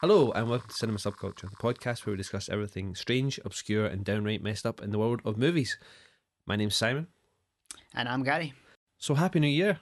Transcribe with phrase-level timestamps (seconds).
[0.00, 4.04] Hello, and welcome to Cinema Subculture, the podcast where we discuss everything strange, obscure, and
[4.04, 5.76] downright messed up in the world of movies.
[6.46, 7.08] My name's Simon.
[7.94, 8.52] And I'm Gary.
[8.98, 9.80] So, Happy New Year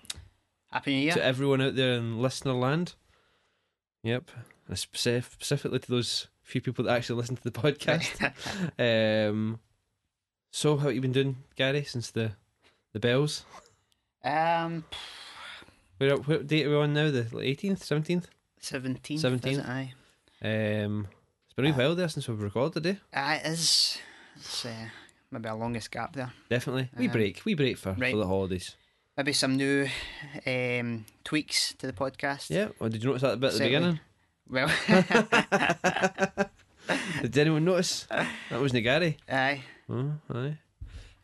[0.70, 1.12] Happy New Year.
[1.12, 2.94] to everyone out there in listener land.
[4.04, 4.30] Yep,
[4.68, 8.32] and specifically to those few people that actually listen to the podcast.
[9.28, 9.58] um,
[10.50, 12.32] so, how have you been doing, Gary, since the
[12.94, 13.44] the bells?
[14.24, 14.84] um,
[15.98, 17.10] Where, what date are we on now?
[17.10, 18.28] The eighteenth, seventeenth.
[18.62, 19.20] 17th.
[19.20, 19.46] 17th.
[19.46, 19.68] Isn't it?
[19.68, 19.92] Aye.
[20.42, 21.08] Um,
[21.46, 22.94] it's been a while there since we've recorded, eh?
[23.14, 23.98] Aye, it is.
[24.36, 24.88] It's uh,
[25.30, 26.32] maybe a longest gap there.
[26.50, 26.90] Definitely.
[26.96, 27.42] We Um, break.
[27.44, 28.12] We break for, right.
[28.12, 28.76] for the holidays.
[29.16, 29.88] Maybe some new
[30.46, 32.50] um, tweaks to the podcast.
[32.50, 32.68] Yeah.
[32.78, 33.78] Well, did you notice that bit at the Certainly.
[33.78, 34.00] beginning?
[34.48, 36.46] Well,
[37.22, 38.06] Did anyone notice?
[38.10, 39.16] That was Nagari.
[39.28, 39.62] aye.
[39.88, 40.58] Oh, aye.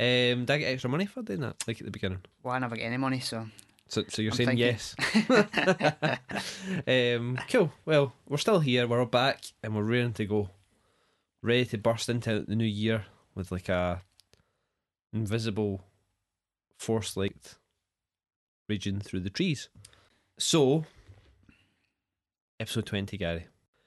[0.01, 1.55] Um, did I get extra money for doing that?
[1.69, 2.23] Like at the beginning.
[2.43, 3.47] Well, I never get any money, so.
[3.93, 4.69] So, so you're I'm saying thinking.
[4.73, 4.97] yes?
[7.19, 7.71] um, cool.
[7.85, 8.87] Well, we're still here.
[8.89, 10.49] We're all back, and we're ready to go,
[11.43, 14.01] ready to burst into the new year with like a
[15.13, 15.85] invisible
[16.79, 17.59] force light
[18.67, 19.69] raging through the trees.
[20.39, 20.87] So,
[22.59, 23.45] episode twenty, Gary,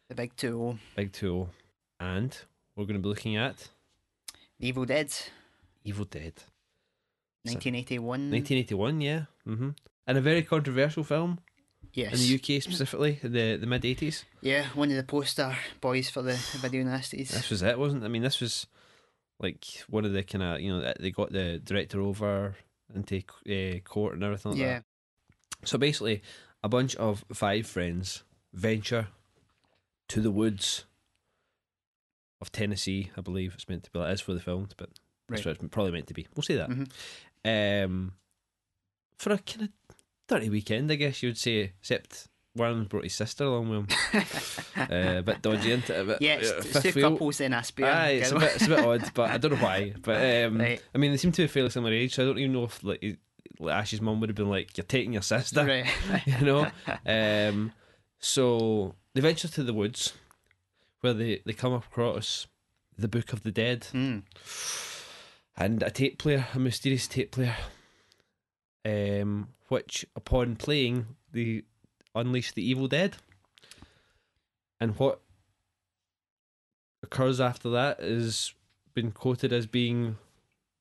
[0.09, 1.49] The big 2 big two,
[1.99, 2.37] and
[2.75, 3.69] we're going to be looking at
[4.59, 5.11] The Evil Dead,
[5.83, 6.43] Evil Dead.
[7.41, 8.29] 1981.
[8.29, 9.25] 1981, yeah.
[9.45, 9.69] hmm
[10.07, 11.39] And a very controversial film
[11.93, 12.13] yes.
[12.13, 14.23] in the UK specifically, the the mid 80s.
[14.41, 17.29] Yeah, one of the poster boys for the video nasties.
[17.29, 18.03] This was it, wasn't?
[18.03, 18.05] it?
[18.05, 18.67] I mean, this was
[19.39, 22.55] like one of the kind of you know they got the director over
[22.93, 24.73] into uh, court and everything like yeah.
[24.73, 24.83] that.
[25.67, 26.21] So basically,
[26.63, 29.07] a bunch of five friends venture
[30.09, 30.85] to the woods
[32.41, 33.11] of Tennessee.
[33.17, 33.99] I believe it's meant to be.
[33.99, 34.89] That is for the film, but
[35.29, 36.27] that's what it's probably meant to be.
[36.35, 36.69] We'll say that.
[36.69, 37.85] Mhm.
[37.85, 38.13] Um,
[39.17, 39.69] for a kind of
[40.27, 41.73] dirty weekend, I guess you would say.
[41.79, 44.23] Except one brought his sister along with him.
[44.89, 45.99] uh, a bit dodgy, isn't it?
[45.99, 47.11] A bit, Yeah, uh, it's, it's two wheel.
[47.11, 47.87] couples in a spear.
[47.87, 49.93] Aye, it's a bit, it's a bit odd, but I don't know why.
[50.01, 50.81] But um, Right.
[50.93, 52.81] I mean, they seem to be fairly similar age, so I don't even know if
[52.83, 53.03] like,
[53.59, 55.87] like Ash's mum would have been like, "You're taking your sister," Right.
[56.25, 56.67] you know.
[57.05, 57.73] um,
[58.19, 60.13] so they venture to the woods,
[61.01, 62.47] where they they come across
[62.97, 64.23] the Book of the Dead Mm.
[65.57, 67.55] and a tape player, a mysterious tape player,
[68.85, 71.63] um, which upon playing they
[72.13, 73.17] unleash the evil dead.
[74.79, 75.21] And what
[77.03, 78.53] occurs after that is
[78.93, 80.17] been quoted as being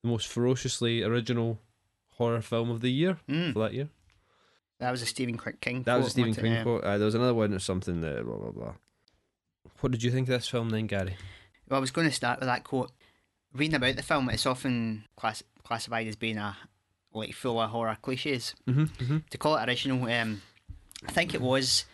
[0.01, 1.59] the most ferociously original
[2.13, 3.53] horror film of the year Mm.
[3.53, 3.89] for that year.
[4.79, 5.83] That was a Stephen King King.
[5.83, 6.37] That was a Stephen it?
[6.41, 6.63] King Yeah.
[6.63, 6.83] quote.
[6.83, 8.75] Uh, there was another one or something that blah blah blah.
[9.81, 11.17] What did you think of this film then, Gary?
[11.67, 12.91] Well, I was going to start with that quote.
[13.53, 16.55] Reading about the film, it's often class- classified as being a
[17.15, 18.55] like full of horror cliches.
[18.67, 19.17] Mm-hmm, mm-hmm.
[19.29, 20.41] To call it original, um,
[21.07, 21.85] I think it was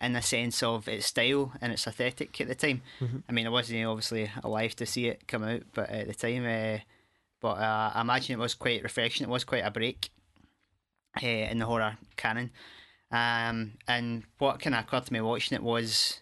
[0.00, 2.82] in the sense of its style and its aesthetic at the time.
[3.00, 3.22] Mhm.
[3.28, 6.46] I mean, I wasn't obviously alive to see it come out, but at the time,
[6.46, 6.78] uh,
[7.40, 9.24] but uh, I imagine it was quite refreshing.
[9.24, 10.10] It was quite a break
[11.22, 12.50] uh, in the horror canon.
[13.10, 16.20] Um, and what kind of occurred to me watching it was,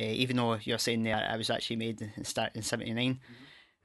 [0.00, 3.20] uh, even though you're saying that it was actually made in start in '79,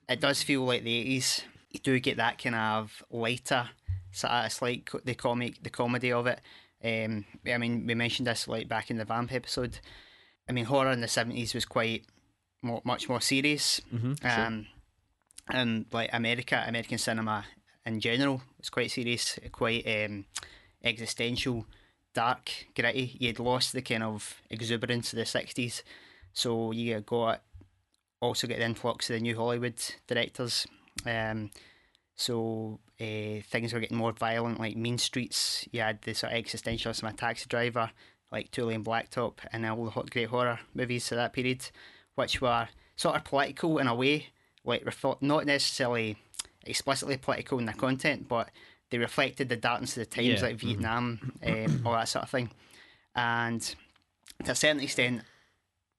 [0.08, 1.44] it does feel like the '80s.
[1.72, 3.70] You do get that kind of lighter,
[4.12, 6.42] sort of slight co- the comic, the comedy of it.
[6.84, 9.80] Um, I mean, we mentioned this like back in the vamp episode.
[10.50, 12.06] I mean, horror in the '70s was quite
[12.62, 13.82] more, much more serious.
[13.94, 14.14] Mm-hmm.
[14.22, 14.46] Sure.
[14.46, 14.68] Um,
[15.50, 17.46] and like America, American cinema
[17.86, 20.26] in general was quite serious, quite um,
[20.84, 21.66] existential,
[22.14, 23.16] dark, gritty.
[23.20, 25.84] You had lost the kind of exuberance of the sixties,
[26.34, 27.42] so you got
[28.20, 30.68] also get the influx of the new Hollywood directors.
[31.06, 31.52] Um,
[32.16, 35.68] so uh, things were getting more violent, like Mean Streets.
[35.72, 37.92] You had the sort of existentialism of taxi driver,
[38.32, 41.66] like Two Lane Blacktop, and all the hot, great horror movies of that period,
[42.16, 44.28] which were sort of political in a way,
[44.64, 44.86] like
[45.22, 46.18] not necessarily
[46.66, 48.50] explicitly political in their content, but
[48.92, 50.60] they reflected the darkness of the times, Yeah, like mhm.
[50.60, 52.52] Vietnam, um, all that sort of thing.
[53.16, 53.62] And
[54.44, 55.24] to a certain extent,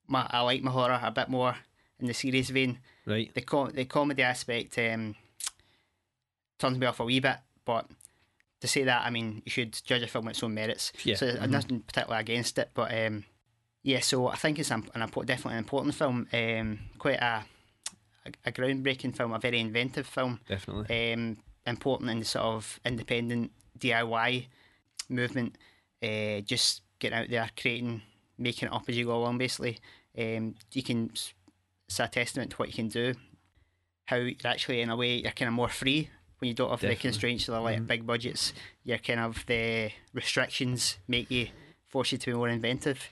[0.07, 1.55] my, I like my horror a bit more
[1.99, 2.79] in the serious vein.
[3.05, 3.33] Right.
[3.33, 5.15] The com- the comedy aspect um,
[6.59, 7.87] turns me off a wee bit, but
[8.61, 10.93] to say that, I mean, you should judge a film on its own merits.
[11.03, 11.15] Yeah.
[11.15, 11.49] So mhm.
[11.49, 13.25] nothing particularly against it, but um,
[13.83, 13.99] yeah.
[13.99, 16.27] So I think it's an, an definitely an important film.
[16.31, 17.43] Um, quite a,
[18.25, 20.39] a a groundbreaking film, a very inventive film.
[20.47, 21.13] Definitely.
[21.13, 24.47] Um, important in the sort of independent DIY
[25.09, 25.57] movement.
[26.01, 28.01] Uh, just getting out there, creating,
[28.37, 29.37] making it up as you go along.
[29.37, 29.79] Basically,
[30.17, 31.11] um, you can.
[31.93, 33.13] It's a testament to what you can do.
[34.05, 36.09] How you're actually, in a way, you're kind of more free
[36.39, 36.95] when you don't have Definitely.
[36.95, 37.85] the constraints of the like Mhm.
[37.87, 38.51] big budgets.
[38.83, 41.49] You're kind of the restrictions make you
[41.85, 43.09] force you to be more inventive.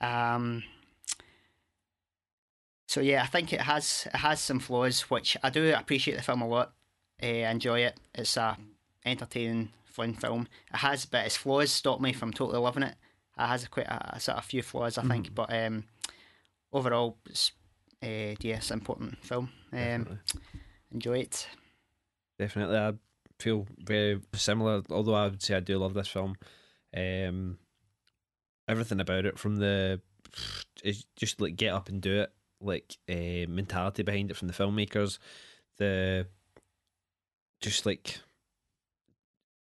[0.00, 0.64] Um,
[2.88, 6.22] so yeah, I think it has it has some flaws, which I do appreciate the
[6.24, 6.72] film a lot.
[7.22, 7.96] Uh, I enjoy it.
[8.12, 8.58] It's a
[9.04, 10.48] entertaining, fun film.
[10.74, 12.96] It has, but its flaws stop me from totally loving it.
[13.38, 15.84] It has a quite a, a sort of few flaws, I think, but um,
[16.72, 17.52] overall, it's
[18.02, 19.50] uh, yes, important film.
[19.72, 20.18] Um,
[20.92, 21.48] enjoy it.
[22.38, 22.92] Definitely, I
[23.38, 24.82] feel very similar.
[24.90, 26.36] Although I would say I do love this film.
[26.96, 27.58] Um,
[28.68, 30.00] everything about it, from the
[30.84, 34.54] it's just like get up and do it, like uh, mentality behind it from the
[34.54, 35.18] filmmakers,
[35.78, 36.26] the
[37.60, 38.18] just like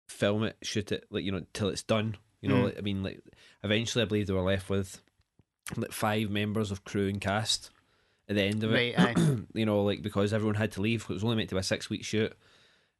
[0.08, 2.16] film it, shoot it, like you know till it's done.
[2.40, 2.64] You know, Mm.
[2.64, 3.20] like, I mean, like
[3.62, 5.02] eventually, I believe they were left with
[5.76, 7.70] like five members of crew and cast
[8.30, 9.18] at the end of it Right,
[9.54, 11.02] you know, like because everyone had to leave.
[11.02, 12.32] It was only meant to be a six week shoot,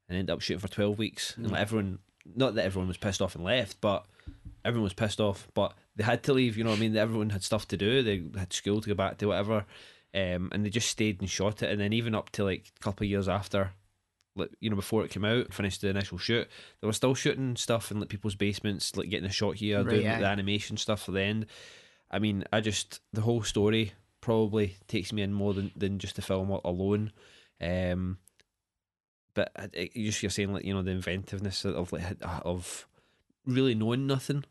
[0.09, 1.37] and ended up shooting for twelve weeks.
[1.37, 2.01] And like everyone,
[2.35, 4.05] not that everyone was pissed off and left, but
[4.65, 5.49] everyone was pissed off.
[5.55, 6.59] But they had to leave.
[6.59, 8.03] You know, what I mean, everyone had stuff to do.
[8.03, 9.65] They had school to go back to, whatever.
[10.13, 11.71] Um, and they just stayed and shot it.
[11.71, 13.71] And then even up to like a couple of years after,
[14.35, 16.49] like you know, before it came out, finished the initial shoot,
[16.81, 19.91] they were still shooting stuff in like people's basements, like getting a shot here, Right,
[19.91, 20.19] doing aye.
[20.19, 21.47] the animation stuff for the end.
[22.11, 26.17] I mean, I just the whole story probably takes me in more than, than just
[26.17, 27.13] the film alone.
[27.61, 28.19] Um,
[29.35, 32.87] but I- I- you just you're saying like you know the inventiveness of like of
[33.47, 34.45] really knowing nothing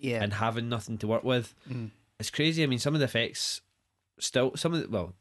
[0.00, 0.22] Yeah.
[0.22, 1.54] and having nothing to work with.
[1.68, 1.90] Mm.
[2.18, 2.62] It's crazy.
[2.62, 3.60] I mean, some of the effects
[4.18, 5.14] still some of the well.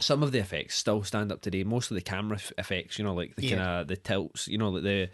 [0.00, 1.64] Some of the effects still stand up today.
[1.64, 3.56] Most of the camera f- effects, you know, like the Yeah.
[3.56, 5.10] kind of the tilts, you know, like the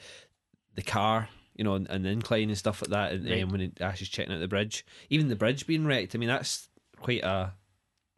[0.75, 3.13] the car, you know, and, and the incline and stuff like that.
[3.13, 3.43] And Right.
[3.45, 6.15] um, when it, Ash is checking out the bridge, even the bridge being wrecked.
[6.15, 6.69] I mean, that's
[7.05, 7.53] quite a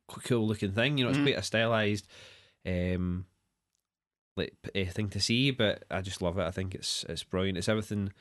[0.08, 0.96] cool looking thing.
[0.96, 1.24] You know, it's Mhm.
[1.24, 2.06] quite a stylized,
[2.64, 3.26] um,
[4.36, 5.50] like uh, thing to see.
[5.50, 6.44] But I just love it.
[6.44, 7.58] I think it's it's brilliant.
[7.58, 8.12] It's everything,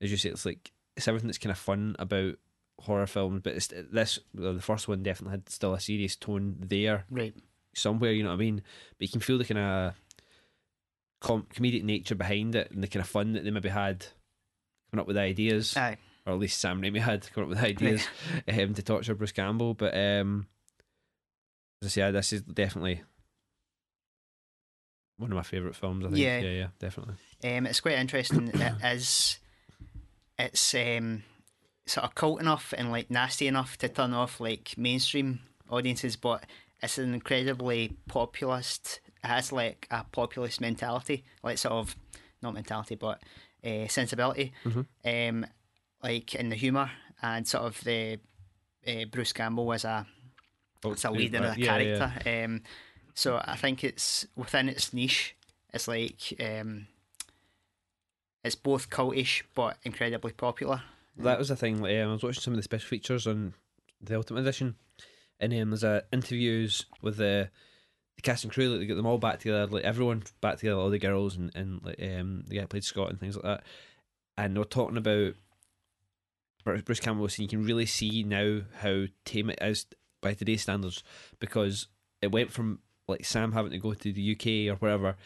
[0.00, 0.30] as you say.
[0.30, 2.36] It's like it's everything that's kind of fun about
[2.80, 3.42] horror films.
[3.44, 7.34] But it's this the first one definitely had still a serious tone there Right.
[7.74, 8.12] somewhere.
[8.12, 8.62] You know what I mean?
[8.98, 9.94] But you can feel the kind of
[11.20, 14.06] com- comedic nature behind it and the kind of fun that they maybe had
[14.90, 15.98] coming up with ideas, Aye.
[16.26, 18.06] Or at least Sam Raimi had come up with ideas
[18.48, 19.74] um, to torture Bruce Campbell.
[19.74, 20.46] But um,
[21.82, 23.02] as I say, this is definitely
[25.18, 26.04] one of my favourite films.
[26.04, 26.18] I think.
[26.18, 26.40] Yeah.
[26.40, 27.14] yeah, yeah, definitely.
[27.44, 28.48] Um, it's quite interesting.
[28.52, 29.38] it is.
[30.38, 31.22] It's um,
[31.86, 35.40] sort of cult enough and like nasty enough to turn off like mainstream
[35.70, 36.44] audiences, but
[36.82, 39.00] it's an incredibly populist.
[39.24, 41.96] It has like a populist mentality, like sort of
[42.42, 43.22] not mentality, but
[43.64, 44.52] uh, sensibility.
[44.64, 44.86] Mhm.
[45.04, 45.46] Um,
[46.02, 46.90] like in the humour
[47.22, 48.18] and sort of the
[48.86, 50.06] uh, Bruce Campbell as a
[50.84, 51.98] Oh, it's a lead in a yeah, yeah.
[51.98, 52.44] character.
[52.44, 52.62] Um,
[53.14, 55.34] so I think it's within its niche.
[55.72, 56.86] It's like um,
[58.44, 60.82] it's both cultish but incredibly popular.
[61.16, 61.80] That was the thing.
[61.80, 63.54] Like, um, I was watching some of the special features on
[64.02, 64.76] the Ultimate Edition,
[65.40, 67.48] and um, there's uh, interviews with the,
[68.16, 68.68] the cast and crew.
[68.68, 71.50] Like, they get them all back together, like everyone back together, all the girls and
[71.54, 73.64] and like um, the guy played Scott and things like that.
[74.38, 75.34] And they're talking about
[76.84, 79.86] Bruce Campbell was saying you can really see now how tame it is
[80.22, 81.02] by today's standards
[81.38, 81.86] because
[82.22, 85.16] it went from like Sam having to go to the UK or wherever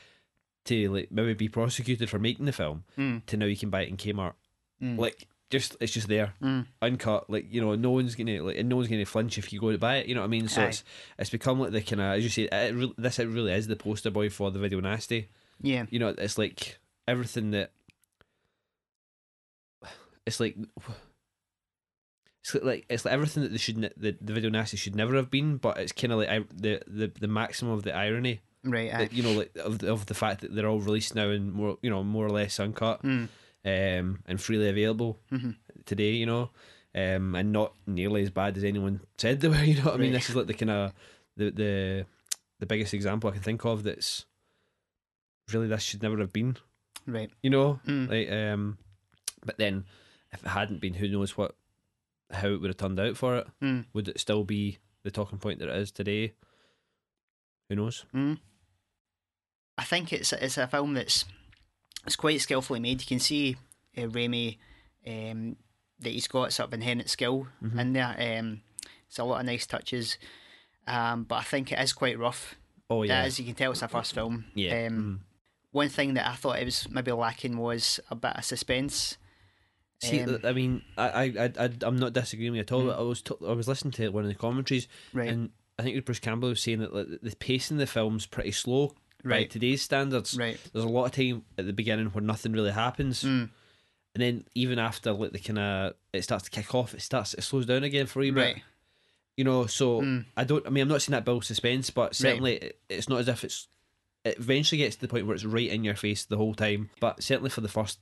[0.67, 3.83] to like maybe be prosecuted for making the film Mm, to now you can buy
[3.83, 4.35] it in Kmart.
[4.83, 7.31] mm, Like just it's just there mm, uncut.
[7.31, 9.73] Like you know, no one's gonna like, and no one's gonna flinch if you go
[9.73, 10.07] to buy it.
[10.07, 10.47] You know what I mean?
[10.49, 10.67] So Aye.
[10.67, 10.85] it's
[11.19, 13.67] it's become like the kind of as you say, it re- this it really is
[13.67, 15.29] the poster boy for the video nasty.
[15.63, 16.79] yeah, You know, it's like
[17.09, 17.73] everything that
[20.27, 20.57] it's like.
[22.43, 25.31] It's like it's like everything that they should the, the video nasty should never have
[25.31, 28.91] been, but it's kind of like I, the, the the maximum of the irony, right.
[28.91, 31.53] That, you know, like of the, of the fact that they're all released now and
[31.53, 33.29] more, you know, more or less uncut, Mm,
[33.65, 35.57] um, and freely available mhm.
[35.85, 36.49] today, you know,
[36.95, 39.57] um, and not nearly as bad as anyone said they were.
[39.63, 40.13] You know what I mean?
[40.13, 40.93] This is like the kind of
[41.37, 42.07] the the
[42.59, 44.25] the biggest example I can think of that's
[45.53, 46.57] really this should never have been.
[47.07, 47.31] Right.
[47.43, 48.09] You know, Mm.
[48.09, 48.79] like um,
[49.45, 49.85] but then
[50.33, 51.55] if it hadn't been, who knows what
[52.31, 53.47] how it would have turned out for it?
[53.63, 56.35] Mm, Would it still be the talking point that it is today?
[57.69, 58.05] Who knows?
[58.15, 58.39] mm.
[59.79, 61.25] I think it's it's a film that's
[62.07, 63.01] it's quite skillfully made.
[63.01, 63.57] You can see
[63.97, 64.59] uh, Raimi
[65.07, 65.57] um,
[66.01, 67.79] that he's got sort of inherent skill Mhm.
[67.81, 68.39] in there.
[68.39, 68.61] Um,
[69.09, 70.19] it's a lot of nice touches,
[70.87, 72.57] um, but I think it is quite rough.
[72.91, 73.39] Oh yeah, is.
[73.39, 74.45] You can tell it's a first film.
[74.55, 74.87] yeah.
[74.87, 75.19] Um, mhm.
[75.73, 79.17] One thing that I thought it was maybe lacking was a bit of suspense.
[80.02, 82.83] See, um, I mean, I, I, I, I'm not disagreeing with you at all.
[82.83, 82.87] Mm.
[82.88, 85.28] But I was, t- I was listening to one of the commentaries, Right.
[85.28, 87.87] and I think it was Bruce Campbell was saying that like, the pacing of the
[87.87, 89.50] film's pretty slow by right.
[89.50, 90.37] today's standards.
[90.38, 90.59] Right.
[90.73, 93.50] There's a lot of time at the beginning where nothing really happens, Mm,
[94.14, 97.35] and then even after like the kind of it starts to kick off, it starts
[97.35, 98.40] it slows down again for a wee bit.
[98.54, 98.62] Right.
[99.37, 100.25] You know, so Mm.
[100.37, 100.66] I don't.
[100.66, 103.45] I mean, I'm not saying that builds suspense, but certainly it, it's not as if
[103.45, 103.69] it's.
[104.25, 106.90] It eventually gets to the point where it's right in your face the whole time.
[107.00, 108.00] But certainly for the first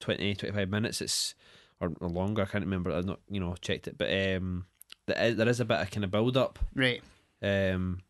[0.00, 1.34] 20, 25 minutes, it's
[1.80, 2.42] or, or longer.
[2.42, 2.92] I can't remember.
[2.92, 4.66] I've not you know checked it, but um,
[5.06, 6.58] there is, there is a bit of kind of build up.
[6.74, 7.02] Right.
[7.42, 8.00] Um,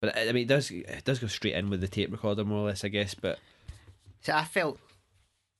[0.00, 2.60] but I mean, it does it does go straight in with the tape recorder more
[2.60, 3.14] or less, I guess.
[3.14, 3.38] But
[4.22, 4.78] So I felt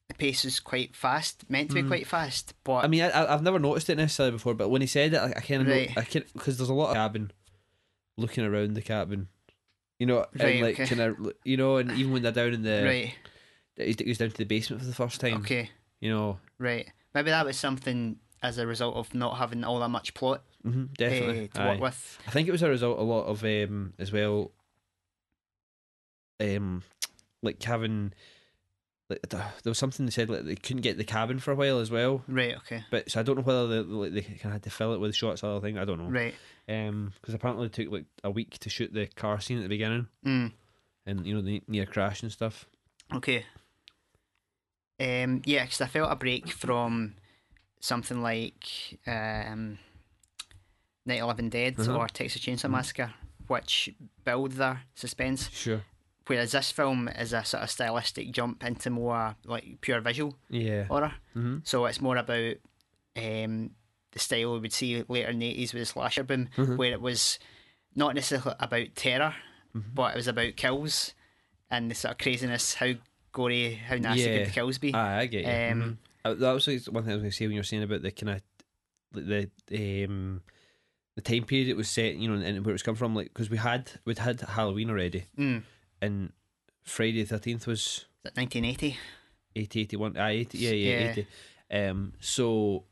[0.09, 1.89] the pace was quite fast, meant to be Mm.
[1.89, 4.55] quite fast, but I mean, I, I've never noticed it necessarily before.
[4.55, 5.93] But when he said it, I, I kind of Right.
[5.97, 7.33] I can because there's a lot of cabin,
[8.17, 9.29] looking around the cabin,
[9.99, 10.87] you know, Right, and like okay.
[10.87, 13.15] kind of you know, and even when they're down in the, right.
[13.87, 15.71] He goes down to the basement for the first time, Okay.
[16.01, 16.91] you know, Right.
[17.15, 20.85] Maybe that was something as a result of not having all that much plot hmm
[20.97, 21.45] definitely.
[21.45, 21.69] eh, to aye.
[21.73, 22.19] work with.
[22.27, 24.53] I think it was a result a lot of um as well,
[26.41, 26.83] um,
[27.43, 28.13] like having.
[29.11, 31.79] Like, there was something they said like they couldn't get the cabin for a while
[31.79, 32.55] as well, Right.
[32.59, 32.85] Okay.
[32.91, 35.01] but so I don't know whether they, like, they kind of had to fill it
[35.01, 35.79] with shots or other thing.
[35.79, 36.11] I don't know.
[36.11, 36.35] Right.
[36.69, 39.69] Um, because apparently it took like a week to shoot the car scene at the
[39.71, 40.53] beginning, Mm.
[41.07, 42.67] and you know the near crash and stuff.
[43.15, 43.47] Okay.
[45.01, 45.43] Um.
[45.45, 47.15] Yeah, because I felt a break from
[47.81, 49.79] something like um,
[51.07, 51.97] Night of the Living Dead Uh-huh.
[51.97, 52.71] or Texas Chainsaw Mhm.
[52.73, 53.15] Massacre,
[53.47, 53.91] which
[54.25, 55.49] build their suspense.
[55.51, 55.85] Sure.
[56.27, 60.85] Whereas this film is a sort of stylistic jump into more like pure visual Yeah.
[60.85, 61.15] horror.
[61.35, 61.59] Mm-hmm.
[61.65, 62.57] So it's more about
[63.17, 63.71] um,
[64.13, 66.77] the style we would see later in the 80s with the slasher boom, Mhm.
[66.77, 67.39] where it was
[67.95, 69.35] not necessarily about terror,
[69.75, 69.95] Mhm.
[69.95, 71.15] but it was about kills
[71.71, 72.93] and the sort of craziness, how
[73.39, 74.39] gory, how nasty Yeah.
[74.39, 74.93] could the kills be.
[74.95, 75.51] Ah, I get you.
[75.73, 75.97] Um, Mhm.
[76.25, 78.03] Uh, that was one thing I was going to say when you were saying about
[78.03, 78.43] the kind of
[79.13, 80.43] the the um
[81.17, 83.15] the time period it was set, you know, and where it was come from.
[83.15, 85.63] Like because we had we'd had Halloween already, Mm.
[86.03, 86.33] and
[86.85, 87.81] Friday the Thirteenth was
[88.25, 88.97] Is it 1980?
[89.57, 91.11] 80, 81, ah, 80, yeah, yeah, Yeah.
[91.11, 91.27] 80.
[91.71, 92.85] Um, so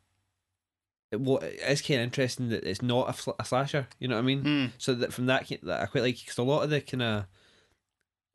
[1.13, 3.87] what it's kind of interesting that it's not a, fl- a slasher.
[4.01, 4.43] You know what I mean?
[4.45, 4.71] Mm.
[4.79, 7.25] So that from that, that I quite like because a lot of the kind of,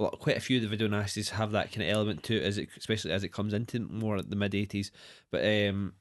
[0.10, 2.58] quite a few of the video nasties have that kind of element to it, as
[2.58, 4.91] it, especially as it comes into more at the mid eighties.
[5.31, 5.93] But um,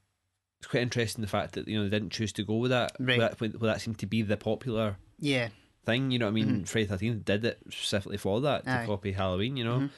[0.60, 2.92] it's quite interesting the fact that you know they didn't choose to go with that.
[2.98, 3.18] Right.
[3.18, 5.48] With that, when that seemed to be the popular Yeah.
[5.84, 6.10] thing.
[6.10, 6.64] You know what I mean?
[6.64, 8.82] Friday Thirteenth did it specifically for that to Mm-hmm.
[8.82, 8.86] Aye.
[8.86, 9.56] copy Halloween.
[9.56, 9.88] You know.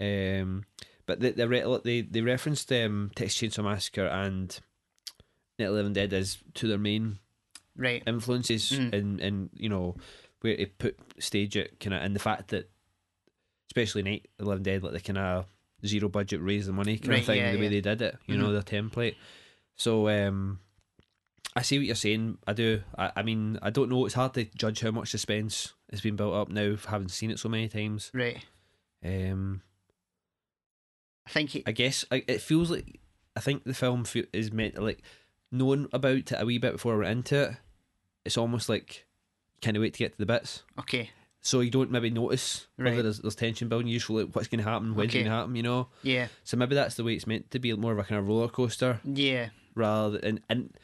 [0.00, 0.64] Um,
[1.06, 1.46] but they they
[1.84, 4.58] they, they referenced um, Texas Chainsaw Massacre and
[5.58, 7.18] the Living Dead as to their main
[7.76, 8.02] Right.
[8.06, 8.92] influences Mm.
[8.92, 9.96] and and you know
[10.42, 12.68] where to put stage it kind of and the fact that
[13.72, 15.46] especially Night of the Living Dead like the kind of
[15.84, 17.70] zero budget raise the money kind Right, of thing yeah, the way yeah.
[17.70, 19.16] they did it you know the template
[19.76, 20.60] so um
[21.56, 24.34] I see what you're saying I do I, I mean I don't know it's hard
[24.34, 27.68] to judge how much suspense has been built up now having seen it so many
[27.68, 28.44] times Right.
[29.04, 29.62] um
[31.26, 33.00] I think it, I guess I, it feels like
[33.36, 35.02] I think the film fe- is meant to like
[35.50, 37.56] knowing about it a wee bit before we're into it.
[38.24, 39.06] It's almost like
[39.62, 41.10] kind of wait to get to the bits, okay.
[41.44, 43.02] So you don't maybe notice whether Right.
[43.02, 43.88] there's, there's tension building.
[43.88, 45.18] You just feel what's going to happen, when's Okay.
[45.24, 45.88] going to happen, you know.
[46.02, 46.28] Yeah.
[46.44, 48.48] So maybe that's the way it's meant to be, more of a kind of roller
[48.48, 49.48] coaster Yeah.
[49.74, 50.76] rather than and, and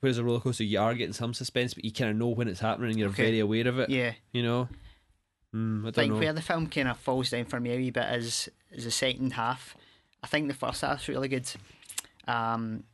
[0.00, 2.46] whereas a roller coaster you are getting some suspense, but you kind of know when
[2.48, 3.24] it's happening and you're Okay.
[3.24, 3.90] very aware of it.
[3.90, 4.12] Yeah.
[4.32, 4.68] You know.
[5.54, 6.20] Mm, I I don't think know.
[6.20, 8.90] where the film kind of falls down for me a wee bit is is the
[8.92, 9.76] second half.
[10.22, 11.50] I think the first half's really good.
[12.28, 12.84] Um,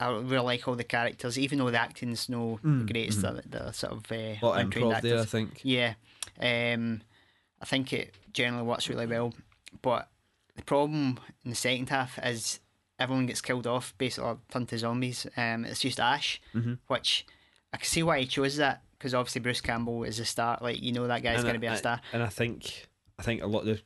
[0.00, 3.22] I really like all the characters, even though the acting's no Mm, the greatest.
[3.22, 5.60] The, the sort of uh, A lot of untrained improv there, I think.
[5.62, 5.94] Yeah,
[6.40, 7.02] um,
[7.60, 9.32] I think it generally works really well.
[9.82, 10.08] But
[10.56, 12.60] the problem in the second half is
[12.98, 15.26] everyone gets killed off, basically turned to zombies.
[15.36, 16.78] Um, it's just Ash, Mhm.
[16.86, 17.26] which
[17.72, 20.58] I can see why he chose that because obviously Bruce Campbell is a star.
[20.60, 22.00] Like you know that guy's going to be a star.
[22.12, 22.86] And I think
[23.18, 23.82] I think a lot of the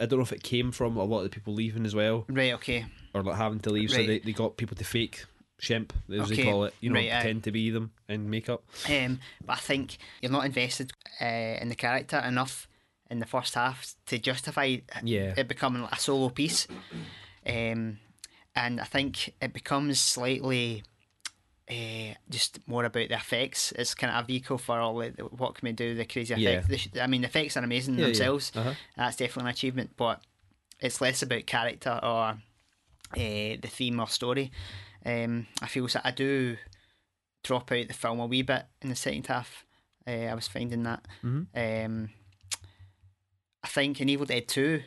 [0.00, 2.24] I don't know if it came from a lot of the people leaving as well,
[2.28, 2.52] Right.
[2.54, 2.86] Okay.
[3.14, 5.24] or like having to leave, so they, they got people to fake
[5.60, 8.62] shemp, as they call it, you know, right, pretend to be them in makeup.
[8.88, 11.24] Um, but I think you're not invested uh,
[11.60, 12.68] in the character enough
[13.10, 15.34] in the first half to justify Yeah.
[15.36, 16.68] it becoming a solo piece.
[17.46, 17.98] Um,
[18.54, 20.82] and I think it becomes slightly
[21.70, 23.72] uh, just more about the effects.
[23.72, 26.50] It's kind of a vehicle for all the, what can we do, the crazy Yeah.
[26.60, 26.88] effects.
[27.00, 28.06] I mean, the effects are amazing Yeah, yeah.
[28.06, 28.52] themselves.
[28.54, 28.74] Uh-huh.
[28.96, 30.22] That's definitely an achievement, but
[30.80, 32.36] it's less about character or uh,
[33.16, 34.50] the theme or story.
[35.08, 36.56] Um, I feel that I do
[37.44, 39.64] drop out the film a wee bit in the second half.
[40.06, 41.06] Uh, I was finding that.
[41.24, 41.46] Mhm.
[41.86, 42.10] Um,
[43.62, 44.82] I think in Evil Dead 2,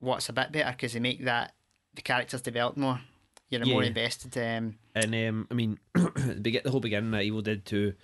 [0.00, 1.54] what's a bit better because they make that
[1.94, 3.00] the characters develop more.
[3.48, 3.88] You're more Yeah.
[3.88, 4.36] invested.
[4.36, 7.94] Um, And um, I mean, the whole beginning of Evil Dead Two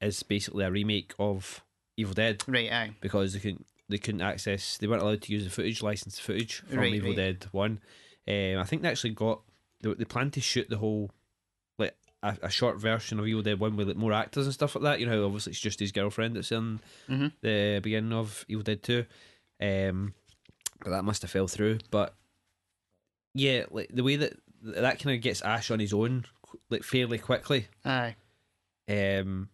[0.00, 1.62] is basically a remake of
[1.96, 2.90] Evil Dead right, aye.
[3.00, 6.56] because they couldn't they couldn't access they weren't allowed to use the footage licensed footage
[6.66, 7.16] from Right, Evil right.
[7.16, 7.80] Dead One.
[8.28, 9.42] Um, I think they actually got
[9.80, 11.10] they, they planned to shoot the whole
[11.78, 14.74] like a, a short version of Evil Dead One with like, more actors and stuff
[14.74, 15.00] like that.
[15.00, 17.32] You know, obviously it's just his girlfriend that's in Mhm.
[17.42, 19.04] the beginning of Evil Dead Two.
[19.60, 20.14] Um,
[20.82, 21.78] but that must have fell through.
[21.90, 22.14] But
[23.34, 26.24] yeah, like the way that that kind of gets Ash on his own
[26.70, 27.68] like fairly quickly.
[27.84, 28.16] Aye.
[28.88, 29.48] Um,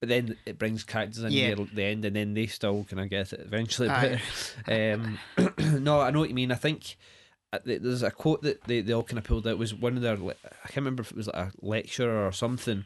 [0.00, 1.54] but then it brings characters in Yeah.
[1.54, 3.88] near the end, and then they still kind of get it eventually.
[3.88, 4.20] Aye.
[4.66, 5.18] But um,
[5.82, 6.52] no, I know what you mean.
[6.52, 6.96] I think th-
[7.64, 10.14] there's a quote that they, they all kind of pulled out was one of their.
[10.16, 12.84] I can't remember if it was like a lecture or something,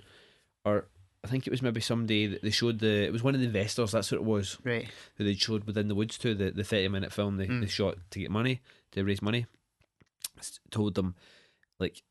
[0.64, 0.86] or
[1.24, 3.04] I think it was maybe somebody that they showed the.
[3.04, 3.92] It was one of the investors.
[3.92, 4.56] That's what it was.
[4.64, 4.88] Right.
[5.16, 7.60] that they showed within the woods to the the thirty minute film they, Mm.
[7.60, 8.60] they shot to get money
[8.92, 9.46] to raise money.
[10.70, 11.14] Told them,
[11.78, 12.02] like.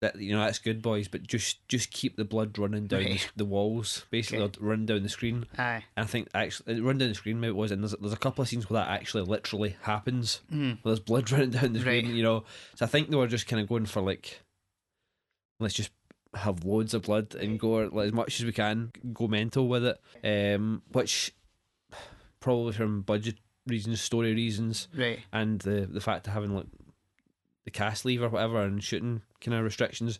[0.00, 3.10] That you know that's good, boys, but just just keep the blood running down the,
[3.10, 3.30] Right.
[3.34, 4.58] the walls, basically, Okay.
[4.60, 5.44] run down the screen.
[5.58, 5.84] Aye.
[5.96, 8.16] And I think actually, run down the screen maybe it was, and there's there's a
[8.16, 10.40] couple of scenes where that actually literally happens.
[10.52, 10.78] Mm.
[10.82, 12.14] Where there's blood running down the screen, Right.
[12.14, 12.44] you know.
[12.76, 14.40] So I think they were just kind of going for like,
[15.58, 15.90] let's just
[16.34, 19.84] have loads of blood and go like, as much as we can, go mental with
[19.84, 20.00] it.
[20.54, 21.34] Um, which
[22.38, 25.18] probably from budget reasons, story reasons, Right.
[25.32, 26.66] and the the fact of having like
[27.64, 30.18] the cast leave or whatever and shooting kind of restrictions.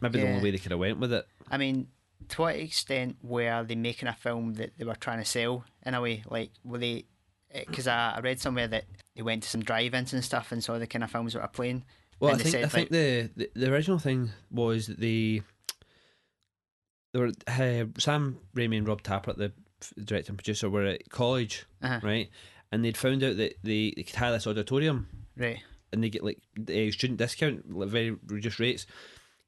[0.00, 1.26] Maybe the only way they could have went with it.
[1.50, 1.88] I mean,
[2.28, 5.94] to what extent were they making a film that they were trying to sell in
[5.94, 6.22] a way?
[6.28, 7.04] Like, were they?
[7.52, 8.84] Because I, I read somewhere that
[9.16, 11.48] they went to some drive-ins and stuff and saw the kind of films that were
[11.48, 11.84] playing.
[12.20, 15.42] Well, I think I said, think the, the the original thing was that the
[17.12, 19.52] there were uh, Sam Raimi and Rob Tapert, the
[20.02, 22.00] director and producer, were at college, Uh-huh.
[22.02, 22.30] right?
[22.70, 25.60] And they'd found out that they, they could hire this auditorium Right.
[25.92, 28.86] And they get like a student discount, like very reduced rates.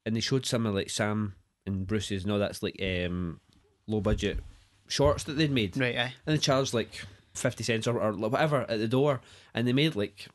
[0.07, 1.35] And they showed some of like Sam
[1.66, 3.40] and Bruce's, no, that's like um,
[3.87, 4.38] low budget
[4.87, 5.97] shorts that they'd made, Right.
[5.97, 6.14] Aye.
[6.27, 7.01] and they charged like
[7.33, 9.21] fifty cents or, or whatever at the door,
[9.55, 10.29] and they made like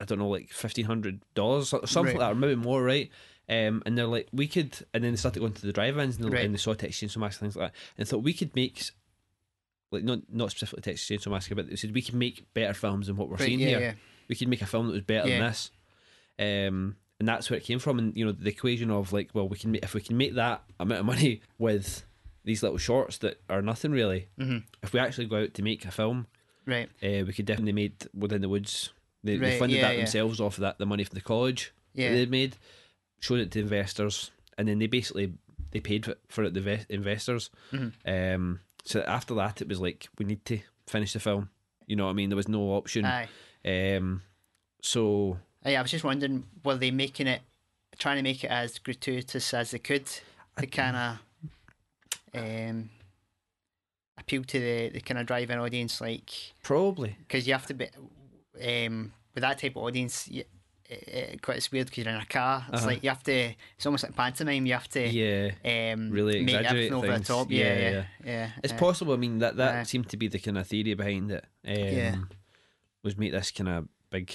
[0.00, 2.20] I don't know, like fifteen hundred dollars or something Right.
[2.20, 3.10] like that, or maybe more, right?
[3.48, 6.24] Um, and they're like, we could, and then they started going to the drive-ins and,
[6.26, 6.44] they- Right.
[6.44, 8.82] and they saw Texas Chainsaw Massacre things like that, and thought we could make,
[9.92, 13.06] like not not specifically Texas Chainsaw Massacre, but they said we could make better films
[13.06, 13.46] than what we're Right.
[13.46, 13.68] seeing Yeah.
[13.68, 13.80] here.
[13.80, 13.92] Yeah.
[14.28, 15.38] We could make a film that was better Yeah.
[15.38, 15.70] than this.
[16.38, 19.48] Um, and that's where it came from, and you know the equation of like, well,
[19.48, 22.04] we can make if we can make that amount of money with
[22.44, 24.28] these little shorts that are nothing really.
[24.38, 26.26] hmm If we actually go out to make a film,
[26.66, 26.88] Right.
[27.02, 28.92] uh, we could definitely made within the woods.
[29.24, 30.02] They, they funded yeah, that yeah.
[30.02, 32.10] themselves off of that the money from the college Yeah.
[32.12, 32.56] they'd made,
[33.18, 35.32] showed it to investors, and then they basically
[35.72, 37.50] they paid for it, for it the ve- investors.
[37.72, 37.92] Mhm.
[38.06, 41.48] Um, so after that, it was like we need to finish the film.
[41.86, 42.28] You know what I mean?
[42.28, 43.04] There was no option.
[43.04, 43.28] Aye.
[43.66, 44.22] Um,
[44.80, 47.40] so Aye, I was just wondering, were they making it,
[47.98, 50.06] trying to make it as gratuitous as they could
[50.58, 51.18] to kind of
[52.34, 52.90] um,
[54.18, 56.30] appeal to the, the kind of drive-in audience, like
[56.62, 57.88] probably because you have to be
[58.64, 60.28] um, with that type of audience.
[60.28, 60.44] You,
[60.88, 62.64] it, quite it's weird because you're in a car.
[62.68, 62.86] It's Uh-huh.
[62.86, 63.32] like you have to.
[63.76, 64.66] It's almost like pantomime.
[64.66, 65.50] You have to yeah.
[65.92, 67.26] um, Really make exaggerate everything over things.
[67.26, 67.50] the top.
[67.50, 68.04] Yeah, Yeah, yeah, yeah.
[68.24, 68.50] yeah.
[68.62, 69.12] It's uh, possible.
[69.14, 71.44] I mean that that seemed to be the kind of theory behind it.
[71.66, 72.16] Um, Yeah.
[73.06, 74.32] Was make this kind of big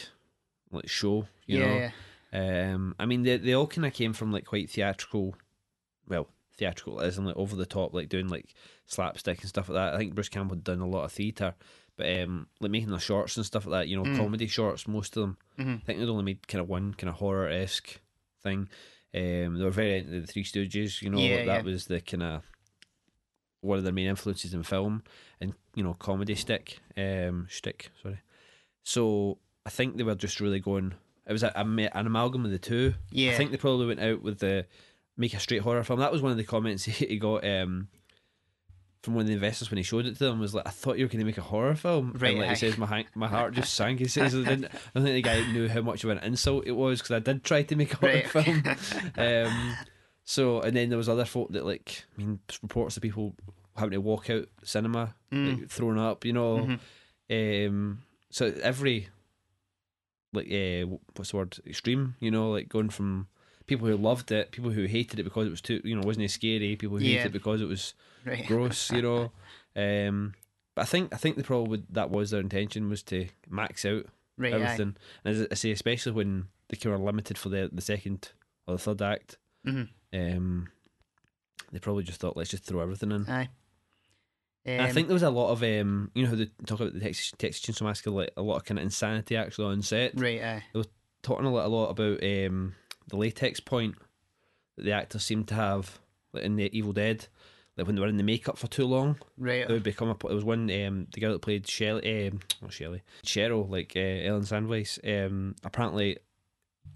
[0.71, 1.27] like show.
[1.45, 1.91] You yeah,
[2.33, 2.73] know.
[2.73, 5.35] Um, I mean, they they all kind of came from like quite theatrical,
[6.07, 8.53] well, theatrical as in like over the top, like doing like
[8.87, 9.93] slapstick and stuff like that.
[9.93, 11.53] I think Bruce Campbell had done a lot of theatre,
[11.97, 14.15] but um, like making the shorts and stuff like that, you know, Mm.
[14.17, 15.37] comedy shorts, most of them.
[15.59, 15.81] Mhm.
[15.81, 17.99] I think they'd only made kind of one kind of horror esque
[18.41, 18.69] thing.
[19.13, 21.61] Um, they were very into the Three Stooges, you know, Yeah, that yeah.
[21.61, 22.43] was the kind of
[23.59, 25.03] one of their main influences in film
[25.41, 28.21] and you know comedy stick, um, shtick, sorry.
[28.83, 30.93] So I think they were just really going.
[31.27, 32.95] It was a, a, an amalgam of the two.
[33.11, 33.31] Yeah.
[33.31, 34.65] I think they probably went out with the
[35.17, 35.99] make a straight horror film.
[35.99, 37.89] That was one of the comments he got um,
[39.03, 40.39] from one of the investors when he showed it to them.
[40.39, 42.13] Was like, I thought you were going to make a horror film.
[42.17, 42.53] Right, And like aye.
[42.53, 43.99] he says, my my heart just sank.
[43.99, 46.65] He says, I, didn't, I don't think the guy knew how much of an insult
[46.65, 48.27] it was because I did try to make a horror Right.
[48.27, 48.63] film.
[49.17, 49.75] um,
[50.23, 53.35] so and then there was other folk that like, I mean, reports of people
[53.75, 55.59] having to walk out cinema, Mm.
[55.61, 56.25] like, thrown up.
[56.25, 56.77] You know.
[57.29, 57.67] Mhm.
[57.67, 59.07] Um, so every
[60.33, 63.27] like uh, what's the word extreme, you know, like going from
[63.67, 66.23] people who loved it, people who hated it because it was too, you know, wasn't
[66.25, 67.17] as scary, people who Yeah.
[67.17, 67.93] hated it because it was
[68.25, 68.45] Right.
[68.45, 69.31] gross, you know.
[69.73, 70.33] Um,
[70.75, 73.85] but I think I think the problem with that was their intention was to max
[73.85, 74.05] out
[74.37, 74.51] Right.
[74.53, 74.55] Aye.
[74.57, 78.31] everything, and as I say, especially when they of limited for the the second
[78.67, 79.87] or the third act, Mhm.
[80.13, 80.67] um,
[81.71, 83.29] they probably just thought let's just throw everything in.
[83.29, 83.47] Aye.
[84.65, 86.79] And I Um, think there was a lot of um, you know, how they talk
[86.79, 89.81] about the Texas, Texas Chainsaw Massacre, like a lot of kind of insanity actually on
[89.81, 90.13] set.
[90.19, 90.41] Right.
[90.41, 90.63] Aye.
[90.73, 90.85] They were
[91.23, 92.75] talking a lot, a lot about um,
[93.07, 93.95] the latex point
[94.77, 95.99] that the actors seem to have
[96.33, 97.27] like in the Evil Dead.
[97.77, 99.61] like when they were in the makeup for too long, Right.
[99.61, 100.15] it would become a.
[100.23, 103.99] There was one um, the girl that played Shelley, um, not Shelley, Cheryl, like uh,
[103.99, 104.99] Ellen Sandweiss.
[105.03, 106.17] Um, apparently,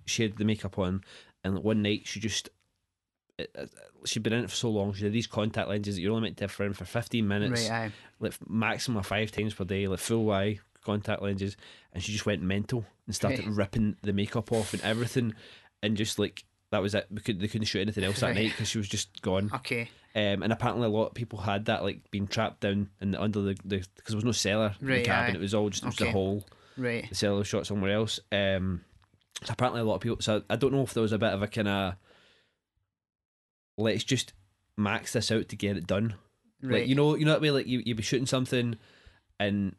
[0.05, 1.01] she had the makeup on,
[1.43, 2.49] and one night she just.
[3.37, 3.71] It-
[4.05, 4.93] She'd been in it for so long.
[4.93, 7.69] She had these contact lenses that you're only meant to have for for 15 minutes,
[7.69, 7.85] Right.
[7.87, 7.91] Aye.
[8.19, 11.57] like maximum of five times per day, like full eye contact lenses.
[11.91, 13.55] And she just went mental and started Right.
[13.55, 15.33] ripping the makeup off and everything.
[15.81, 17.07] And just like, that was it.
[17.09, 18.35] We could, they couldn't shoot anything else that Right.
[18.35, 19.49] night because she was just gone.
[19.55, 19.89] Okay.
[20.15, 23.21] Um, and apparently, a lot of people had that, like being trapped down in the,
[23.21, 25.35] under the because there was no cellar in the cabin.
[25.35, 25.37] aye.
[25.39, 26.09] It was all just it was Okay.
[26.09, 26.45] a hole.
[26.77, 27.09] Right.
[27.09, 28.19] The cellar was shot somewhere else.
[28.31, 28.81] Um,
[29.43, 30.17] so apparently, a lot of people.
[30.21, 31.95] So I don't know if there was a bit of a kind of
[33.77, 34.33] let's just
[34.77, 36.15] max this out to get it done.
[36.61, 36.79] Right.
[36.81, 37.51] Like you know, you know that way.
[37.51, 38.77] Like you you be shooting something,
[39.39, 39.75] and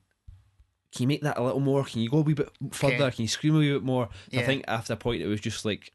[0.95, 1.85] can you make that a little more?
[1.85, 2.95] Can you go a wee bit further?
[2.95, 3.17] Okay.
[3.17, 4.09] Can you scream a wee bit more?
[4.33, 5.93] So I think after a point, it was just like.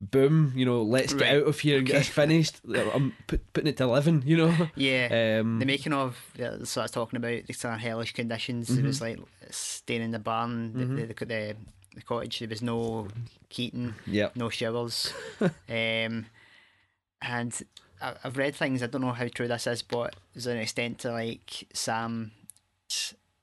[0.00, 0.52] Boom!
[0.54, 2.60] You know, let's get out of here and get this finished.
[2.72, 4.22] I'm put, putting it to eleven.
[4.24, 5.40] You know, Yeah.
[5.40, 6.16] um, the making of
[6.62, 8.70] so I was talking about the sort of hellish conditions.
[8.70, 9.18] It was like
[9.50, 11.56] staying in the barn, the, the, the, the,
[11.96, 12.38] the cottage.
[12.38, 13.08] There was no
[13.48, 14.36] heating, Yep.
[14.36, 16.26] no showers, um,
[17.22, 17.58] and
[18.00, 18.82] I, I've read things.
[18.82, 22.32] I don't know how true this is, but there's an extent to like Sam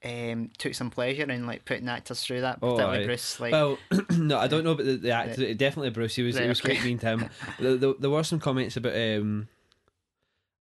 [0.03, 2.59] um, took some pleasure in like putting actors through that.
[2.61, 3.05] Oh, Particularly aye.
[3.07, 3.77] Bruce, like Well,
[4.11, 5.53] no, I don't know about the, the actor.
[5.53, 6.15] Definitely Bruce.
[6.15, 6.35] He was.
[6.35, 6.75] Right, he was okay.
[6.75, 7.29] quite mean to him.
[7.59, 9.47] there, there, there were some comments about um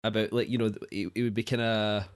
[0.03, 2.07] about like you know it, he would be kind of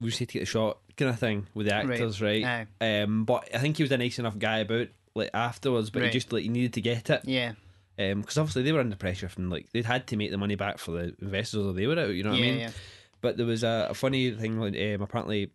[0.00, 2.44] we just need to get a shot kind of thing with the actors, right?
[2.80, 6.02] aye, Um, but I think he was a nice enough guy about like afterwards, but
[6.02, 6.12] Right.
[6.12, 7.22] he just like he needed to get it.
[7.24, 7.52] yeah,
[7.98, 10.56] Um, because obviously they were under pressure from like they'd had to make the money
[10.56, 12.08] back for the investors or they were out.
[12.14, 12.58] You know what yeah, I mean?
[12.60, 12.70] yeah.
[13.20, 15.50] But there was a, a funny thing like um, apparently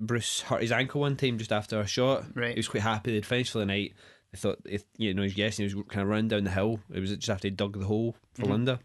[0.00, 2.24] Bruce hurt his ankle one time just after a shot.
[2.34, 2.50] Right.
[2.54, 3.94] He was quite happy they'd finished for the night.
[4.32, 6.80] They thought if you know he's guessing he was kind of running down the hill.
[6.92, 8.50] It was just after he dug the hole for Mhm.
[8.50, 8.80] Linda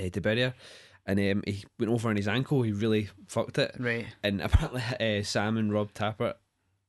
[0.00, 0.54] uh, to bury her.
[1.04, 2.62] And um, he went over on his ankle.
[2.62, 3.74] He really fucked it.
[3.78, 4.82] Right, And apparently,
[5.18, 6.34] uh, Sam and Rob Tapert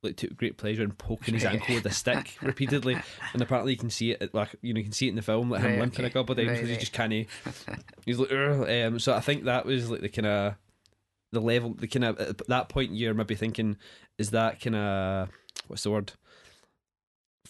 [0.03, 2.97] like took great pleasure in poking his ankle with a stick repeatedly.
[3.33, 4.33] And apparently, you can see it.
[4.33, 6.09] Like you know, you can see it in the film, like him Right, limping a
[6.09, 6.79] couple of times Right, because he right.
[6.79, 7.13] just can't.
[8.05, 8.99] He's like, um.
[8.99, 10.55] So I think that was like the kind of
[11.31, 13.77] the level, the kind of at that point you're maybe thinking,
[14.17, 15.29] is that kind of
[15.67, 16.13] what's the word?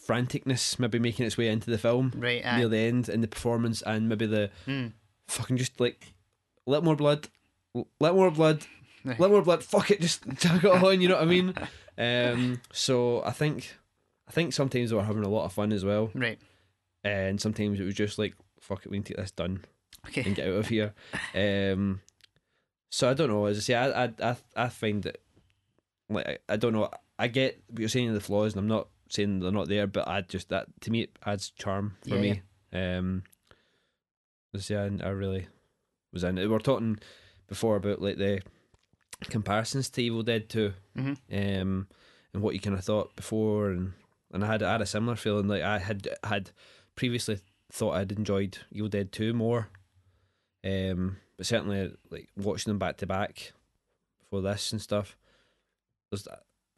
[0.08, 3.82] Franticness maybe making its way into the film right, near the end and the performance
[3.84, 4.88] and maybe the Hmm.
[5.28, 6.14] fucking just like
[6.66, 7.28] let more blood,
[8.00, 8.66] let more blood,
[9.06, 9.64] let more blood.
[9.64, 11.00] Fuck it, just tag it on.
[11.00, 11.54] You know what I mean?
[11.98, 13.76] Um, so I think,
[14.28, 16.40] I think sometimes they were having a lot of fun as well, Right,
[17.04, 19.64] and sometimes it was just like fuck it, we need to get this done
[20.08, 20.24] okay.
[20.26, 20.94] and get out of here.
[21.36, 22.02] Um,
[22.90, 23.46] so I don't know.
[23.46, 25.20] As I say, I I I, I find that
[26.10, 26.90] like I, I don't know.
[27.20, 30.08] I get what you're saying the flaws, and I'm not saying they're not there, but
[30.08, 32.42] I just that to me it adds charm for Yeah, me.
[32.72, 33.24] Um,
[34.54, 35.48] as I say, I, I really
[36.12, 36.38] was in.
[36.38, 36.42] it.
[36.42, 37.00] We were talking
[37.48, 38.42] before about like the
[39.30, 41.18] comparisons to Evil Dead Two, Mhm.
[41.62, 41.88] um,
[42.34, 43.94] and what you kind of thought before, and
[44.32, 45.48] and I had I had a similar feeling.
[45.48, 46.52] Like I had had
[46.96, 47.40] previously
[47.72, 49.70] thought I'd enjoyed Evil Dead Two more,
[50.64, 53.54] um, but certainly like watching them back to back
[54.20, 55.16] before this and stuff,
[56.12, 56.28] there's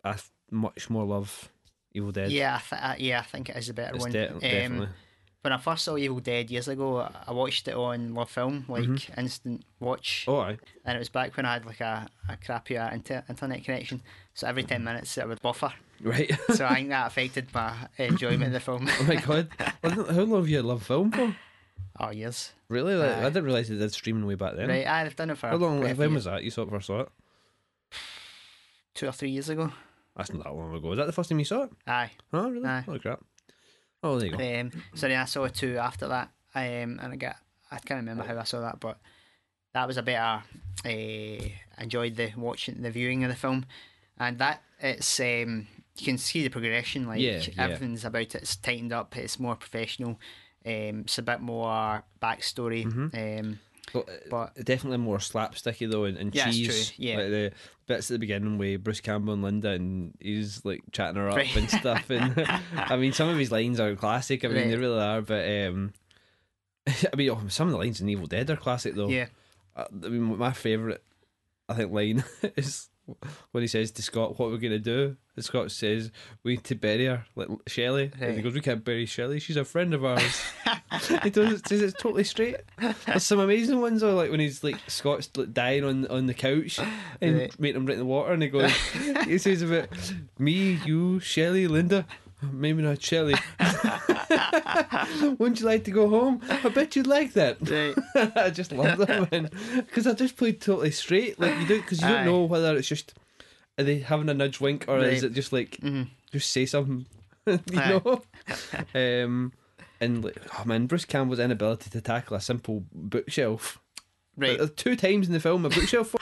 [0.04, 0.18] I
[0.52, 1.50] much more love
[1.94, 2.32] Evil Dead.
[2.32, 4.12] Yeah, I th- yeah, I think it is a better it's one.
[4.12, 4.88] de- Um, definitely.
[5.46, 8.84] When I first saw Evil Dead years ago, I- watched it on Love Film, like
[8.84, 9.18] Mhm.
[9.18, 10.58] instant watch, Oh, aye.
[10.84, 14.02] and it was back when I had like a, a crappier inter- internet connection.
[14.34, 15.72] So every ten minutes it would buffer.
[16.02, 16.30] right.
[16.56, 18.88] So I think that affected my enjoyment of the film.
[19.00, 19.48] oh my god,
[19.84, 21.36] how long have you loved film for?
[22.00, 22.96] oh years, Really?
[22.96, 24.68] Like, I didn't realize they did streaming way back then.
[24.68, 24.86] right?
[24.88, 25.80] I've done it for How long?
[25.82, 26.44] When was that?
[26.44, 27.10] You saw it first saw it?
[28.96, 29.72] two or three years ago.
[30.16, 30.88] That's not that long ago.
[30.90, 31.72] Was that the first time you saw it?
[31.86, 32.12] Aye.
[32.34, 32.66] Oh, really?
[32.68, 32.86] Aye.
[32.88, 33.22] Oh, crap.
[34.06, 34.60] Oh, there you go.
[34.62, 37.36] Um, so then I saw two after that, um, and I got
[37.72, 39.00] I can't remember how I saw that, but
[39.74, 40.44] that was a better.
[40.86, 41.50] Uh,
[41.82, 43.66] enjoyed the watching the viewing of the film,
[44.20, 47.08] and that it's um, you can see the progression.
[47.08, 47.64] Like Yeah, yeah.
[47.64, 48.36] everything's about it.
[48.36, 49.18] It's tightened up.
[49.18, 50.20] It's more professional.
[50.66, 52.86] Um, it's a bit more backstory.
[52.86, 53.40] Mm-hmm.
[53.48, 53.60] Um,
[53.94, 56.92] Well, uh, but definitely more slapsticky though, and, and Yeah, cheese.
[56.92, 57.18] true, yeah.
[57.18, 57.52] like the
[57.88, 61.38] bits at the beginning with Bruce Campbell and Linda, and he's like chatting her up
[61.38, 61.56] Right.
[61.56, 62.10] and stuff.
[62.10, 62.46] And
[62.76, 64.44] I mean, some of his lines are classic.
[64.44, 65.22] I mean, they really are.
[65.22, 65.94] But um,
[66.88, 69.10] I mean, oh, some of the lines in Evil Dead are classic though.
[69.10, 69.28] yeah,
[69.76, 71.02] Uh, I mean, my favourite,
[71.70, 72.24] I think, line
[72.56, 72.90] is
[73.52, 76.12] when he says to Scott, "What we're gonna do?" And Scott says,
[76.44, 79.40] "We need to bury her, like Shelley." And he goes, "We can't bury Shelley.
[79.40, 80.42] She's a friend of ours."
[81.24, 82.58] he does it, says it's totally straight.
[83.06, 86.34] There's some amazing ones though, like when he's like Scott's like dying on on the
[86.34, 86.80] couch
[87.22, 87.60] and Right.
[87.60, 88.72] making him drink the water, and he goes,
[89.26, 89.90] he says about
[90.40, 92.06] me, you, Shelley, Linda.
[92.42, 93.36] Maybe not Shelley.
[95.40, 96.42] Wouldn't you like to go home?
[96.50, 97.58] I bet you'd like that.
[97.70, 97.96] Right.
[98.36, 101.40] I just love them because I just played totally straight.
[101.40, 103.14] Like you do, because you don't know whether it's just
[103.78, 106.08] are they having a nudge wink or is it just like Mhm.
[106.32, 107.06] just say something,
[107.46, 108.02] you Aye.
[108.06, 108.22] know?
[109.24, 109.54] um,
[110.02, 113.80] and like, oh man, Bruce Campbell's inability to tackle a simple bookshelf.
[114.38, 114.60] Right.
[114.60, 116.14] Uh, Two times in the film, a bookshelf.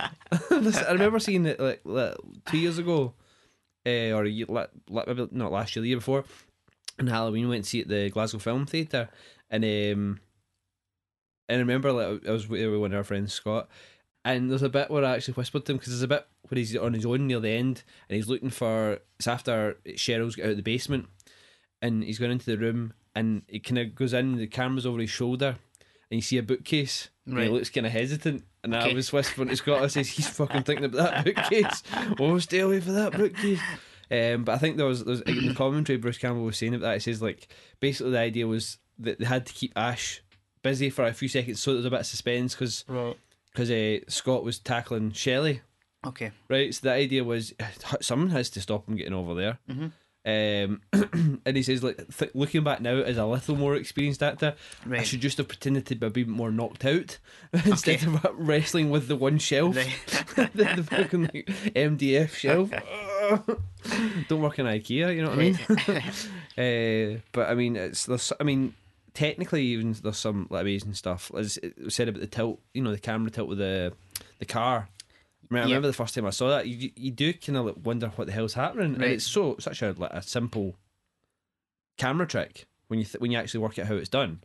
[0.52, 3.14] I remember seeing it like, like two years ago,
[3.88, 6.24] uh, or a year, like, like maybe not last year, the year before.
[7.00, 9.10] On Halloween, went to see it at the Glasgow Film Theatre,
[9.50, 10.20] and um,
[11.50, 13.68] and I remember like I was with one of our friends, Scott,
[14.24, 16.58] and there's a bit where I actually whispered to him because there's a bit where
[16.58, 19.00] he's on his own near the end, and he's looking for.
[19.18, 21.08] It's after Cheryl's got out of the basement,
[21.82, 25.00] and he's going into the room, and he kind of goes in, the camera's over
[25.00, 25.58] his shoulder,
[26.12, 28.44] and you see a bookcase, and he looks kind of hesitant.
[28.64, 28.94] And I Okay.
[28.94, 31.84] was whispering to Scott, I says, he's fucking thinking about that bookcase.
[32.20, 33.60] oh, stay away from that bookcase.
[34.14, 36.76] Um, but I think there was, there was in the commentary Bruce Campbell was saying
[36.76, 36.94] about that.
[36.96, 37.48] He says like
[37.80, 40.22] basically the idea was that they had to keep Ash
[40.62, 43.18] busy for a few seconds so there was a bit of suspense because Right.
[43.52, 45.62] because uh, Scott was tackling Shelley,
[46.06, 46.32] Okay.
[46.48, 46.74] right?
[46.74, 47.54] So the idea was
[48.02, 49.58] someone has to stop him getting over there.
[49.70, 49.92] Mhm.
[50.26, 50.80] Um,
[51.46, 54.56] and he says, like, th- looking back now as a little more experienced actor,
[54.90, 57.18] I should just have pretended to be a bit more knocked out
[57.66, 59.90] instead of wrestling with the one shelf, Right.
[60.56, 62.70] the, the fucking like, MDF shelf.
[64.28, 67.18] Don't work in IKEA, you know what I mean?
[67.18, 68.74] uh, but I mean, it's there's, I mean,
[69.14, 71.32] technically, even there's some like, amazing stuff.
[71.38, 73.94] As it was said about the tilt, you know, the camera tilt with the
[74.40, 74.88] the car.
[75.52, 75.76] I, mean, I Yeah.
[75.76, 76.68] remember the first time I saw that.
[76.68, 79.82] You you do kind of like wonder what the hell's happening, and it's so such
[79.82, 80.76] a like a simple
[81.98, 84.40] camera trick when you th- when you actually work out how it's done.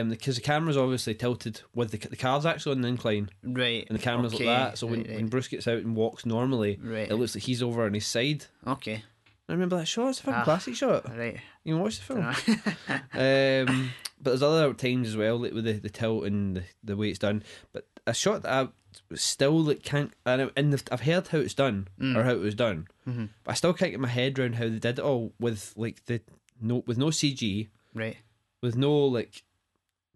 [0.00, 3.86] Um, because the camera's obviously tilted with the the car's actually on the incline, Right.
[3.88, 4.46] and the camera's okay.
[4.46, 4.78] like that.
[4.78, 7.10] So when, right, when Bruce gets out and walks normally, right.
[7.10, 8.44] it looks like he's over on his side.
[8.66, 9.02] Okay.
[9.48, 10.10] I remember that shot.
[10.10, 10.44] It's a fucking Ah.
[10.44, 11.08] classic shot.
[11.16, 11.38] Right.
[11.64, 12.24] You can watch the film.
[13.14, 16.96] um, but there's other times as well, like with the, the tilt and the, the
[16.96, 17.42] way it's done.
[17.72, 18.68] But a shot that I
[19.14, 20.12] still like can't.
[20.26, 22.16] And the, I've heard how it's done Mm.
[22.16, 23.30] or how it was done, Mhm.
[23.44, 26.04] but I still can't get my head around how they did it all with like
[26.06, 26.20] the
[26.60, 28.16] no with no CG, Right.
[28.60, 29.42] with no like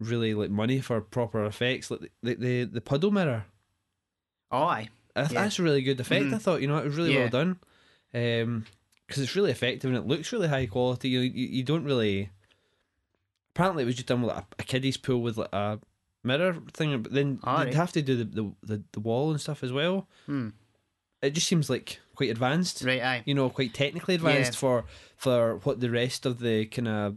[0.09, 1.89] really like money for proper effects.
[1.91, 3.45] Like the the, the puddle mirror.
[4.51, 4.89] Oh, aye.
[5.15, 5.27] I, Yeah.
[5.29, 6.25] That's a really good effect.
[6.25, 6.33] Mhm.
[6.33, 7.21] I thought you know it was really Yeah.
[7.21, 7.59] well done.
[8.13, 8.65] Um,
[9.07, 11.09] because it's really effective and it looks really high quality.
[11.09, 12.29] You you, you don't really.
[13.55, 15.79] Apparently, it was just done with like a, a kiddie's pool with like a
[16.23, 17.73] mirror thing, but then you'd right.
[17.73, 20.07] have to do the, the, the, the wall and stuff as well.
[20.25, 20.49] Hmm.
[21.21, 22.83] It just seems like quite advanced.
[22.83, 23.01] Right.
[23.01, 23.23] Aye.
[23.25, 24.59] You know, quite technically advanced Yeah.
[24.59, 24.85] for
[25.17, 27.15] for what the rest of the kind of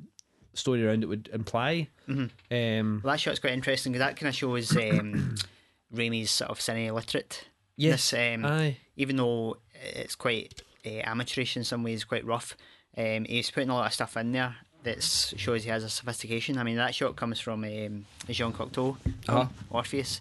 [0.59, 1.89] story around it would imply.
[2.09, 2.31] Mhm.
[2.51, 5.35] Um, Well, that shot's quite interesting because that kind of shows um,
[5.95, 7.47] Raimi's sort of cine illiterate.
[7.77, 12.57] yes, Um, aye, even though it's quite uh, amateurish in some ways, quite rough,
[12.97, 16.59] um, he's putting a lot of stuff in there that shows he has a sophistication.
[16.59, 18.97] I mean, that shot comes from um, Jean Cocteau,
[19.29, 19.47] Uh-huh.
[19.71, 20.21] Orpheus,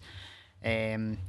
[0.63, 1.19] um,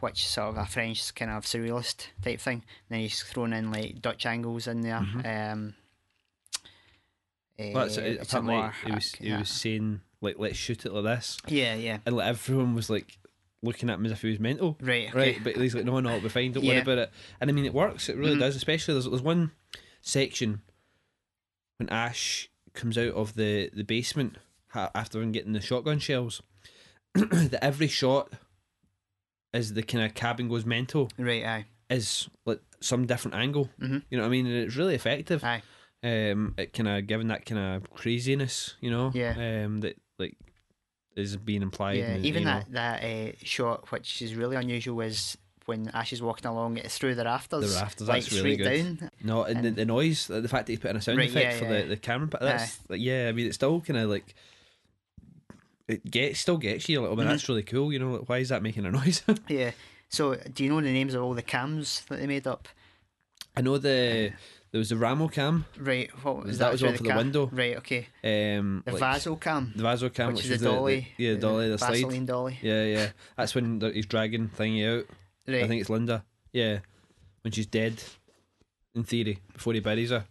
[0.00, 2.62] which sort of a French kind of surrealist type thing.
[2.88, 4.96] then he's thrown in like Dutch angles in there.
[4.96, 5.70] Um, Mm-hmm.
[7.74, 10.92] Well, it's, uh, it, it's apparently it was it was saying like let's shoot it
[10.92, 11.38] like this.
[11.48, 13.18] yeah, yeah, and like everyone was like
[13.62, 14.76] looking at him as if he was mental.
[14.80, 15.18] right, okay.
[15.18, 16.52] Right, but he's like, no, no, it'll be fine.
[16.52, 17.10] Don't worry about it.
[17.40, 18.08] And I mean, it works.
[18.08, 18.40] It really Mhm.
[18.40, 18.56] does.
[18.56, 19.50] Especially there's there's one
[20.00, 20.62] section
[21.78, 24.36] when Ash comes out of the the basement
[24.74, 26.42] after him getting the shotgun shells.
[27.14, 28.32] that every shot
[29.52, 33.68] as the kind of cabin goes mental right, aye, is like some different angle.
[33.80, 34.02] Mhm.
[34.10, 34.46] You know what I mean?
[34.46, 35.42] And it's really effective.
[35.42, 35.62] aye,
[36.02, 38.74] Um, it kind of given that kind of craziness.
[38.80, 39.10] You know.
[39.14, 39.64] Yeah.
[39.64, 40.36] Um, that like
[41.16, 41.98] is being implied.
[41.98, 42.06] yeah.
[42.12, 45.36] and, Even you know, that that uh, shot, which is really unusual, is
[45.66, 47.74] when Ash is walking along it's through the rafters.
[47.74, 48.98] The rafters, like that's really good.
[48.98, 49.10] down.
[49.22, 51.28] No, and, the, And- the noise, the fact that he put in a sound Right,
[51.28, 51.82] effect yeah, for yeah.
[51.82, 53.28] the, the camera, but that's like, yeah.
[53.28, 54.34] I mean, it's still kind of like
[55.88, 57.22] it gets still gets you a little bit.
[57.22, 57.30] Mm-hmm.
[57.32, 57.92] That's really cool.
[57.92, 59.22] You know, like, why is that making a noise?
[59.48, 59.72] Yeah.
[60.08, 62.68] So, do you know the names of all the cams that they made up?
[63.56, 64.32] I know the
[64.72, 66.10] there was the Ramo cam, Right.
[66.22, 66.72] What was That that?
[66.72, 67.46] was one for the ca- window.
[67.52, 67.76] Right.
[67.78, 68.06] Okay.
[68.24, 71.08] um, The like, Vaso cam, the Vaso cam, which, which, is the dolly.
[71.18, 71.90] yeah, the dolly, the slide.
[71.92, 72.58] Vaseline dolly.
[72.62, 73.08] Yeah, yeah.
[73.36, 75.06] That's when the, he's dragging thingy out.
[75.48, 75.64] Right.
[75.64, 76.24] I think it's Linda.
[76.52, 76.78] Yeah,
[77.42, 78.02] when she's dead,
[78.94, 80.24] in theory, before he buries her,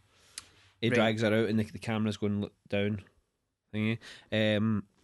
[0.82, 0.96] he Right.
[0.96, 3.02] drags her out, and the, the camera's going look down.
[3.74, 3.98] Thingy.
[4.32, 4.84] Um,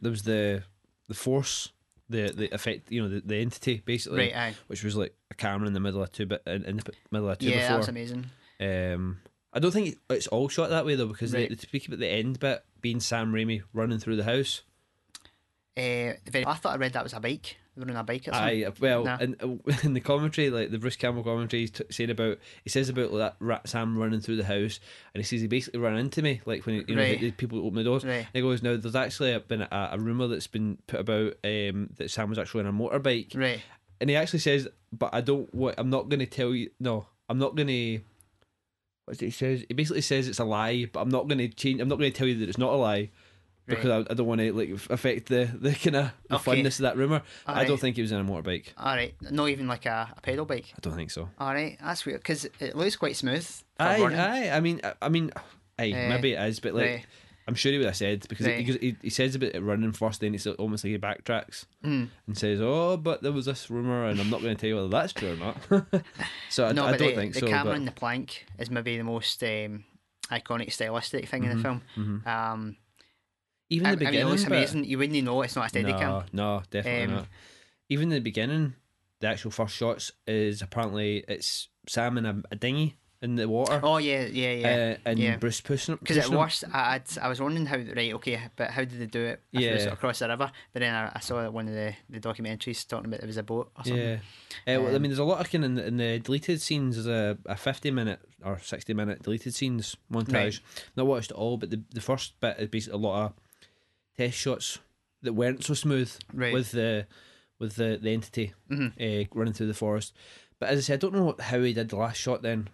[0.00, 0.62] there was the
[1.08, 1.72] the force,
[2.08, 4.36] the the effect, you know, the, the entity basically, Right.
[4.36, 4.54] Aye.
[4.66, 7.30] which was like a camera in the middle of two bit in, in the middle
[7.30, 7.90] of two Yeah, before.
[7.90, 8.26] amazing.
[8.60, 9.18] Um,
[9.52, 11.48] I don't think it's all shot that way though, because Right.
[11.48, 14.62] they, they speak about the end bit being Sam Raimi running through the house.
[15.76, 17.56] Uh, the very, I thought I read that was a bike.
[17.76, 18.64] running a bike or something.
[18.64, 19.18] Aye, well, Nah.
[19.20, 22.88] in, in the commentary, like the Bruce Campbell commentary, he's t- saying about he says
[22.88, 24.80] about that rat Sam running through the house,
[25.12, 27.20] and he says he basically ran into me, like when he, you know Right.
[27.20, 28.06] the, the people open the doors.
[28.06, 28.14] Right.
[28.20, 31.90] And he goes, now there's actually been a, a rumor that's been put about um,
[31.96, 33.60] that Sam was actually on a motorbike, Right.
[34.00, 35.54] and he actually says, but I don't.
[35.54, 36.70] What I'm not going to tell you.
[36.80, 38.00] No, I'm not going to.
[39.06, 39.64] What he says?
[39.68, 41.80] He basically says it's a lie, but I'm not going to change.
[41.80, 43.10] I'm not going to tell you that it's not a lie.
[43.68, 46.62] Because I, I don't want to like affect the, the kind of the Okay.
[46.62, 47.22] funness of that rumor.
[47.46, 47.66] I Alright.
[47.66, 48.66] don't think he was on a motorbike.
[48.78, 49.12] All right.
[49.20, 50.66] Not even like a, a pedal bike.
[50.72, 51.28] I don't think so.
[51.38, 51.76] All right.
[51.82, 53.48] That's weird because it looks quite smooth.
[53.80, 54.18] Aye, running.
[54.20, 54.50] aye.
[54.56, 55.32] I mean, I, I mean,
[55.80, 55.90] aye.
[55.90, 57.06] Eh, maybe it is, but like, right.
[57.48, 58.66] I'm sure he would have said because Right.
[58.66, 62.08] he, he, he, says about it running first, then it's almost like he backtracks Mm.
[62.26, 64.76] and says, "Oh, but there was this rumor, and I'm not going to tell you
[64.76, 65.56] whether that's true or not."
[66.50, 67.46] so I, no, I but don't the, think the so.
[67.46, 69.84] The camera but and the plank is maybe the most um,
[70.30, 71.82] iconic stylistic thing in the film.
[71.96, 72.26] mhm.
[72.26, 72.76] Um,
[73.70, 74.84] even I, the I mean, beginning, it looks amazing.
[74.84, 77.26] You wouldn't know it's not a steady no, no, definitely Um, not.
[77.88, 78.74] Even the beginning,
[79.20, 83.80] the actual first shots is apparently it's Sam in a, a dinghy in the water,
[83.82, 84.94] Oh yeah, yeah, yeah.
[85.04, 85.36] uh, and yeah.
[85.36, 88.98] Bruce pushing Because at worst, I I was wondering how right, okay, but how did
[89.00, 89.42] they do it?
[89.52, 89.92] If it Yeah.
[89.92, 90.50] across the river.
[90.72, 93.42] But then I, I saw one of the, the documentaries talking about there was a
[93.42, 94.02] boat or something.
[94.66, 94.76] Yeah.
[94.76, 96.60] Uh, well, I Um, mean, there's a lot of kind in the, in the deleted
[96.60, 96.96] scenes.
[96.96, 100.32] There's a, a 50 minute or 60 minute deleted scenes montage.
[100.34, 100.60] Right.
[100.96, 103.32] Not watched it all, but the, the first bit is basically a lot of
[104.16, 104.78] test shots
[105.22, 106.52] that weren't so smooth Right.
[106.52, 107.06] with the
[107.58, 108.92] with the, the entity Mhm.
[109.24, 110.12] uh, running through the forest.
[110.58, 112.68] But as I said, I don't know how he did the last shot then.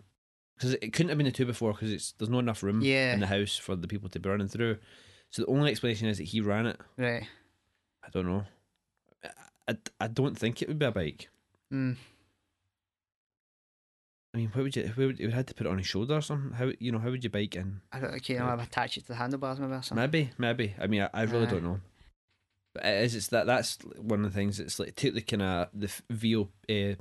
[0.56, 3.14] Because it, couldn't have been the two before because it's there's not enough room Yeah.
[3.14, 4.78] in the house for the people to be running through.
[5.30, 6.78] So the only explanation is that he ran it.
[6.96, 7.24] Right.
[8.04, 8.44] I don't know.
[9.24, 9.28] I,
[9.68, 11.28] I, I don't think it would be a bike.
[11.72, 11.96] Mm.
[14.34, 14.84] I mean, what would you?
[14.84, 16.52] Who would you would have to put it on his shoulder or something?
[16.52, 16.98] How you know?
[16.98, 17.80] How would you bike in?
[17.92, 19.96] I don't okay, I'll attach it to the handlebars maybe or something.
[20.02, 20.74] Maybe, maybe.
[20.80, 21.50] I mean, I, I really Aye.
[21.50, 21.80] don't know.
[22.74, 23.14] But it is.
[23.14, 23.46] It's that.
[23.46, 24.58] That's one of the things.
[24.58, 26.94] It's like take the kind of the VO, uh,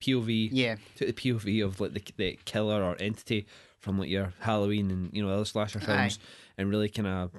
[0.00, 0.48] POV.
[0.52, 0.76] Yeah.
[0.96, 3.46] Took the POV of like the the killer or entity
[3.78, 6.18] from like your Halloween and you know other slasher films,
[6.58, 7.30] and really kind of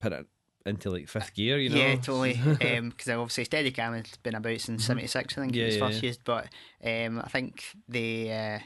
[0.00, 0.26] put it
[0.64, 1.58] into like fifth gear.
[1.58, 1.76] You know.
[1.76, 2.34] Yeah, totally.
[2.58, 5.58] Because obviously Steadicam has been about since '76, I think Mm-hmm.
[5.58, 6.06] Yeah, it was yeah, first yeah.
[6.08, 6.24] used.
[6.24, 6.48] But
[6.84, 8.58] um, I think they uh,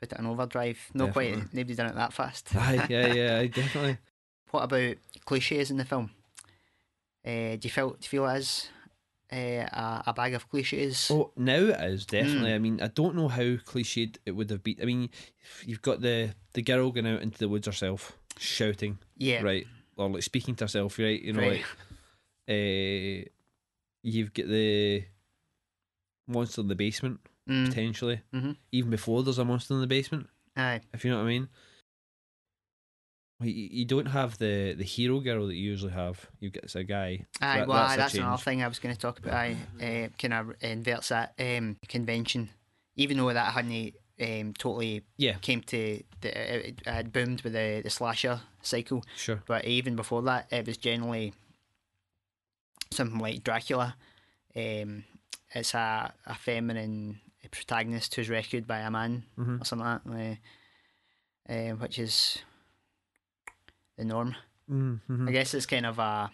[0.00, 0.78] put it on overdrive.
[0.94, 1.42] Not Definitely.
[1.42, 1.54] quite.
[1.54, 2.48] Nobody's done it that fast.
[2.56, 3.98] Aye, yeah, yeah, definitely.
[4.50, 6.10] What about cliches in the film?
[7.24, 8.68] Uh, do you feel do you feel is
[9.32, 11.08] uh, a, a bag of cliches?
[11.10, 12.10] Oh, now it is Mm.
[12.10, 12.54] definitely.
[12.54, 14.76] I mean, I don't know how cliched it would have been.
[14.82, 15.10] I mean,
[15.64, 19.42] you've got the the girl going out into the woods herself, shouting, yeah.
[19.42, 19.66] right,
[19.96, 21.20] or like speaking to herself, right?
[21.22, 21.62] You know, Right.
[22.48, 23.28] like, uh,
[24.02, 25.04] you've got the
[26.26, 28.56] monster in the basement Mm, potentially, mhm.
[28.70, 30.28] even before there's a monster in the basement.
[30.56, 30.80] Aye.
[30.92, 31.48] If you know what I mean.
[33.42, 36.28] You don't have the, the hero girl that you usually have.
[36.40, 37.24] You get a guy.
[37.40, 39.32] Aye, That- well, that's aye, that's another thing I was going to talk about.
[39.34, 42.50] Aye, uh, kind of inverts that um, convention,
[42.96, 47.80] even though that hadn't um, totally Yeah, came to the, it had boomed with the,
[47.82, 49.42] the slasher cycle, sure.
[49.46, 51.32] but even before that, it was generally
[52.92, 53.96] something like Dracula.
[54.54, 55.04] Um,
[55.54, 59.62] it's a, a feminine protagonist who's rescued by a man Mhm.
[59.62, 60.38] or something like that,
[61.48, 62.38] uh, uh, which is
[64.00, 64.34] the norm.
[64.70, 65.28] Mm-hmm.
[65.28, 66.30] I guess it's kind of a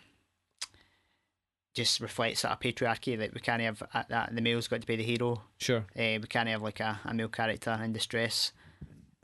[1.74, 4.86] just reflects sort of patriarchy that we can't have uh, that the male's got to
[4.86, 5.42] be the hero.
[5.58, 5.84] Sure.
[5.94, 8.52] Uh, we can't have like a, a male character in distress.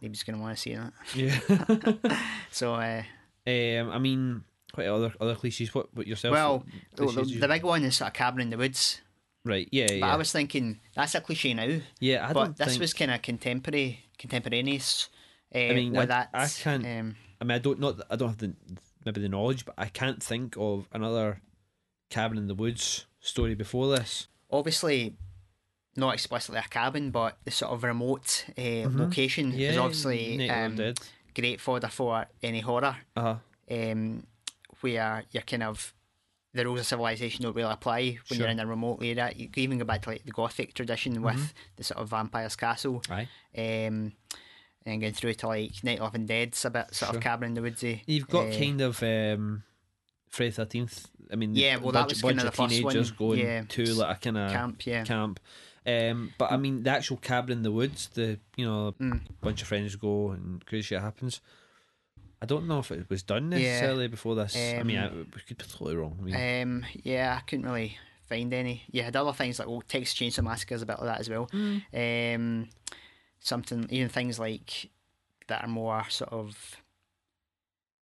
[0.00, 0.92] Nobody's gonna want to see that.
[1.14, 2.18] Yeah.
[2.50, 3.02] So, uh,
[3.46, 5.74] Um, I mean, quite other other cliches.
[5.74, 6.32] What, what yourself?
[6.32, 6.64] well,
[6.96, 9.00] the, you- the big one is sort of cabin in the woods.
[9.44, 11.80] right, yeah, But yeah, I was thinking that's a cliche now.
[12.00, 12.28] yeah.
[12.28, 12.80] I but don't this think.
[12.80, 15.08] was kind of contemporary, contemporaneous.
[15.54, 18.00] Uh, I mean, with I- that, I can't- Um, I mean, I don't not.
[18.08, 18.54] I don't have the
[19.04, 21.40] maybe the knowledge, but I can't think of another
[22.08, 24.28] cabin in the woods story before this.
[24.50, 25.16] obviously,
[25.96, 29.58] not explicitly a cabin, but the sort of remote uh, location Mm-hmm.
[29.58, 30.94] Yeah, is obviously Night of the um,
[31.34, 32.96] great fodder for any horror.
[33.16, 33.36] Uh huh.
[33.90, 34.26] um,
[34.82, 35.94] where you're kind of
[36.54, 39.32] the rules of civilization don't really apply when you're in a remote area.
[39.34, 41.44] You can even go back to like the Gothic tradition with Mm-hmm.
[41.76, 43.28] the sort of vampire's castle, Right.
[43.56, 44.12] um,
[44.86, 47.16] and going through to like Night of the Living Dead's a bit sort Sure.
[47.18, 48.02] of cabin in the woodsy.
[48.06, 49.62] You've got Uh, kind of um,
[50.28, 51.08] Friday Thirteenth.
[51.32, 53.62] I mean, Yeah, well, that was bunch kinda of the first one, going yeah.
[53.68, 55.04] to like a kind of camp, yeah.
[55.04, 55.40] camp.
[55.86, 59.20] Um, but I mean, the actual cabin in the woods, the you know, Mm.
[59.40, 61.40] bunch of friends go and crazy shit happens.
[62.40, 63.58] I don't know if it was done Yeah.
[63.58, 64.56] necessarily before this.
[64.56, 66.16] I mean, I, Um, we could be totally wrong.
[66.20, 68.82] I mean, Um, yeah, I couldn't really find any.
[68.90, 71.28] You had other things like well, Texas Chainsaw Massacre is a bit like that as
[71.30, 71.48] well.
[71.52, 72.34] Mm.
[72.36, 72.68] Um,
[73.42, 74.88] something even things like
[75.48, 76.76] that are more sort of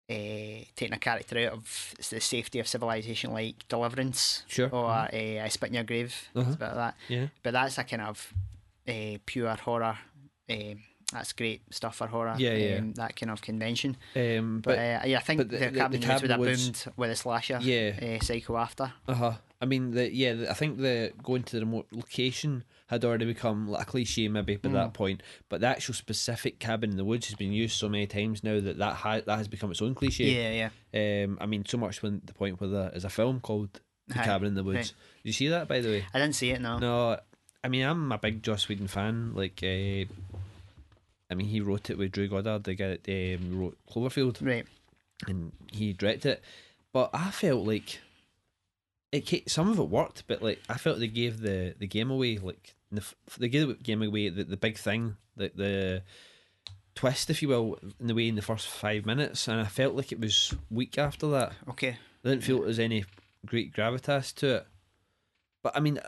[0.10, 4.70] uh, taking a character out of the safety of civilization, like Deliverance Sure.
[4.70, 6.52] or uh, I Spit in Your Grave, Uh-huh.
[6.52, 6.96] a bit of that.
[7.08, 7.28] Yeah.
[7.44, 8.34] But that's a kind of
[8.88, 9.98] uh, pure horror.
[11.14, 12.36] That's great stuff for horror.
[12.38, 12.78] Yeah, yeah.
[12.80, 13.96] Um, that kind of convention.
[14.16, 16.68] Um, But, but uh, yeah, I think the, the- the- Cabin the in the Woods
[16.68, 17.60] would have boomed with a slasher.
[17.62, 18.92] yeah, Uh, Psycho after.
[19.08, 19.34] uh huh.
[19.62, 23.26] I mean, the yeah, the, I think the going to the remote location had already
[23.26, 24.74] become like a cliche maybe by Mm.
[24.74, 25.22] that point.
[25.50, 28.60] But the actual specific cabin in the woods has been used so many times now
[28.60, 30.26] that that ha- that has become its own cliche.
[30.26, 31.24] Yeah, yeah.
[31.26, 34.20] Um, I mean, so much when the point where there is a film called The
[34.20, 34.76] Aye, Cabin in the Woods.
[34.78, 34.94] right.
[35.24, 36.06] Did you see that by the way?
[36.14, 36.60] I didn't see it.
[36.60, 36.80] No.
[36.80, 37.20] No,
[37.64, 39.34] I mean I'm a big Joss Whedon fan.
[39.36, 40.06] Like, uh,
[41.30, 42.64] I mean he wrote it with Drew Goddard.
[42.64, 44.66] The guy that um, wrote Cloverfield, Right.
[45.28, 46.44] and he directed it.
[46.92, 48.00] But I felt like
[49.12, 49.50] it.
[49.50, 52.38] Some of it worked, but like I felt they gave the the game away.
[52.38, 53.04] Like the,
[53.38, 54.30] they gave the game away.
[54.30, 56.04] The, the big thing, the the
[56.96, 59.96] twist, if you will, in the way in the first five minutes, and I felt
[59.96, 61.54] like it was weak after that.
[61.70, 61.98] Okay.
[62.24, 63.06] I didn't feel there was any
[63.46, 64.68] great gravitas to it.
[65.64, 66.00] But I mean,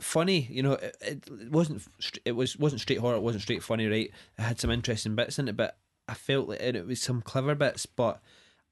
[0.00, 1.86] funny, you know, it, it wasn't
[2.24, 4.10] it was wasn't straight horror, it wasn't straight funny, right?
[4.38, 5.78] It had some interesting bits in it, but
[6.08, 8.20] I felt like and it was some clever bits, but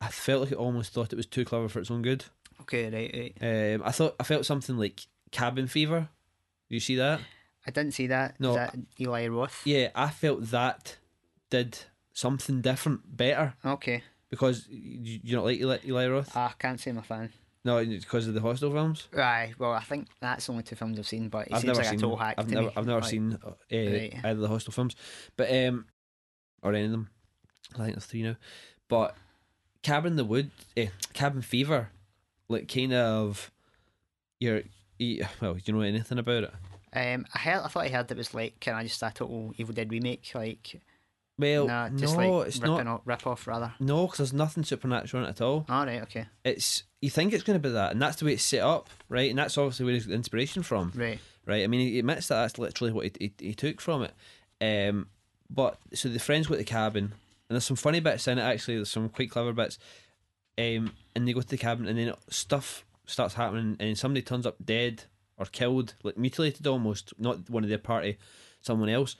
[0.00, 2.24] I felt like it almost thought it was too clever for its own good.
[2.62, 2.90] Okay.
[2.90, 3.34] Right.
[3.40, 3.74] Right.
[3.74, 6.08] Um, I thought I felt something like Cabin Fever.
[6.68, 7.20] You see that?
[7.66, 8.38] I didn't see that.
[8.40, 8.50] No.
[8.50, 9.62] Is that Eli Roth?
[9.64, 10.96] Yeah, I felt that
[11.50, 11.78] did
[12.12, 14.02] something different, better Okay.
[14.28, 16.36] because you, you don't like Eli, Eli Roth.
[16.36, 17.30] I can't say I'm a fan.
[17.64, 19.08] No, because of the Hostel films.
[19.10, 19.54] Right.
[19.58, 21.88] Well, I think that's only two films I've seen, but he I've seems never like
[21.88, 21.98] seen.
[21.98, 22.72] a total hack I've to never, me.
[22.76, 24.14] I've never Like, seen uh, Right.
[24.18, 24.94] either of the Hostel films,
[25.36, 25.86] but um,
[26.62, 27.08] or any of them.
[27.74, 28.36] I think there's three now.
[28.88, 29.16] But
[29.82, 31.88] Cabin the Wood, eh, Cabin Fever,
[32.54, 33.50] like kind of,
[34.40, 34.62] you're,
[34.98, 36.52] you, well, you know anything about it?
[36.92, 37.62] Um, I heard.
[37.64, 40.30] I thought I heard it was like kind of just a total Evil Dead remake,
[40.34, 40.80] like
[41.36, 42.86] Well, nah, just no, like it's not.
[42.86, 43.74] off, rip off rather.
[43.80, 45.66] No, because there's nothing supernatural in it at all.
[45.68, 46.02] All right.
[46.02, 46.26] Okay.
[46.44, 48.88] It's you think it's going to be that, and that's the way it's set up,
[49.08, 49.28] right?
[49.28, 50.92] And that's obviously where he's got the inspiration from.
[50.94, 51.18] Right.
[51.46, 51.64] right?
[51.64, 54.14] I mean, he admits that that's literally what he, he, he took from it.
[54.60, 55.08] Um,
[55.50, 57.12] but so the friends go to the cabin, and
[57.50, 58.42] there's some funny bits in it.
[58.42, 59.78] Actually, there's some quite clever bits.
[60.58, 64.46] Um, and they go to the cabin, and then stuff starts happening, and somebody turns
[64.46, 65.04] up dead
[65.36, 68.18] or killed, like mutilated almost, not one of their party,
[68.60, 69.16] someone else.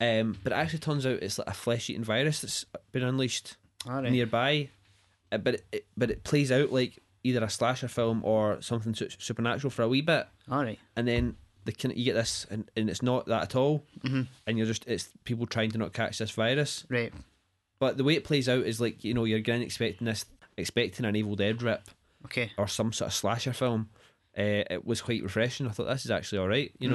[0.00, 3.56] Um, but it actually turns out it's like a flesh-eating virus that's been unleashed
[3.86, 4.10] right.
[4.10, 4.70] nearby.
[5.30, 9.08] Uh, but it, but it plays out like either a slasher film or something su-
[9.18, 10.78] supernatural for a wee bit All right.
[10.96, 14.26] and then the you get this, and, and it's not that at all, Mhm.
[14.48, 16.84] and you're just it's people trying to not catch this virus.
[16.88, 17.12] Right.
[17.78, 20.24] But the way it plays out is like you know you're going expecting this,
[20.56, 21.90] expecting an Evil Dead rip
[22.26, 22.52] Okay.
[22.58, 23.88] or some sort of slasher film.
[24.36, 25.66] Uh, it was quite refreshing.
[25.66, 26.92] I thought this is actually all right, you Mm.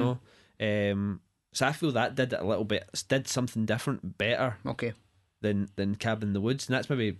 [0.60, 0.90] know.
[0.92, 1.20] Um,
[1.52, 4.92] so I feel that did it a little bit, did something different, better Okay.
[5.40, 7.18] than than Cabin in the Woods, and that's maybe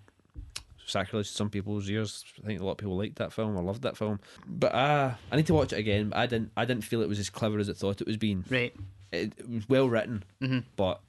[0.87, 2.25] sacrilege to some people's ears.
[2.43, 5.15] I think a lot of people liked that film or loved that film, but uh,
[5.31, 6.09] I need to watch it again.
[6.11, 6.53] But I didn't.
[6.57, 8.45] I didn't feel it was as clever as it thought it was being.
[8.49, 8.75] Right.
[9.13, 10.65] It, it was well written, Mhm.
[10.77, 11.01] but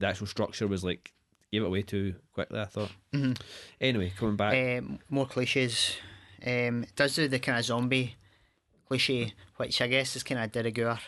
[0.00, 1.12] the actual structure was like
[1.52, 2.60] gave it away too quickly.
[2.60, 2.90] I thought.
[3.12, 3.40] Mhm.
[3.80, 4.54] Anyway, coming back.
[4.82, 5.96] Um, more cliches.
[6.46, 8.16] Um, does do the kind of zombie
[8.88, 10.98] cliche, which I guess is kind of de rigueur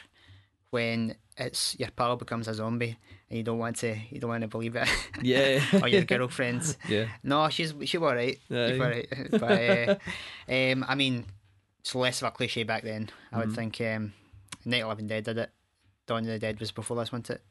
[0.70, 2.96] when it's your pal becomes a zombie
[3.28, 4.88] and you don't want to you don't want to believe it,
[5.22, 5.62] yeah.
[5.82, 6.76] or your girlfriend.
[6.88, 7.06] yeah.
[7.22, 8.38] No, she's she's all right.
[8.48, 8.84] Yeah, She's yeah.
[8.84, 9.08] all right.
[9.30, 11.24] But uh, um, I mean,
[11.80, 13.08] it's less of a cliche back then.
[13.32, 13.54] I would Mhm.
[13.54, 13.80] think.
[13.80, 14.12] Um,
[14.64, 15.50] Night of the Living Dead did it.
[16.06, 17.42] Dawn of the Dead was before this, wasn't it?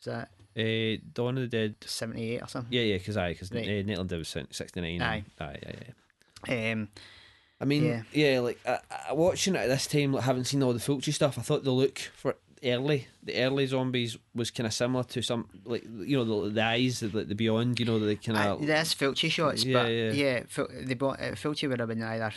[0.00, 1.74] Is that Uh, Dawn of the Dead.
[1.84, 2.72] seventy eight or something?
[2.72, 3.64] Yeah, yeah, because I because Right.
[3.64, 5.02] uh, Nateland Dead was sixty nine.
[5.02, 5.24] Aye.
[5.40, 5.92] aye, aye,
[6.48, 6.70] aye.
[6.72, 6.88] Um,
[7.60, 8.02] I mean, Yeah.
[8.12, 8.78] yeah, like I,
[9.08, 11.64] I, watching it at this time, like having seen all the Fulci stuff, I thought
[11.64, 16.16] the look for early, the early zombies was kind of similar to some, like you
[16.16, 18.66] know, the, the eyes, the, the beyond, you know, the kind of.
[18.66, 20.10] there's Fulci shots, Yeah, but yeah.
[20.12, 22.32] yeah, Fil- they bought uh, Fulci would have been either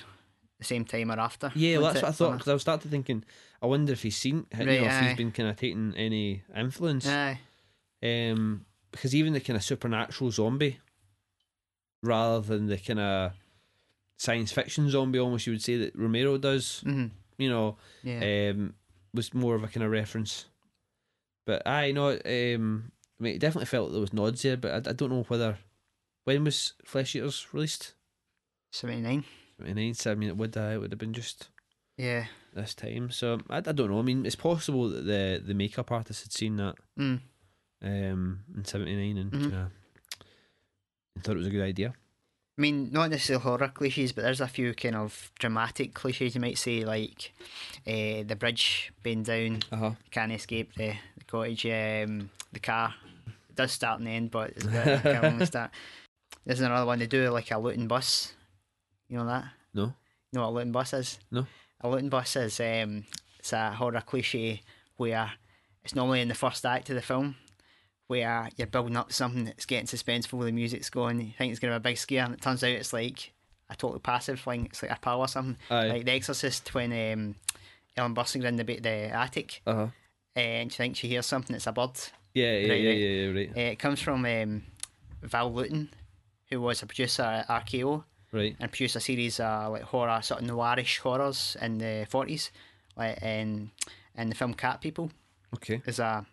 [0.60, 1.52] the same time or after.
[1.56, 3.24] Yeah, well, wouldn't that's what I thought because I was started thinking.
[3.62, 6.44] I wonder if he's seen, you know, Right, if he's been kind of taking any
[6.56, 7.08] influence.
[7.08, 7.40] Aye.
[8.04, 10.80] Um, because even the kind of supernatural zombie,
[12.04, 13.32] rather than the kind of
[14.18, 16.82] science fiction zombie, almost you would say that Romero does.
[16.86, 17.12] Mhm.
[17.38, 18.52] You know, Yeah.
[18.52, 18.74] um,
[19.14, 20.46] was more of a kind of reference.
[21.46, 24.90] But I know, um, I mean, it definitely felt there was nods there, but I,
[24.90, 25.58] I don't know whether
[26.24, 27.94] when was Flesh Eaters released?
[28.72, 29.24] Seventy nine.
[29.58, 29.94] Twenty nine.
[29.94, 31.50] So I mean, it would uh, it would have been just
[31.98, 32.26] Yeah.
[32.54, 33.12] this time.
[33.12, 34.00] So I, I don't know.
[34.00, 37.22] I mean, it's possible that the the makeup artist had seen that Mm.
[37.82, 39.42] Um in seventy nine and Mhm.
[39.42, 39.72] kinda
[41.22, 41.94] thought it was a good idea.
[42.58, 46.42] I mean, not necessarily horror cliches, but there's a few kind of dramatic cliches you
[46.42, 47.32] might say, like
[47.86, 49.92] uh, the bridge being down, Uh huh.
[50.10, 52.96] can't escape the, the cottage, um, the car.
[53.50, 55.70] It does start and end, but it's a bit, only start.
[56.46, 56.98] There's another one.
[56.98, 58.34] They do like a Lewton bus.
[59.08, 59.46] You know that?
[59.76, 59.84] No.
[59.86, 59.94] You
[60.34, 61.20] know what a Lewton bus is?
[61.30, 61.46] No.
[61.82, 63.06] A Lewton bus is um,
[63.38, 64.64] it's a horror cliche
[64.96, 65.32] where
[65.84, 67.36] it's normally in the first act of the film
[68.08, 71.74] where you're building up something that's getting suspenseful, the music's going, you think it's going
[71.74, 73.34] to be a big scare, and it turns out it's like
[73.70, 74.66] a totally passive thing.
[74.66, 75.58] It's like a power or something.
[75.70, 75.88] Aye.
[75.88, 77.36] Like The Exorcist when um,
[77.98, 79.88] Ellen Burstyn's in the, the attic Uh huh.
[80.36, 81.92] and she thinks she hears something, it's a bird.
[82.34, 82.98] Yeah, yeah, Right, yeah, right.
[82.98, 84.64] yeah, yeah, right, Uh, it comes from um,
[85.22, 85.90] Val Lewton,
[86.50, 88.56] who was a producer at RKO right.
[88.60, 92.52] and produced a series of like horror, sort of noirish horrors in the forties,
[92.96, 93.72] like in
[94.16, 95.12] in the film Cat People.
[95.56, 95.82] Okay.
[95.86, 96.26] Is a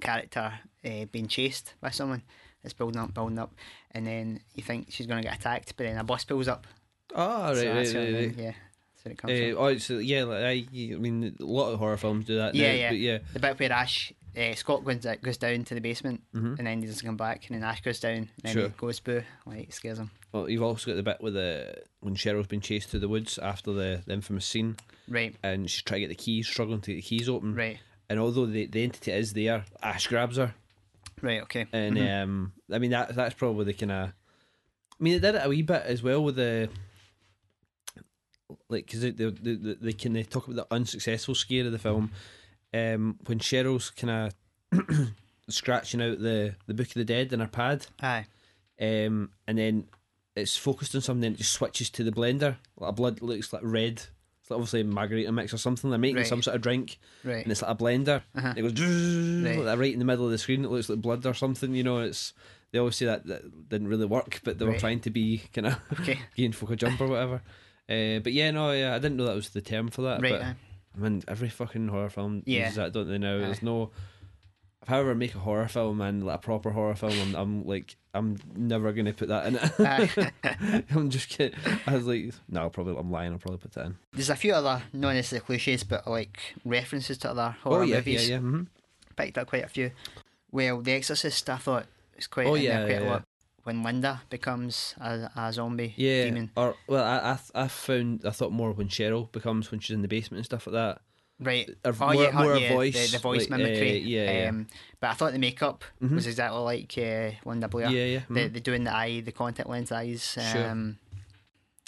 [0.00, 0.52] character
[0.84, 2.22] uh, being chased by someone.
[2.62, 3.54] It's building up, building up,
[3.92, 6.66] and then you think she's going to get attacked, but then a bus pulls up.
[7.14, 8.34] Oh, right, So right, right.
[8.36, 8.52] Yeah,
[9.04, 9.64] that's it comes Uh, from.
[9.64, 12.54] oh, so yeah, like, I, I mean, a lot of horror films do that.
[12.54, 12.88] Yeah, now, yeah.
[12.90, 16.58] But yeah, The bit where Ash, uh, Scott goes, goes down to the basement, Mhm.
[16.58, 18.68] and then he doesn't come back, and then Ash goes down, and then Sure.
[18.68, 20.10] he goes boo, like scares him.
[20.32, 23.38] well, you've also got the bit with the when Cheryl's been chased through the woods
[23.38, 24.76] after the, the infamous scene,
[25.08, 27.54] Right, and she's trying to get the keys, struggling to get the keys open.
[27.54, 27.78] right,
[28.10, 30.52] And although the, the entity is there, Ash grabs her,
[31.22, 31.42] right.
[31.44, 31.66] Okay.
[31.72, 32.22] and Mhm.
[32.24, 34.08] um, I mean that that's probably the kind of.
[34.08, 34.12] I
[35.02, 36.68] mean, they did it a wee bit as well with the.
[38.68, 41.78] Like, because they, they, they, they can they talk about the unsuccessful scare of the
[41.78, 42.10] film,
[42.74, 44.32] um, when Cheryl's kind
[44.72, 45.12] of
[45.48, 48.26] scratching out the, the Book of the Dead in her pad, Aye.
[48.80, 49.84] um, and then
[50.34, 52.56] it's focused on something, and it just switches to the blender.
[52.76, 54.02] Like a blood looks like red.
[54.50, 55.90] Obviously a margarita mix or something.
[55.90, 56.26] They're making Right.
[56.26, 57.42] some sort of drink, Right.
[57.42, 58.22] and it's like a blender.
[58.34, 58.54] Uh-huh.
[58.56, 59.56] It goes right.
[59.56, 59.64] Right.
[59.64, 60.64] Like right in the middle of the screen.
[60.64, 61.74] It looks like blood or something.
[61.74, 62.32] You know, it's
[62.72, 65.66] they always say that that didn't really work, but they were trying to be kind
[65.68, 66.18] of Okay.
[66.52, 67.42] folk a jump or whatever.
[67.88, 70.22] Uh, but yeah, no, yeah, I didn't know that was the term for that.
[70.22, 70.32] Right.
[70.32, 70.54] but aye.
[70.96, 72.60] I mean, every fucking horror film Yeah.
[72.62, 73.18] uses that, don't they?
[73.18, 73.38] Now, Aye.
[73.38, 73.90] there's no.
[74.82, 77.66] If I ever make a horror film and like a proper horror film, I'm, I'm
[77.66, 80.84] like, I'm never gonna put that in it.
[80.94, 81.58] I'm just kidding.
[81.86, 83.32] I was like, no, I'll probably, I'm lying.
[83.32, 83.96] I'll probably put that in.
[84.12, 87.96] There's a few other, not necessarily cliches, but like references to other horror oh yeah,
[87.96, 88.28] movies.
[88.28, 88.40] yeah, yeah.
[88.40, 88.62] hmm
[89.16, 89.90] Picked up quite a few.
[90.50, 91.84] Well, The Exorcist, I thought
[92.16, 93.10] was quite Oh, in yeah, there quite yeah, a yeah.
[93.10, 93.24] lot.
[93.64, 96.24] When Linda becomes a, a zombie Yeah.
[96.24, 96.50] demon.
[96.56, 100.00] Or well, I, I I found I thought more when Cheryl becomes when she's in
[100.00, 101.02] the basement and stuff like that.
[101.40, 101.68] Right.
[101.84, 104.02] Or Oh more, yeah, more yeah, voice, the, the voice like, mimicry.
[104.02, 104.48] uh, yeah, yeah.
[104.50, 104.66] Um,
[105.00, 106.14] but I thought the makeup Mhm.
[106.14, 107.88] was exactly like uh, Linda Blair.
[107.90, 108.20] yeah, yeah.
[108.28, 108.52] The, mhm.
[108.52, 110.36] the doing the eye, the contact lens eyes.
[110.52, 110.68] Sure.
[110.70, 110.98] Um,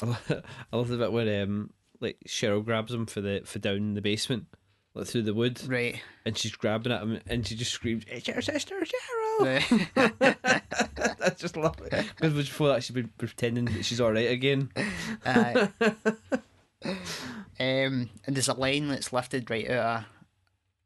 [0.03, 0.43] I love-
[0.73, 3.95] I love the bit where um like Cheryl grabs him for the for down in
[3.95, 4.47] the basement,
[4.95, 6.01] like through the wood, right.
[6.25, 9.41] and she's grabbing at him, and she just screams, "It's your sister, Cheryl!"
[9.95, 10.37] right.
[11.25, 11.91] I just lovely.
[11.91, 14.71] because before that she's been pretending that she's all right again.
[15.27, 15.69] Aye.
[17.63, 20.05] Um, and there's a line that's lifted right out of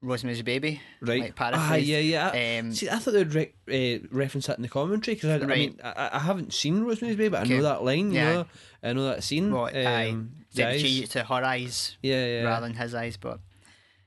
[0.03, 0.81] Rosemary's Baby.
[1.01, 1.22] Right?
[1.22, 2.31] Like ah, yeah, yeah.
[2.33, 5.45] I- Um, See, I thought they'd re- uh, reference that in the commentary because I,
[5.45, 7.57] I mean I, I haven't seen Rosemary's Baby, but I Okay.
[7.57, 8.11] know that line.
[8.11, 8.33] You Yeah.
[8.35, 8.47] know,
[8.83, 9.51] I know that scene.
[9.51, 10.11] Right, aye.
[10.11, 12.43] um, they change it to her eyes Yeah, yeah.
[12.45, 13.41] rather than his eyes, but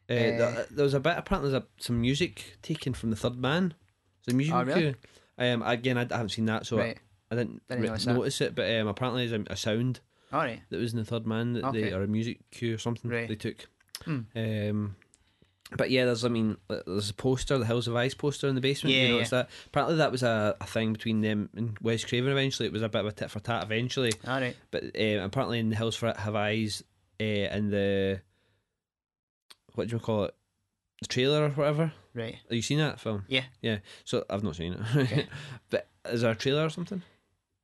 [0.09, 1.15] Uh, there, there was a bit.
[1.17, 3.74] Apparently, there's a, some music taken from the Third Man.
[4.28, 4.95] A music Oh, really?
[5.38, 6.97] Um, again, I, I haven't seen that, so right.
[7.32, 8.55] I, I didn't, Didn't re- notice notice it.
[8.55, 9.99] But um, apparently, there's a, a sound
[10.32, 10.61] All right.
[10.69, 11.93] that was in the Third Man that they Okay.
[11.93, 13.27] or a music cue or something Right.
[13.27, 13.67] they took.
[14.05, 14.19] Hmm.
[14.36, 14.95] Um,
[15.75, 18.61] but yeah, there's I mean, there's a poster, the Hills Have Eyes poster in the
[18.61, 18.95] basement.
[18.95, 19.49] Yeah, you noticed that?
[19.67, 22.32] Apparently, that was a, a thing between them and Wes Craven.
[22.32, 23.63] Eventually, it was a bit of a tit for tat.
[23.63, 24.55] Eventually, All right.
[24.71, 26.84] but um, apparently in the Hills for Have Eyes
[27.19, 28.21] uh, and the
[29.75, 30.36] what do you call it,
[31.01, 31.93] the trailer or whatever.
[32.15, 32.36] Right.
[32.36, 33.25] Have you seen that film?
[33.27, 33.43] Yeah.
[33.61, 33.80] Yeah.
[34.05, 34.80] So I've not seen it.
[34.95, 35.27] Okay.
[35.69, 37.03] but is there a trailer or something?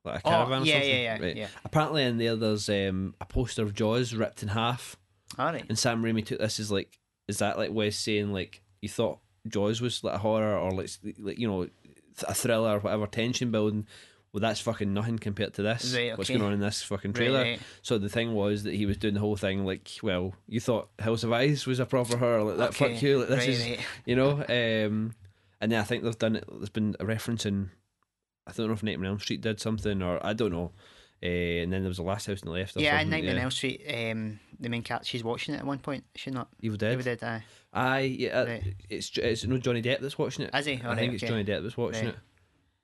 [0.06, 0.90] Like a Oh, caravan or yeah, something?
[0.90, 1.36] yeah, yeah, Right.
[1.36, 1.48] yeah.
[1.64, 4.96] Apparently in there there's um, a poster of Jaws ripped in half.
[5.40, 5.66] All right.
[5.68, 9.20] And Sam Raimi took this as like is that like Wes saying like you thought
[9.48, 10.90] Jaws was like a horror or like,
[11.20, 11.68] like you know
[12.28, 13.86] a thriller or whatever tension building
[14.32, 17.42] well that's fucking nothing compared to this Right, what's going on in this fucking trailer
[17.42, 17.60] right.
[17.82, 20.90] so the thing was that he was doing the whole thing like well you thought
[21.00, 23.78] House of Ice was a proper horror like that Okay, fuck you like this is
[24.06, 25.14] you know um
[25.62, 27.72] and then I think they've done it there's been a reference in
[28.48, 30.72] I don't know if Nightmare on Elm Street did something or I don't know
[31.24, 33.42] uh, and then there was the last house on the left Yeah, something, Nightmare on
[33.42, 33.82] Elm Street.
[33.88, 36.04] Um, the main cat, she's watching it at one point.
[36.16, 36.50] She not?
[36.62, 37.24] Evil Dead Evil Dead.
[37.24, 37.44] Aye.
[37.74, 38.76] Aye, yeah, uh, Right.
[38.90, 40.54] it's it's no Johnny Depp that's watching it.
[40.54, 40.74] Is he?
[40.74, 41.24] I Alright, think it's.
[41.24, 42.14] Johnny Depp that's watching Right.
[42.14, 42.20] it.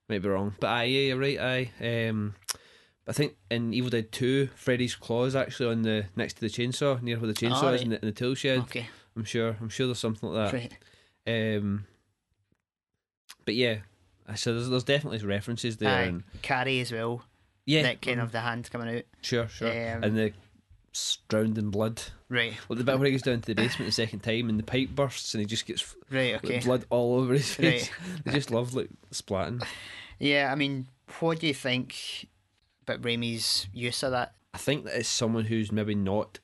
[0.10, 1.40] Might be wrong, but aye, yeah, you're right.
[1.40, 2.36] Aye, um,
[3.08, 7.02] I think in Evil Dead Two, Freddy's claws actually on the next to the chainsaw,
[7.02, 8.60] near where the chainsaw is in the, in the tool shed.
[8.62, 8.88] Okay.
[9.16, 9.56] I'm sure.
[9.62, 10.78] I'm sure there's something like Right.
[11.26, 11.58] that.
[11.60, 11.86] Um,
[13.46, 13.78] but yeah,
[14.36, 16.02] so there's there's definitely references there, Aye.
[16.04, 17.24] and Carrie as well.
[17.66, 19.04] yeah, That kind mhm, of the hand coming out.
[19.22, 20.34] sure, sure, Um, and the
[21.30, 22.02] drowned in blood.
[22.28, 22.54] Right.
[22.68, 24.64] Well, the bit where he goes down to the basement the second time and the
[24.64, 26.34] pipe bursts and he just gets Right.
[26.34, 26.60] like, Okay.
[26.60, 27.90] blood all over his face.
[27.90, 28.24] Right.
[28.26, 29.64] They just love like splatting.
[30.20, 30.88] Yeah, I mean,
[31.20, 32.28] What do you think
[32.84, 34.34] about Raimi's use of that?
[34.54, 36.40] I think that it's someone who's maybe not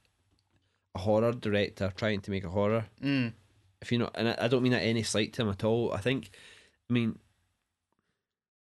[0.96, 2.86] a horror director trying to make a horror.
[3.04, 3.34] Mm.
[3.82, 5.92] If you know, and I, I don't mean that any slight to him at all.
[5.94, 6.30] I think,
[6.90, 7.20] I mean,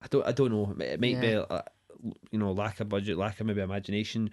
[0.02, 0.74] I don't, I don't know.
[0.84, 1.44] It might be, Yeah.
[1.50, 1.62] a,
[2.30, 4.30] you know, lack of budget, lack of maybe imagination,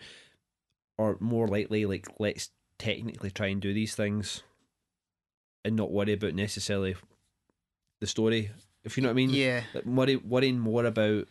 [0.97, 4.43] or more likely, like let's technically try and do these things,
[5.63, 6.95] and not worry about necessarily
[8.01, 8.51] the story.
[8.83, 9.29] If you know what I mean.
[9.31, 9.63] Yeah.
[9.73, 11.27] Like, worry, worrying more about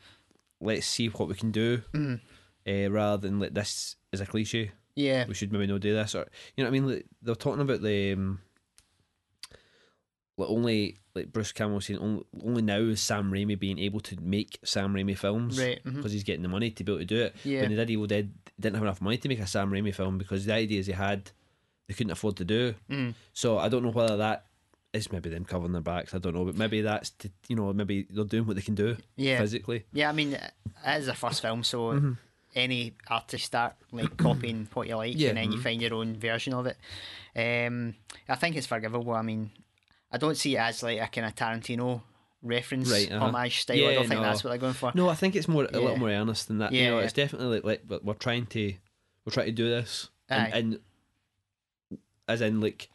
[0.61, 2.21] let's see what we can do, Mm.
[2.67, 5.27] uh, rather than like this is a cliche Yeah.
[5.27, 6.27] we should maybe not do this or
[6.57, 8.41] you know what I mean like, they're talking about the um,
[10.37, 14.17] like only like Bruce Campbell saying only, only now is Sam Raimi being able to
[14.21, 15.81] make Sam Raimi films Right.
[15.85, 16.15] because mhm.
[16.15, 17.61] he's getting the money to be able to do it Yeah.
[17.61, 20.19] when they did Evil Dead didn't have enough money to make a Sam Raimi film
[20.19, 21.31] because the ideas he had
[21.87, 23.15] they couldn't afford to do Mm.
[23.33, 24.47] so I don't know whether that
[24.93, 27.73] is maybe them covering their backs I don't know but maybe that's to, you know
[27.73, 29.39] maybe they're doing what they can do Yeah.
[29.39, 30.09] physically Yeah.
[30.09, 30.53] I mean, it
[30.99, 32.19] is a first film, so Mhm.
[32.57, 35.63] any artist start like copying what you like, Yeah, and then you mhm.
[35.63, 36.77] find your own version of it.
[37.37, 37.95] Um,
[38.29, 39.13] I think it's forgivable.
[39.13, 39.51] I mean,
[40.15, 42.01] I don't see it as like a kind of Tarantino
[42.43, 43.27] reference Right, uh-huh.
[43.27, 43.77] homage style.
[43.77, 44.27] Yeah, I don't think no.
[44.27, 44.93] that's what they're going for.
[44.95, 45.79] No, I think it's more a Yeah.
[45.79, 46.73] little more earnest than that.
[46.73, 47.05] you Yeah, know, yeah.
[47.05, 48.75] it's definitely like, like we're- trying to
[49.25, 50.79] we're trying to do this, and, and
[52.29, 52.91] as in like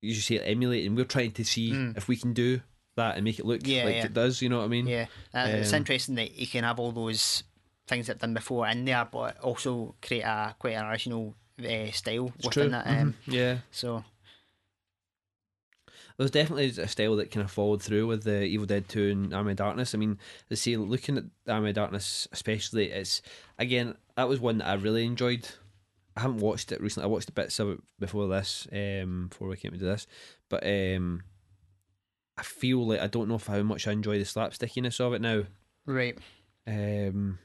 [0.00, 0.94] you should say emulating.
[0.94, 1.96] We're trying to see Mm.
[1.96, 2.60] if we can do
[2.96, 4.40] that and make it look Yeah, like it does.
[4.42, 4.86] You know what I mean?
[4.86, 7.42] Yeah, uh, it's Um, interesting that you can have all those
[7.88, 12.32] things that done before in there, but also create a quite an original uh, style
[12.36, 12.68] It's within true.
[12.70, 12.86] that.
[12.86, 13.32] Um, Mhm.
[13.32, 14.04] Yeah, So
[16.18, 19.32] there's definitely a style that kind of followed through with the Evil Dead Two and
[19.32, 19.94] Army of Darkness.
[19.94, 23.22] I mean, they see looking at Army of Darkness, especially, it's
[23.58, 25.48] again that was one that I really enjoyed.
[26.16, 27.04] I haven't watched it recently.
[27.04, 30.08] I watched the bits of it before this, um, before we came to this,
[30.48, 31.22] but um,
[32.36, 35.20] I feel like I don't know if how much I enjoy the slapstickiness of it
[35.20, 35.44] now.
[35.86, 36.18] right,
[36.66, 37.38] Um,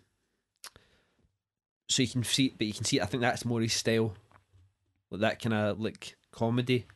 [1.88, 3.00] so you can see, but you can see.
[3.00, 4.16] I think that's more his style,
[5.12, 6.88] like that kind of like comedy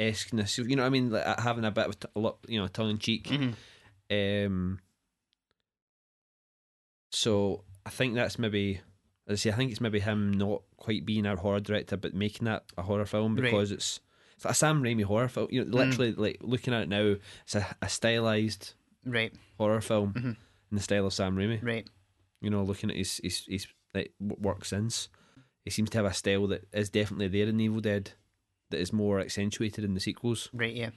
[0.00, 0.58] esqueness.
[0.58, 1.10] You know what I mean?
[1.10, 3.28] Like having a bit of t- a lot, you know, tongue in cheek.
[3.28, 3.54] Mhm.
[4.46, 4.80] Um,
[7.12, 8.80] so I think that's maybe.
[9.28, 12.46] I say, I think it's maybe him not quite being a horror director, but making
[12.46, 13.44] that a horror film Right.
[13.44, 14.00] because it's
[14.34, 15.48] it's like a Sam Raimi horror film.
[15.50, 15.74] You know, Mm.
[15.74, 18.74] literally, like looking at it now, it's a, a stylized
[19.04, 20.36] right, horror film Mhm.
[20.70, 21.88] in the style of Sam Raimi right,
[22.40, 25.08] you know, looking at his his his like work since,
[25.64, 28.12] he seems to have a style that is definitely there in Evil Dead,
[28.70, 30.48] that is more accentuated in the sequels.
[30.52, 30.74] right.
[30.74, 30.90] Yeah,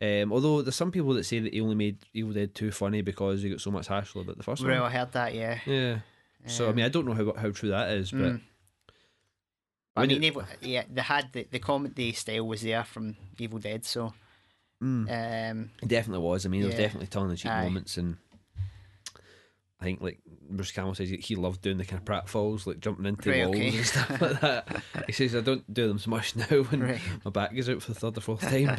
[0.00, 3.02] Um, although there's some people that say that he only made Evil Dead too funny
[3.02, 4.78] because he got so much hassle about the first well, one.
[4.80, 5.34] Well, I heard that.
[5.34, 5.58] Yeah.
[5.66, 5.98] Yeah.
[6.46, 8.40] So I mean, I don't know how how true that is, but Mm.
[9.96, 13.60] I mean, it- Evil, yeah, they had the, the comedy style was there from Evil
[13.60, 14.12] Dead, so
[14.82, 16.44] mm, um, it definitely was.
[16.44, 18.16] I mean, there was definitely tongue in cheek moments, and
[19.84, 20.18] I think like
[20.48, 23.56] Bruce Campbell says he, loved doing the kind of pratfalls, like jumping into Right, walls
[23.56, 23.76] okay.
[23.76, 24.82] and stuff like that.
[25.06, 27.82] He says I don't do them so much now when right, my back goes out
[27.82, 28.78] for the third or fourth time,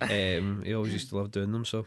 [0.00, 1.64] but um, he always used to love doing them.
[1.64, 1.86] So I think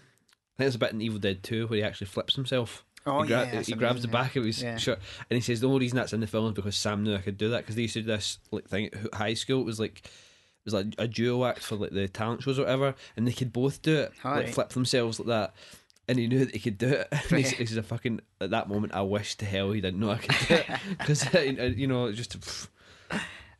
[0.58, 2.86] there's a bit in Evil Dead 2 where he actually flips himself.
[3.06, 4.78] oh he, gra- yeah, he grabs the back of his Yeah.
[4.78, 5.00] shirt
[5.30, 7.20] and he says the only reason that's in the film is because Sam knew I
[7.20, 9.60] could do that because they used to do this like thing at high school.
[9.62, 12.64] It was like it was like a duo act for like the talent shows or
[12.64, 15.54] whatever, and they could both do it, like flip themselves like that.
[16.08, 17.08] And he knew that he could do it.
[17.12, 17.46] And he Right.
[17.46, 20.12] s- he says, "A fucking at that moment, I wish to hell he didn't know
[20.12, 20.66] I could do it
[21.00, 21.34] because
[21.78, 22.68] you know it's just pff,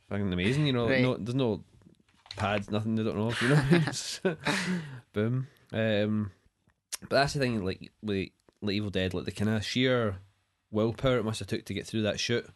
[0.08, 0.66] fucking amazing.
[0.66, 1.02] You know, Right.
[1.02, 1.64] no, there's no
[2.36, 2.94] pads, nothing.
[2.94, 3.32] They don't know.
[3.40, 3.92] You know, what I mean?
[3.92, 4.36] So,
[5.12, 5.46] boom.
[5.72, 6.30] Um,
[7.00, 7.64] but that's the thing.
[7.64, 8.32] Like, like,
[8.62, 10.16] like Evil Dead, like the kind of sheer
[10.70, 12.46] willpower it must have took to get through that shoot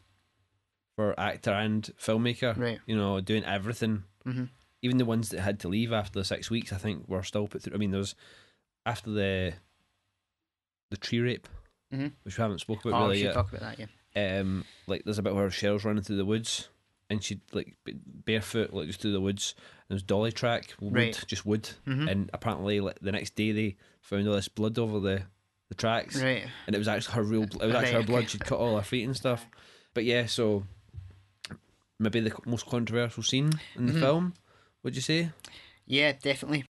[0.97, 2.57] for actor and filmmaker.
[2.57, 2.79] Right.
[2.87, 4.05] You know, doing everything.
[4.25, 4.45] hmm
[4.83, 7.49] Even the ones that had to leave after the six weeks, I think, were still
[7.49, 7.75] put through.
[7.75, 8.15] I mean, there was
[8.87, 9.55] after the
[10.91, 11.49] the tree rape,
[11.93, 12.13] Mhm.
[12.23, 13.89] which we haven't spoke about Oh, we really should yet talk about that.
[14.15, 14.41] Yeah.
[14.41, 16.69] um, like there's a bit where Cheryl's running through the woods,
[17.09, 19.55] and she like barefoot like just through the woods.
[19.89, 21.25] And there's dolly track wood, Right.
[21.27, 22.11] just wood, Mhm.
[22.11, 25.25] and apparently like the next day they found all this blood over the
[25.69, 26.49] the tracks, Right.
[26.67, 27.45] and it was actually her real.
[27.45, 28.19] It was actually Right, her blood.
[28.21, 28.27] okay.
[28.27, 29.47] She'd cut all her feet and stuff.
[29.95, 30.67] But yeah, so
[32.01, 34.01] maybe the most controversial scene in the Mhm.
[34.01, 34.35] film.
[34.83, 35.31] Would you say?
[35.87, 36.65] Yeah, definitely.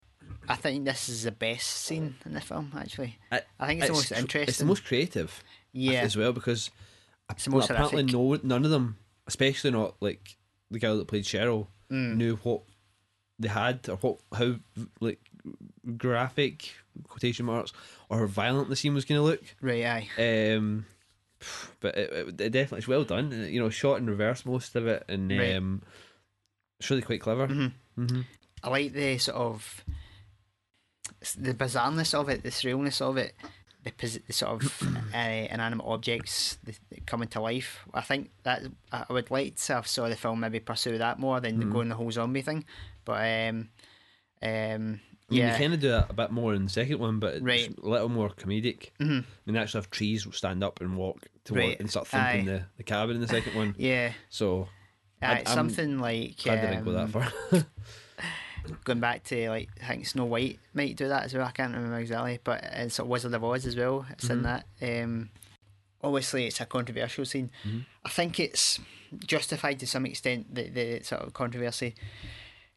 [0.49, 2.73] I think this is the best scene in the film.
[2.77, 4.49] Actually, I- I think it's, the most interesting.
[4.49, 5.43] It's the most creative.
[5.73, 6.71] yeah, as well because
[7.31, 8.97] It's apparently no none of them,
[9.27, 10.37] especially not like
[10.71, 12.17] the girl that played Cheryl, Mm.
[12.17, 12.63] knew what
[13.39, 14.57] they had or what how
[15.01, 15.21] like
[15.97, 16.73] graphic
[17.05, 17.73] quotation marks
[18.09, 19.43] or how violent the scene was going to look.
[19.61, 19.85] right.
[20.19, 20.55] Aye.
[20.55, 20.87] Um,
[21.81, 23.31] but it, it, it definitely it's well done.
[23.51, 25.57] You know, shot in reverse most of it, and Right.
[25.57, 25.83] um,
[26.81, 27.47] it's really quite clever.
[27.47, 28.21] hmm hmm
[28.63, 29.85] I like the sort of
[31.35, 33.35] the bizarreness of it, the surrealness of it.
[33.85, 34.83] the, the sort of
[35.15, 37.81] uh, inanimate objects that that come into life.
[37.95, 38.63] I think that
[38.93, 41.73] I I would like to have saw the film maybe pursue that more than Mm-hmm.
[41.73, 42.65] going the whole zombie thing.
[43.05, 43.69] But um,
[44.43, 45.01] um,
[45.31, 47.19] I mean, yeah, you kind of do that a bit more in the second one,
[47.19, 47.75] but it's Right.
[47.83, 48.91] a little more comedic.
[49.01, 49.25] Mhm.
[49.25, 51.81] I mean, they actually have trees stand up and walk to work Right.
[51.81, 53.75] and start thinking the, the cabin in the second one.
[53.79, 54.69] yeah, So
[55.23, 57.33] it's I'm something like they didn't go that um, far.
[58.85, 61.47] going back to like I think Snow White might do that as well.
[61.47, 64.07] I can't remember exactly, but it's sort of Wizard of Oz as well.
[64.11, 64.67] It's in that.
[64.83, 65.31] Um,
[66.03, 67.51] obviously, it's a controversial scene.
[68.05, 68.81] I think it's
[69.27, 70.55] justified to some extent.
[70.55, 71.95] The the sort of controversy.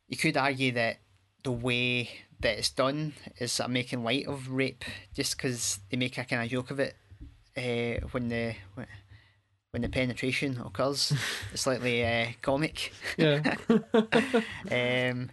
[0.08, 0.98] You could argue that
[1.44, 2.10] the way
[2.42, 4.84] that it's done is sort of making light of rape,
[5.16, 6.96] just because they make a kind of joke of it
[7.58, 8.56] uh, when the
[9.72, 11.14] when the penetration occurs.
[11.54, 12.92] it's slightly uh, comic.
[13.18, 13.56] yeah.
[14.72, 15.30] Um,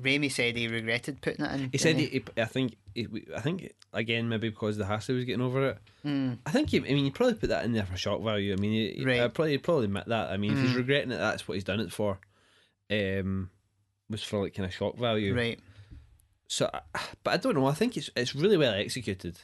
[0.00, 1.68] Raimi said he regretted putting it in.
[1.70, 5.24] He said he, he, I think he, I think again maybe because the hassle was
[5.24, 5.78] getting over it.
[6.04, 8.52] Mm, I think he, I mean you probably put that in there for shock value.
[8.52, 9.20] I mean, he, he- Right.
[9.20, 10.30] I probably he'd probably admit that.
[10.30, 10.76] I mean, if he's Mm.
[10.76, 12.18] regretting it, that's what he's done it for.
[12.90, 13.50] Um,
[14.10, 15.34] was for like kind of shock value.
[15.34, 15.60] right.
[16.48, 16.70] So,
[17.24, 17.66] but I don't know.
[17.66, 19.38] I think it's it's really well executed.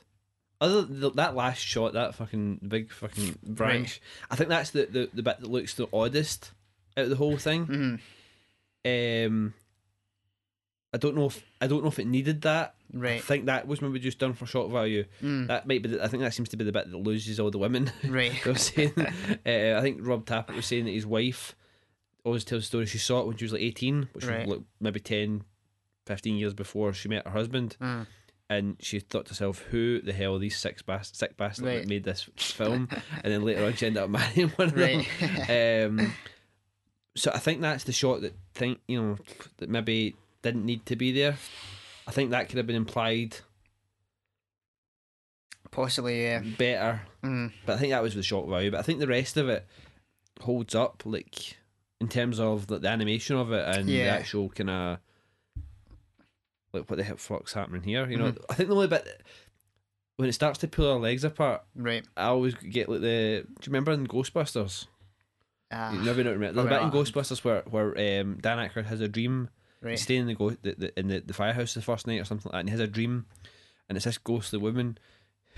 [0.60, 5.08] Other than that last shot, that fucking big fucking branch, I think that's the, the,
[5.14, 6.50] the bit that looks the oddest
[6.96, 8.00] out of the whole thing.
[8.84, 9.54] Mm, Um,
[10.92, 12.74] I don't know if I don't know if it needed that.
[12.92, 13.16] Right.
[13.16, 15.04] I think that was maybe just done for shock value.
[15.22, 15.90] Mm, That might be.
[15.90, 17.92] The, I think that seems to be the bit that loses all the women.
[18.08, 18.32] right.
[18.44, 18.92] they saying.
[18.98, 21.54] uh, I think Rob Tapert was saying that his wife
[22.24, 22.86] always tells the story.
[22.86, 24.46] She saw it when she was like eighteen, which Right.
[24.46, 25.44] was like maybe 10,
[26.06, 28.06] 15 years before she met her husband, Mm,
[28.48, 31.80] and she thought to herself, "Who the hell are these six bas- sick bastards Right.
[31.80, 32.88] that made this film?"
[33.22, 35.06] and then later on, she ended up marrying one of right.
[35.46, 35.98] them.
[36.00, 36.14] Um,
[37.14, 39.18] so I think that's the shot that think you know
[39.58, 41.36] that maybe didn't need to be there.
[42.06, 43.36] I think that could have been implied
[45.70, 46.40] Possibly, yeah.
[46.56, 48.70] better, Mm, but I think that was the shock value.
[48.70, 49.66] But I think the rest of it
[50.40, 51.56] holds up, like
[52.00, 54.98] in terms of like, the animation of it and the actual kind of
[56.72, 58.08] like what the hell fuck's happening here.
[58.08, 58.44] You know, Mm-hmm.
[58.50, 59.22] I think the only bit
[60.16, 62.06] when it starts to pull our legs apart, right.
[62.16, 63.44] I always get like the.
[63.46, 64.86] Do you remember in Ghostbusters?
[65.70, 66.36] Ah, you never know.
[66.38, 69.50] There's a bit in Ghostbusters where where um, Dan Aykroyd has a dream.
[69.80, 69.92] Right.
[69.92, 72.24] He's staying in the, go- the, the in the, the firehouse the first night or
[72.24, 73.26] something like that, and he has a dream,
[73.88, 74.98] and it's this ghostly woman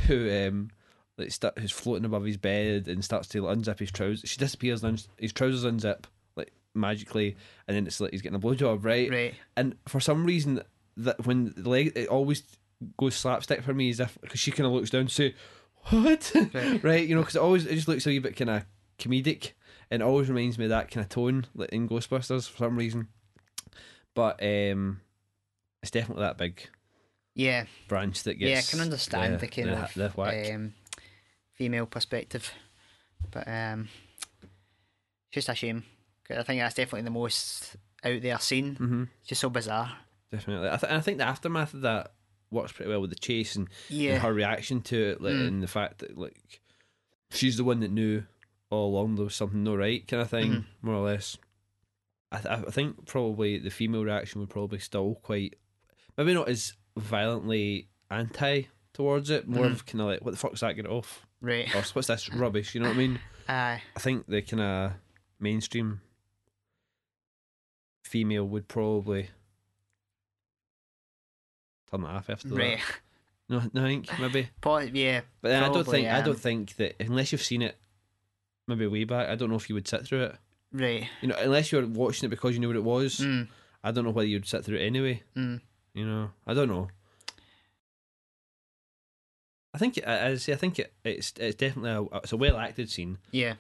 [0.07, 0.71] who um
[1.19, 4.29] like start, who's floating above his bed and starts to like, unzip his trousers.
[4.29, 6.05] She disappears, and his trousers unzip
[6.37, 7.37] like magically,
[7.69, 9.11] and then it's like he's getting a blowjob, right?
[9.11, 9.35] Right.
[9.57, 10.63] And for some reason,
[10.97, 12.43] that when the leg it always
[12.99, 15.35] goes slapstick for me, as if because she kind of looks down to say,
[15.91, 16.83] "What?" Right.
[16.85, 17.07] right?
[17.09, 18.65] You know, because it always it just looks a wee bit kind of
[18.99, 19.53] comedic,
[19.91, 22.77] and it always reminds me of that kind of tone like in Ghostbusters for some
[22.77, 23.09] reason.
[24.15, 25.01] But um,
[25.83, 26.61] it's definitely that big
[27.35, 27.67] Yeah.
[27.89, 28.51] branch that gets.
[28.51, 30.51] Yeah, I can understand the, kind the, of the whack.
[30.53, 30.75] um,
[31.55, 32.53] female perspective,
[33.31, 33.89] but um,
[34.43, 35.85] it's just a shame.
[36.27, 38.77] 'Cause I think that's definitely the most out there scene.
[38.77, 39.93] hmm It's just so bizarre.
[40.31, 42.13] Definitely, I, th- I think the aftermath of that
[42.53, 44.13] works pretty well with the chase and, Yeah.
[44.15, 45.49] and her reaction to it, like, Mm.
[45.49, 46.61] and the fact that like
[47.31, 48.25] she's the one that knew
[48.71, 50.65] all along there was something no right, kind of thing, Mhm.
[50.83, 51.37] more or less.
[52.33, 55.57] I, th- I think probably the female reaction would probably still quite,
[56.17, 58.63] maybe not as violently anti
[58.93, 59.73] towards it, more Mhm.
[59.73, 61.69] of kind of like what the fuck's that get off, Right.
[61.75, 63.21] or what's this rubbish, you know what I mean?
[63.49, 63.83] Aye.
[63.97, 64.93] I think the kind of
[65.41, 66.01] mainstream
[68.05, 69.31] female would probably
[71.91, 72.79] turn it off after Right.
[72.79, 73.01] that.
[73.49, 74.49] No, no, I think maybe.
[74.61, 75.23] Po- yeah.
[75.41, 77.77] But then I don't Probably, think I um, don't think that unless you've seen it,
[78.69, 79.29] maybe way back.
[79.29, 80.37] I don't know if you would sit through it.
[80.73, 81.09] Right.
[81.21, 83.19] You know, unless you're watching it because you knew what it was.
[83.19, 83.49] Mm,
[83.83, 85.23] I don't know whether you'd sit through it anyway.
[85.37, 85.61] mm.
[85.95, 86.89] You know, I don't know.
[89.75, 92.57] I think as I say, I think it, it's it's definitely a, it's a well
[92.57, 93.19] acted scene.
[93.31, 93.55] Yeah.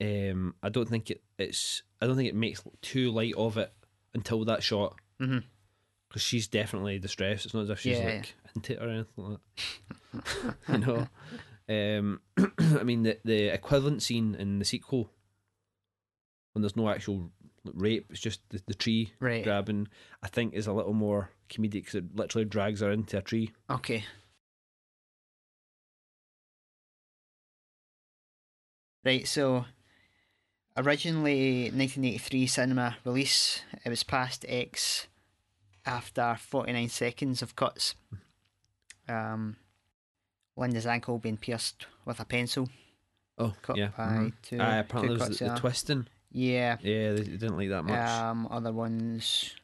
[0.00, 3.72] Um, I don't think it, it's I don't think it makes too light of it
[4.14, 7.44] until that shot because she's definitely distressed.
[7.44, 9.38] It's not as if she's Yeah, like into it or anything like
[10.14, 10.56] that.
[10.68, 12.20] you know, um,
[12.80, 15.10] I mean the the equivalent scene in the sequel
[16.52, 17.30] when there's no actual
[17.64, 19.44] rape, it's just the, the tree Right.
[19.44, 19.88] grabbing.
[20.22, 23.52] I think is a little more comedic because it literally drags her into a tree.
[23.68, 24.04] Okay.
[29.04, 29.64] Right, so
[30.76, 35.06] originally 1983 cinema release, it was past X
[35.86, 37.94] after 49 seconds of cuts.
[39.08, 39.56] Um,
[40.56, 42.68] Linda's ankle being pierced with a pencil.
[43.38, 44.32] Oh Cut yeah, by mhm.
[44.42, 46.06] two- two apparently there was the, the twisting.
[46.32, 46.76] Yeah.
[46.82, 48.08] Yeah, they, didn't like that much.
[48.08, 49.54] Um, other ones,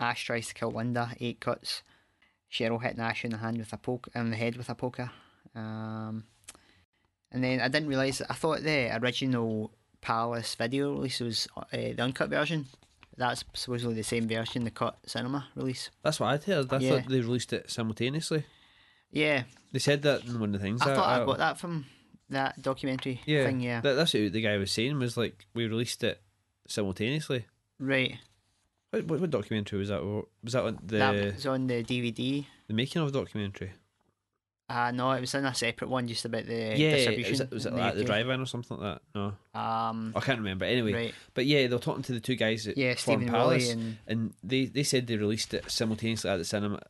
[0.00, 1.82] Ash tries to kill Linda, eight cuts.
[2.50, 5.10] Cheryl hit Ash in the hand with a poke, in the head with a poker.
[5.54, 6.24] Um,
[7.30, 12.00] and then I didn't realise I thought the original Palace video release was uh, the
[12.00, 12.66] uncut version.
[13.16, 15.90] That's supposedly the same version, the cut cinema release.
[16.02, 16.72] That's what I'd heard.
[16.72, 16.90] I Yeah.
[17.00, 18.44] thought they released it simultaneously.
[19.10, 19.42] Yeah,
[19.72, 20.80] They said that in one of the things.
[20.82, 21.86] I thought I I- got that from
[22.30, 23.60] that documentary yeah, thing.
[23.60, 24.98] Yeah, That, that's what the guy was saying.
[24.98, 26.20] Was like we released it
[26.66, 27.46] simultaneously.
[27.78, 28.16] right.
[28.90, 30.02] What, what, what documentary was that?
[30.02, 32.46] Was that on the that was on the DVD.
[32.68, 33.72] the making of documentary?
[34.70, 37.32] Uh no, it was in a separate one, just about the yeah, distribution.
[37.32, 39.02] was it, was it in the drive-in or something like that?
[39.14, 40.66] No, Um, I can't remember.
[40.66, 41.14] Anyway, right.
[41.32, 43.96] but yeah, they were talking to the two guys at Yeah, Foreign Stephen Palace, and
[44.06, 46.80] and they, they said they released it simultaneously at the cinema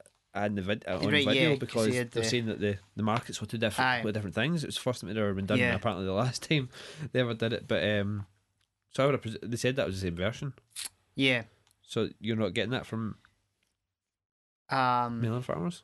[0.44, 2.60] and the vid- uh, on Right, video yeah, 'cause because they they're the- saying that
[2.60, 4.02] the, the markets were two different Aye.
[4.04, 4.64] were different things.
[4.64, 5.68] It was the first time it ever been done, Yeah.
[5.68, 6.68] and apparently the last time
[7.12, 7.66] they ever did it.
[7.68, 8.26] But um,
[8.90, 10.52] so I would have pres- they said that was the same version.
[11.14, 11.42] yeah.
[11.82, 13.16] So you're not getting that from
[14.70, 15.82] Um, Melon Farmers,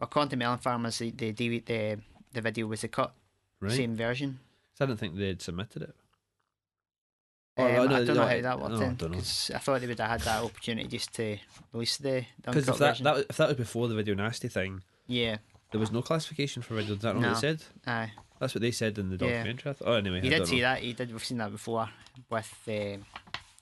[0.00, 1.30] according to Melon Farmers, the the
[1.60, 1.98] the
[2.32, 3.12] the video was the cut
[3.60, 3.72] right?
[3.72, 4.38] same version.
[4.74, 5.94] So I didn't think they'd submitted it.
[7.56, 9.18] Um, Oh, I don't know how that worked no, I then, don't know.
[9.18, 11.36] I thought they would have had that opportunity just to
[11.72, 15.36] release the, Because if that, that if that was before the video nasty thing, yeah,
[15.70, 16.94] there was no classification for video.
[16.94, 17.62] Is that not what they said?
[17.86, 18.12] aye.
[18.40, 19.32] That's what they said in the Yeah.
[19.36, 19.70] documentary.
[19.70, 19.88] I thought.
[19.88, 20.62] Oh, anyway, You I did see know.
[20.62, 20.82] that.
[20.82, 21.12] You did.
[21.12, 21.88] We've seen that before
[22.30, 22.98] with the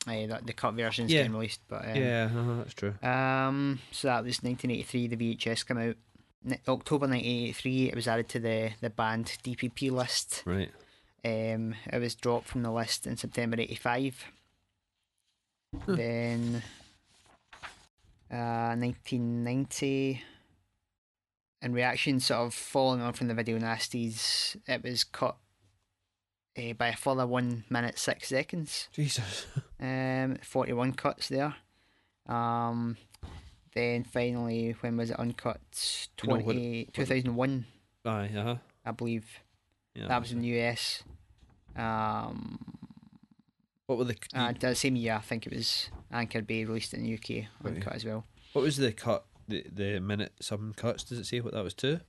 [0.07, 1.18] uh, the, the cut versions Yeah.
[1.20, 1.61] getting released.
[1.68, 2.95] But um, Yeah, uh that's true.
[3.03, 5.09] Um, so that was 1983.
[5.09, 5.97] The VHS came out.
[6.68, 7.88] October 1983.
[7.91, 10.43] It was added to the the banned DPP list.
[10.47, 10.70] Right.
[11.25, 14.25] Um, it was dropped from the list in September 85.
[15.87, 15.95] Huh.
[15.97, 16.62] Then,
[18.31, 20.23] uh, 1990.
[21.62, 25.37] In reaction, sort of following on from the video nasties, it was cut
[26.57, 28.89] uh, by a further one minute six seconds.
[28.93, 29.47] Jesus.
[29.83, 31.55] Um, 41 cuts there.
[32.27, 32.99] Um,
[33.75, 35.59] then finally, when was it uncut?
[36.18, 37.64] Do you know what- 2001,
[38.05, 38.57] Aye, uh huh.
[38.85, 39.27] I believe.
[39.95, 40.09] Yeah.
[40.09, 41.03] That was in the US.
[41.76, 42.59] Um,
[43.86, 47.03] What were the and that same year, I think it was Anchor Bay released in
[47.03, 48.24] the UK uncut as well.
[48.53, 49.24] what was the cut?
[49.49, 51.05] The the minute some cuts.
[51.05, 52.01] Does it say what that was to?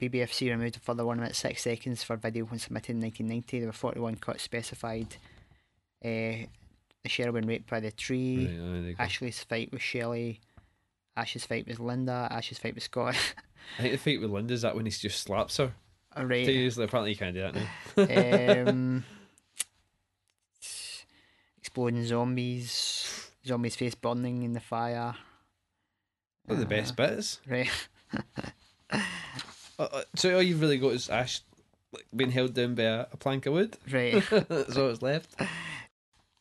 [0.00, 3.58] BBFC removed a further 1 minute 6 seconds for video when submitted in 1990.
[3.58, 5.16] There were 41 cuts specified.
[6.02, 6.46] Uh,
[7.06, 8.46] Cheryl been raped by the tree.
[8.46, 9.02] Right, aye, there you go.
[9.02, 10.40] Ashley's fight with Shelley.
[11.16, 12.28] Ash's fight with Linda.
[12.30, 13.16] Ash's fight with Scott.
[13.78, 15.72] I think the fight with Linda is that when he just slaps her.
[16.16, 16.46] All Two right.
[16.48, 17.54] years later, apparently you can't do that
[18.66, 18.68] now.
[18.70, 19.04] um,
[21.58, 23.30] exploding zombies.
[23.46, 25.14] Zombies face burning in the fire.
[26.46, 27.40] What are the best Uh, bits?
[27.48, 27.70] Right.
[29.78, 31.40] Uh, uh, so all you've really got is Ash
[31.90, 33.78] like, being held down by a, a plank of wood.
[33.90, 34.22] Right.
[34.30, 35.34] That's all that's left.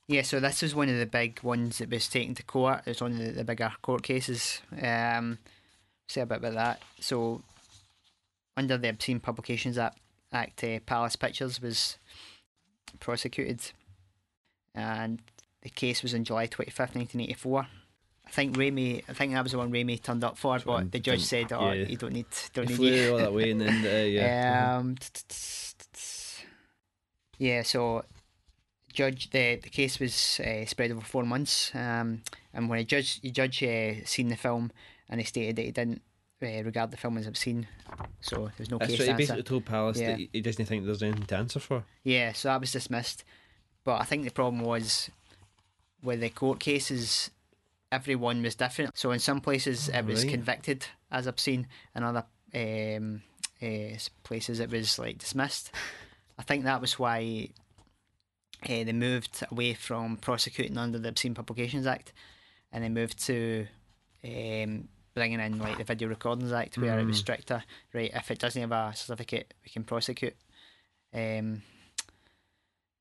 [0.09, 2.79] Yeah, so this was one of the big ones that was taken to court.
[2.79, 4.61] It was one of the, the bigger court cases.
[4.81, 5.37] Um,
[6.09, 6.81] say a bit about that.
[6.99, 7.41] So,
[8.59, 9.97] under the Obscene Publications Act,
[10.33, 11.97] Act uh, Palace Pictures was
[12.99, 13.71] prosecuted,
[14.75, 15.21] and
[15.63, 17.67] the case was on July twenty fifth, nineteen eighty four.
[18.27, 20.99] I think Raimi, I think that was the one Raimi turned up for, but the
[20.99, 21.87] judge said, "Oh, yeah.
[21.87, 24.75] you don't need, don't He need you." all that way and then uh, yeah.
[24.77, 26.45] Um, t- t-
[27.39, 28.03] yeah, so
[28.91, 31.71] judge the the case was uh, spread over four months.
[31.73, 32.21] Um,
[32.53, 34.71] and when a judge the judge uh, seen the film
[35.09, 36.01] and he stated that he didn't
[36.41, 37.67] uh, regard the film as obscene,
[38.21, 39.05] so there's no That's case right.
[39.05, 39.17] He answer.
[39.17, 40.11] basically told Palace Yeah.
[40.11, 41.83] that he, he doesn't think there's anything to answer for.
[42.03, 43.23] Yeah, so that was dismissed.
[43.83, 45.09] But I think the problem was
[46.01, 47.29] with the court cases,
[47.91, 48.97] everyone was different.
[48.97, 50.31] So in some places it was Right.
[50.31, 53.21] convicted as obscene, in other um,
[53.61, 55.71] uh, places it was like dismissed.
[56.37, 57.49] I think that was why
[58.63, 62.13] uh, they moved away from prosecuting under the Obscene Publications Act,
[62.71, 63.67] and they moved to
[64.23, 67.19] um, bringing in like the Video Recordings Act, where it was Mm.
[67.19, 67.63] stricter.
[67.93, 70.35] Right, if it doesn't have a certificate, we can prosecute.
[71.13, 71.63] Um,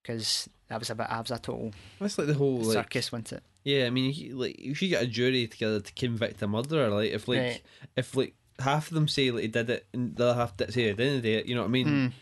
[0.03, 3.13] because that was a bit that was a total That's like the whole like circus,
[3.13, 3.43] wasn't it?
[3.65, 3.85] yeah.
[3.87, 6.89] I mean, you, like you should get a jury together to convict a murderer.
[6.89, 7.63] Like if like Right.
[7.97, 10.85] if like half of them say like he did it and the other half say
[10.89, 11.47] he didn't do it.
[11.47, 11.87] You know what I mean?
[11.87, 12.13] Mm,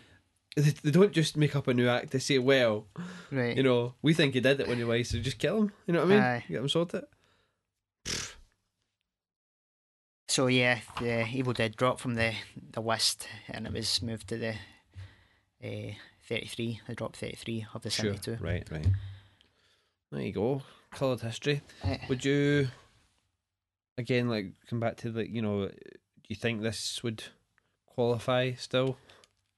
[0.56, 2.86] They, they don't just make up a new act to say, well,
[3.30, 3.56] right.
[3.56, 5.72] you know, we think he did it when he was, so just kill him.
[5.86, 6.22] You know what I mean?
[6.22, 6.44] Aye.
[6.48, 7.04] Get him sorted.
[10.28, 12.34] So yeah, the Evil Dead dropped from the
[12.72, 14.54] the list, and it was moved to the
[15.64, 15.92] uh,
[16.28, 16.80] thirty three.
[16.88, 18.06] They dropped thirty three of the Sure.
[18.14, 18.44] seventy two.
[18.44, 18.86] Right, right.
[20.10, 20.62] There you go.
[20.92, 21.62] Coloured history.
[21.84, 22.68] Eh, Would you
[23.98, 25.74] again like come back to the you know, do
[26.28, 27.22] you think this would
[27.86, 28.96] qualify still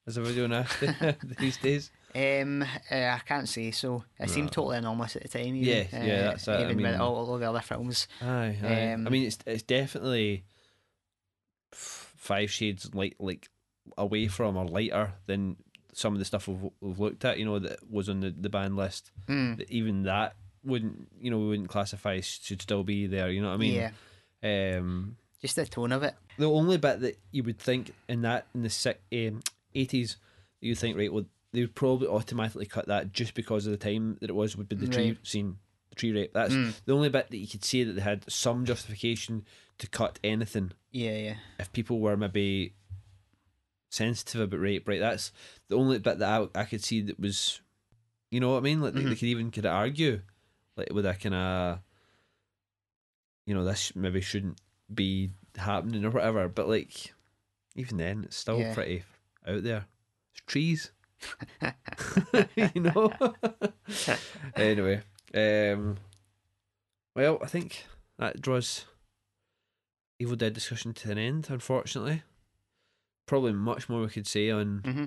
[0.07, 0.89] as a video nasty
[1.39, 1.91] these days?
[2.14, 4.05] Um, uh, I can't say so.
[4.19, 5.55] It seemed totally anomalous at the time.
[5.55, 6.53] Even, Yeah, yeah, uh, that's it.
[6.53, 8.09] I Even with all, all the other films.
[8.23, 8.66] Aye, aye.
[8.66, 10.45] I Um, mean, it's it's definitely
[11.73, 13.49] five shades light like
[13.97, 15.57] away from or lighter than
[15.95, 17.39] some of the stuff we've, we've looked at.
[17.39, 19.11] You know that was on the, the band list.
[19.27, 19.59] Mm.
[19.59, 23.31] That even that wouldn't you know we wouldn't classify should still be there.
[23.31, 23.75] You know what I mean?
[24.43, 26.14] yeah, Um, just the tone of it.
[26.37, 29.41] the only bit that you would think in that in the um,
[29.75, 30.16] 80s
[30.61, 34.19] you think right well they would probably automatically cut that just because of the time
[34.21, 35.19] that it was would be the tree Right.
[35.27, 35.57] scene
[35.91, 36.75] the tree rape that's Mm.
[36.85, 39.45] the only bit that you could say that they had some justification
[39.79, 40.72] to cut anything.
[40.91, 42.74] Yeah, yeah, if people were maybe
[43.91, 45.33] sensitive about rape right that's
[45.68, 47.62] the only bit that I, I could see that was
[48.31, 48.83] you know what I mean?
[48.83, 49.18] Like they, they Mhm.
[49.18, 50.20] could even could argue
[50.76, 51.79] like with a kind of
[53.47, 54.61] you know this maybe shouldn't
[54.93, 56.47] be happening or whatever.
[56.49, 57.14] But like
[57.74, 58.74] even then it's still Yeah.
[58.74, 59.05] pretty
[59.47, 59.87] out there.
[60.33, 60.91] It's trees.
[62.74, 63.12] You know?
[64.57, 65.03] Anyway
[65.35, 65.97] um
[67.16, 67.87] well I think
[68.18, 68.85] that draws
[70.19, 72.23] Evil Dead discussion to an end unfortunately
[73.27, 75.05] probably much more we could say on hmm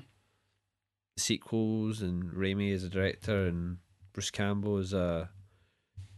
[1.17, 3.77] sequels and Raimi as a director and
[4.13, 5.29] Bruce Campbell as a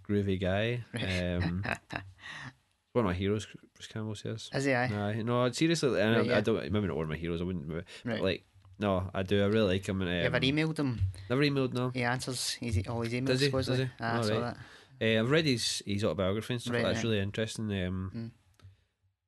[0.08, 0.84] groovy guy.
[0.94, 1.64] Um,
[2.94, 4.50] one of my heroes, Bruce Campbell says.
[4.54, 4.74] Is he?
[4.74, 4.88] Aye.
[4.88, 5.12] Nah,
[5.46, 6.38] no, seriously, and Right, I, yeah.
[6.38, 6.72] I don't.
[6.72, 7.41] Maybe not one of my heroes.
[7.41, 7.68] I wouldn't.
[7.68, 8.22] But Right.
[8.22, 8.44] like,
[8.80, 9.44] no, I do.
[9.44, 10.02] I really like him.
[10.02, 11.02] And, um, you ever emailed him?
[11.30, 11.74] Never emailed.
[11.74, 11.89] No.
[11.89, 13.26] He answers his, all his emails.
[13.28, 13.46] Does he?
[13.48, 13.78] supposedly.
[13.86, 13.94] Does he?
[14.00, 14.56] Ah, I Oh, saw right.
[15.00, 15.18] that.
[15.18, 16.76] Uh, I've read his his autobiography and stuff.
[16.76, 17.66] Right, That's really interesting.
[17.86, 18.32] Um, Mm.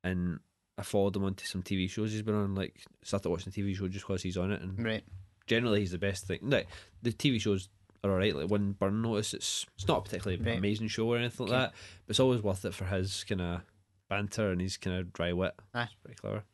[0.06, 0.40] And
[0.78, 2.54] I followed him onto some TV shows he's been on.
[2.54, 5.04] Like started watching the TV show just because he's on it, and Right.
[5.46, 6.40] generally he's the best thing.
[6.42, 6.68] Like
[7.02, 7.68] the TV shows
[8.04, 8.36] are alright.
[8.36, 10.58] Like one Burn Notice, it's it's not a particularly Right.
[10.58, 11.60] amazing show or anything like Okay.
[11.62, 11.72] that,
[12.06, 13.62] but it's always worth it for his kind of
[14.08, 15.54] banter and his kind of dry wit.
[15.74, 16.44] It's pretty clever.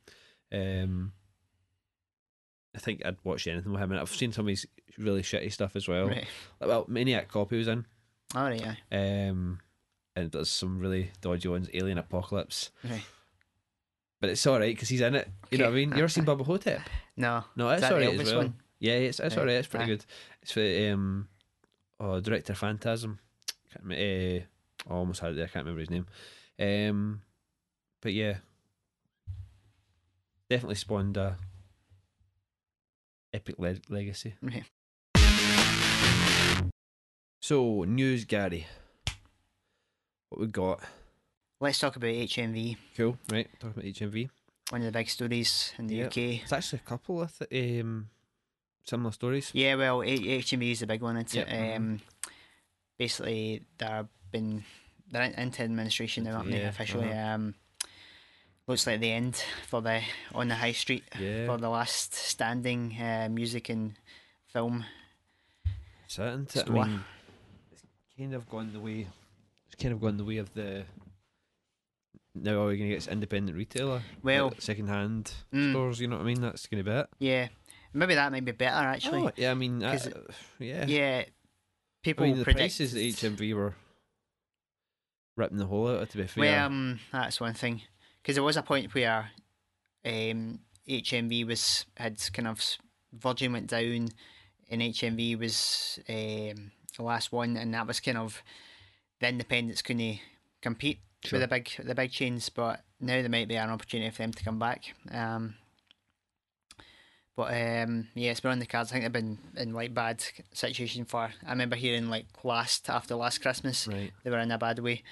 [0.53, 1.13] Um,
[2.75, 5.53] I think I'd watch anything with him, and I've seen some of his really shitty
[5.53, 6.07] stuff as well.
[6.09, 6.27] Right.
[6.61, 7.85] Like, well, Maniac Copy was in,
[8.35, 8.77] right.
[8.93, 8.97] Aye.
[9.29, 9.61] um,
[10.17, 11.69] and there's some really dodgy ones.
[11.75, 13.03] Alien Apocalypse, Right.
[14.23, 15.29] But it's alright because he's in it.
[15.51, 15.91] You know what I mean?
[15.91, 16.81] You ever seen Bubba Ho-Tep?
[17.17, 17.43] No.
[17.57, 18.43] No, it's alright as well.
[18.43, 18.55] one?
[18.79, 19.57] Yeah, it's it's Right, alright.
[19.57, 20.05] It's pretty good.
[20.43, 20.61] It's for
[20.93, 21.27] um,
[21.99, 23.19] oh, director Phantasm.
[23.85, 24.45] Uh, I
[24.89, 25.47] almost had it there.
[25.47, 26.07] I can't remember his name.
[26.61, 27.23] Um,
[28.01, 28.37] but yeah,
[30.49, 31.37] definitely spawned a
[33.35, 34.35] epic le- legacy.
[34.41, 34.63] Right.
[37.41, 38.69] So news, Gary.
[40.29, 40.79] What we got?
[41.63, 42.77] Let's talk about HMV.
[42.97, 43.49] Cool, right?
[43.61, 44.29] Talk about HMV.
[44.71, 46.07] One of the big stories in the Yep.
[46.11, 46.19] UK.
[46.43, 48.11] It's actually a couple of th- um
[48.83, 49.53] similar stories.
[49.55, 51.17] Yeah, well, H- HMV is the big one.
[51.19, 51.77] It's Yep, mhm.
[51.77, 52.01] um,
[52.99, 54.65] basically they've been
[55.09, 56.63] they're in- into administration now, aren't they?
[56.65, 57.35] Officially, uh-huh.
[57.35, 57.55] um,
[58.67, 59.37] looks like the end
[59.69, 60.03] for the
[60.35, 63.95] on the high street Yeah, for the last standing uh, music and
[64.47, 64.85] film.
[66.09, 66.57] Isn't?
[66.57, 67.05] I mean,
[67.71, 67.85] it's
[68.19, 69.07] kind of gone the way.
[69.69, 70.85] It's kind of gone the way of the.
[72.35, 74.03] Now are we going to get this independent retailer?
[74.23, 76.01] Well, second hand mm, stores.
[76.01, 76.41] You know what I mean?
[76.41, 77.07] That's going to be it.
[77.19, 77.49] yeah,
[77.93, 79.23] maybe that might be better actually.
[79.23, 79.99] Oh, yeah, I mean, uh,
[80.59, 80.87] yeah.
[80.87, 81.31] yeah, I
[82.03, 83.75] people mean, the predict prices at HMV were
[85.37, 86.03] ripping the hole out.
[86.03, 87.83] of, To be fair, Well, um, that's one thing.
[88.23, 89.31] Because there was a point where
[90.05, 92.63] um, HMV was had kind of
[93.13, 94.09] Virgin went down,
[94.71, 98.43] and HMV was um, the last one, and that was kind of
[99.21, 100.21] the independents couldn't
[100.63, 101.39] compete Sure.
[101.39, 102.49] with the big the big chains.
[102.49, 104.95] But now there might be an opportunity for them to come back.
[105.11, 105.55] Um,
[107.37, 108.91] but um, yeah, it's been on the cards.
[108.91, 111.31] I think they've been in like bad situation for.
[111.47, 114.13] I remember hearing like last after last Christmas right.
[114.23, 115.03] they were in a bad way.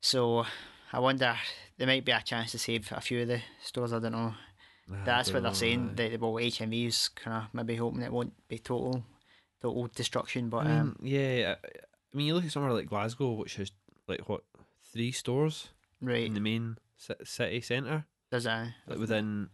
[0.00, 0.46] So
[0.92, 1.36] I wonder
[1.76, 3.92] there might be a chance to save a few of the stores.
[3.92, 4.34] I don't know.
[4.88, 5.90] Nah, I That's don't what they're know, saying.
[5.90, 6.08] aye.
[6.08, 9.02] That well, HMV is kind of maybe hoping it won't be total,
[9.60, 10.48] total destruction.
[10.48, 11.54] But I mean, um, yeah.
[11.62, 13.70] I, I mean, you look at somewhere like Glasgow, which has
[14.06, 14.44] like what
[14.98, 15.68] three stores
[16.00, 18.04] right, in the main city centre.
[18.32, 19.48] does that like within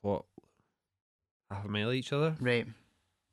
[0.00, 0.24] what
[1.50, 2.34] half a mile of each other.
[2.40, 2.66] right?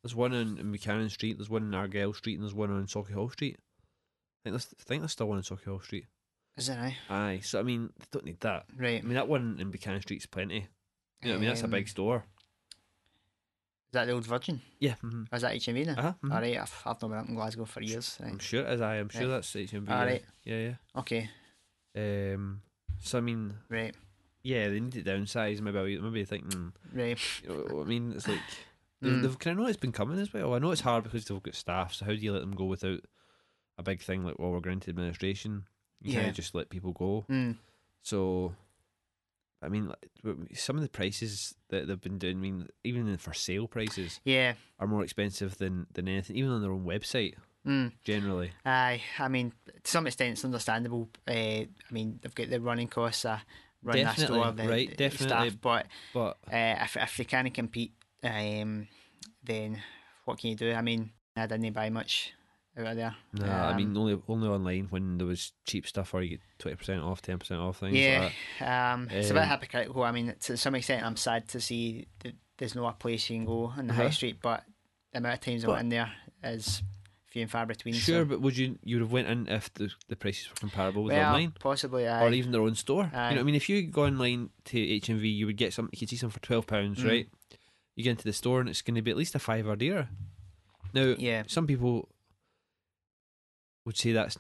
[0.04, 2.86] There's one on, in Buchanan Street, there's one in Argyle Street, and there's one on
[2.88, 3.58] Sauchiehall Street.
[3.58, 6.06] I think there's, I think there's still one on Sauchiehall Street.
[6.58, 6.96] Is that right?
[7.10, 8.66] Aye, so I mean, they don't need that.
[8.78, 9.00] Right.
[9.00, 10.68] I mean, that one in Buchanan Street's plenty.
[11.22, 11.48] You know what I mean?
[11.50, 12.26] That's a Um, big store.
[13.90, 14.62] Is that the old Virgin?
[14.80, 15.34] Yeah, mm-hmm.
[15.36, 15.94] Is that HMV now?
[15.98, 16.32] uh-huh, mhm.
[16.34, 18.18] All right, I've, I've not been up in Glasgow for years.
[18.22, 18.32] Right.
[18.32, 18.82] I'm sure it is.
[18.82, 19.28] I am sure Right.
[19.30, 19.88] that's HMV.
[19.88, 20.04] Yeah.
[20.04, 20.24] right.
[20.44, 21.30] yeah, Okay.
[21.96, 22.62] Um,
[23.00, 23.96] so I mean, right,
[24.44, 25.60] yeah, they need to downsize.
[25.62, 26.72] Maybe, I- maybe thinking.
[26.94, 27.18] right.
[27.44, 28.40] You know, I mean, it's like
[29.04, 29.22] Mm.
[29.22, 30.54] they've kind of know it's been coming as well.
[30.54, 31.94] I know it's hard because they've got staff.
[31.94, 33.00] So how do you let them go without
[33.78, 35.64] a big thing like well we're going into administration?
[36.02, 36.24] You Yeah.
[36.24, 37.26] can't just let people go.
[37.30, 37.56] Mm.
[38.02, 38.54] So,
[39.62, 39.92] I mean,
[40.54, 44.22] some of the prices that they've been doing, I mean, even the for sale prices
[44.24, 44.54] Yeah.
[44.80, 47.36] are more expensive than than anything, even on their own website.
[47.68, 47.92] Mm.
[48.06, 49.52] Generally, Aye, I mean,
[49.84, 51.10] to some extent, it's understandable.
[51.28, 53.40] Uh, I mean, they've got the running costs of
[53.84, 55.50] run that store, the, right, the definitely.
[55.50, 55.62] staff.
[55.62, 57.94] But But uh, if if they can't compete,
[58.24, 58.88] um,
[59.44, 59.82] then
[60.24, 60.72] what can you do?
[60.72, 62.34] I mean, I didn't buy much
[62.78, 63.16] out of there.
[63.34, 66.42] no, I Um, mean only only online when there was cheap stuff or you get
[66.60, 67.96] twenty percent off, ten percent off things.
[67.98, 68.30] yeah,
[68.62, 70.04] like um, it's a bit Um, hypocritical.
[70.04, 73.38] I mean, to some extent, I'm sad to see that there's no a place you
[73.38, 74.12] can go on the high Uh-huh.
[74.12, 74.64] street, but
[75.12, 76.12] the amount of times I went in there
[76.44, 76.84] is
[77.28, 77.94] few and far between.
[77.94, 80.56] so- Sure, but would you you would have went in if the the prices were
[80.56, 81.52] comparable with well, online?
[81.60, 82.24] possibly, aye.
[82.26, 83.04] or even their own store.
[83.06, 83.56] You know I mean?
[83.56, 85.90] If you go online to HMV, you would get some.
[85.92, 87.08] You could see some for twelve pounds, Mm.
[87.08, 87.30] right?
[87.96, 89.76] You get into the store and it's going to be at least a five or
[89.76, 90.08] dearer.
[90.94, 92.08] Now, yeah, some people
[93.90, 94.38] would say that's,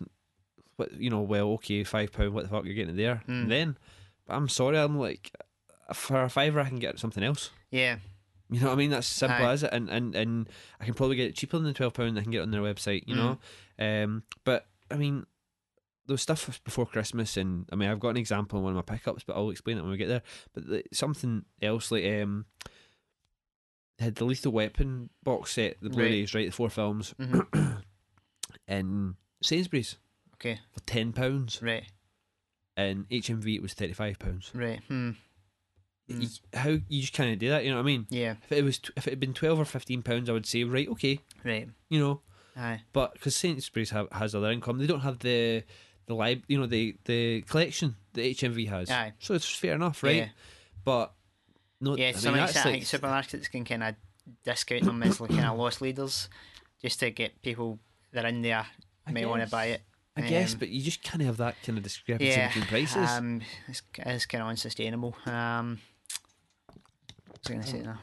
[0.75, 2.33] what you know, well, okay, five pound.
[2.33, 3.23] What the fuck you're getting there?
[3.27, 3.49] Mm.
[3.49, 3.77] Then,
[4.27, 5.31] but I'm sorry, I'm like,
[5.93, 7.49] for a fiver, I can get something else.
[7.71, 7.97] yeah,
[8.51, 8.91] You know what I mean?
[8.91, 9.51] That's simple Aye.
[9.53, 12.17] as it, and and and I can probably get it cheaper than twelve pound.
[12.19, 13.03] I can get it on their website.
[13.07, 13.37] You Mm.
[13.79, 15.25] know, um, but I mean,
[16.05, 18.95] those stuff before Christmas, and I mean, I've got an example in one of my
[18.95, 20.23] pickups, but I'll explain it when we get there.
[20.53, 22.45] But the, something else like um,
[23.99, 25.95] had the Lethal Weapon box set, the Right.
[25.95, 27.39] Blu-rays, right, the four films, hmm
[28.67, 29.95] in Sainsbury's
[30.35, 31.83] okay, for ten pounds, right,
[32.77, 34.51] and HMV it was thirty five pounds.
[34.53, 35.11] right, hmm,
[36.09, 36.39] Mm.
[36.55, 37.63] How you just kind of do that?
[37.63, 38.07] You know what I mean?
[38.09, 40.63] yeah, If it was, if it had been twelve or fifteen pounds, I would say,
[40.63, 42.21] right, okay, right, you know.
[42.57, 45.63] aye, But because Sainsbury's have, has other income, they don't have the
[46.07, 48.89] the lib, you know, the the collection that HMV has.
[48.89, 49.13] Aye.
[49.19, 50.15] So it's fair enough, right?
[50.15, 50.27] Yeah.
[50.83, 51.13] But
[51.79, 53.95] no, Yeah, I mean some that's extent, I like think supermarkets can kind of
[54.43, 56.27] discount them as like kind of loss leaders,
[56.81, 57.77] just to get people
[58.13, 58.65] that are in there
[59.09, 59.81] I may want to buy it.
[60.15, 62.65] I guess, um, but you just kind of have that kind of discrepancy Yeah, between
[62.65, 63.09] prices.
[63.09, 65.15] um, it's, it's kind of unsustainable.
[65.25, 65.79] Um,
[67.45, 67.99] I going to say now?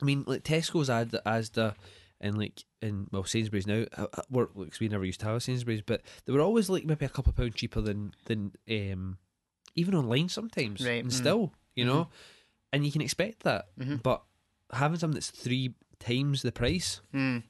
[0.00, 1.74] I mean, like Tesco's, Ad, Asda,
[2.20, 3.84] and like in well Sainsbury's now.
[3.96, 6.84] uh, uh, We're, because we never used to have Sainsbury's, but they were always like
[6.84, 9.16] maybe a couple of pound cheaper than than um,
[9.74, 10.84] even online sometimes.
[10.84, 11.14] Right, And mm.
[11.16, 12.08] still, you know,
[12.72, 13.68] and you can expect that.
[13.78, 14.02] Mhm.
[14.02, 14.22] But
[14.72, 17.42] having something that's three times the price Mm,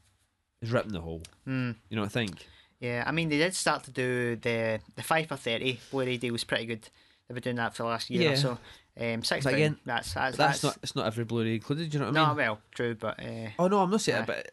[0.62, 1.22] is ripping the hole.
[1.46, 1.74] mm.
[1.88, 2.46] You know what I think?
[2.80, 6.32] Yeah, I mean they did start to do the the five for thirty Blu-ray deal
[6.32, 6.88] was pretty good.
[7.28, 8.30] They've been doing that for the last year Yeah.
[8.32, 8.58] or so.
[8.98, 11.92] Um, six But again, that's that's, that's, that's not it's not every Blu-ray included.
[11.92, 12.28] You know what I mean?
[12.28, 14.22] no, well, true, but uh, Oh no, I'm not saying Aye.
[14.22, 14.50] it, but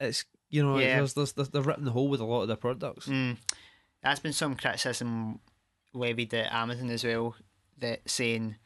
[0.00, 0.96] it's you know Yeah.
[0.98, 3.06] there's, there's, there's, they're ripping the hole with a lot of their products.
[3.06, 3.36] Mm.
[4.02, 5.40] There's been some criticism
[5.92, 7.34] levied at Amazon as well,
[7.78, 8.56] that saying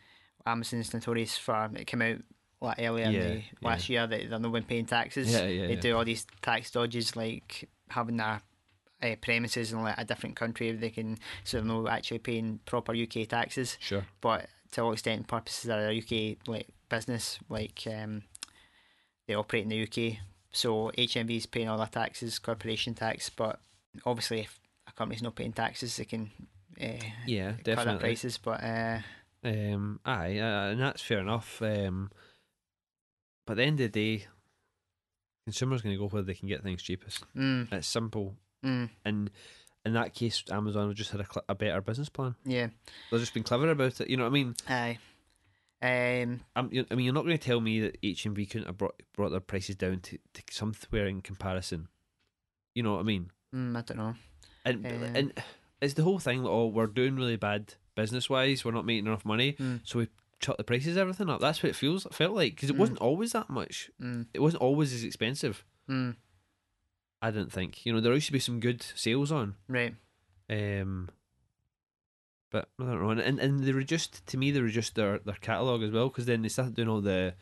[0.46, 2.18] Amazon's notorious for it came out
[2.60, 3.22] like earlier Yeah, in
[3.60, 5.32] the last year that they're not been paying taxes.
[5.32, 5.80] Yeah, yeah, they yeah.
[5.80, 8.40] do all these tax dodges like having their
[9.02, 12.60] uh, premises in like a different country if they can so they're not actually paying
[12.64, 13.76] proper UK taxes.
[13.80, 14.06] Sure.
[14.20, 18.22] But to all extent and purposes they're a UK like business, like um,
[19.26, 20.18] they operate in the UK.
[20.52, 23.60] So HMV is paying all their taxes, corporation tax, but
[24.06, 26.30] obviously if a company's not paying taxes they can
[26.80, 26.86] uh,
[27.26, 28.00] Yeah, cut their definitely.
[28.00, 28.38] prices.
[28.38, 28.98] But uh,
[29.44, 31.60] Um, aye, uh, and that's fair enough.
[31.60, 32.10] Um,
[33.46, 34.26] but at the end of the day,
[35.46, 37.24] consumers going to go where they can get things cheapest.
[37.36, 39.30] mm, It's simple, mm, and
[39.84, 42.34] in that case, Amazon have just had a, cl- a better business plan.
[42.44, 42.68] yeah,
[43.10, 44.08] They've just been clever about it.
[44.08, 44.54] You know what I mean?
[44.68, 44.98] aye.
[45.82, 48.78] Um, I'm, you- I mean, you're not going to tell me that HMV couldn't have
[48.78, 51.88] brought brought their prices down to, to somewhere in comparison.
[52.74, 53.30] You know what I mean?
[53.54, 54.14] mm, I don't know.
[54.64, 55.32] And Um, and
[55.82, 56.42] it's the whole thing.
[56.42, 58.64] Like, oh, we're doing really bad business wise.
[58.64, 59.80] We're not making enough money, Mm.
[59.84, 60.08] so we
[60.44, 61.40] chuck the prices everything up.
[61.40, 62.78] That's what it feels felt like because it Mm.
[62.80, 63.90] wasn't always that much.
[64.00, 65.64] Mm, It wasn't always as expensive.
[65.88, 66.16] mm,
[67.22, 67.84] I didn't think.
[67.86, 69.54] You know, there used to be some good sales on.
[69.68, 69.94] right.
[70.50, 71.08] Um,
[72.50, 74.50] but I don't know, and and, they reduced to me.
[74.50, 77.34] They reduced their their catalog as well because then they started doing all the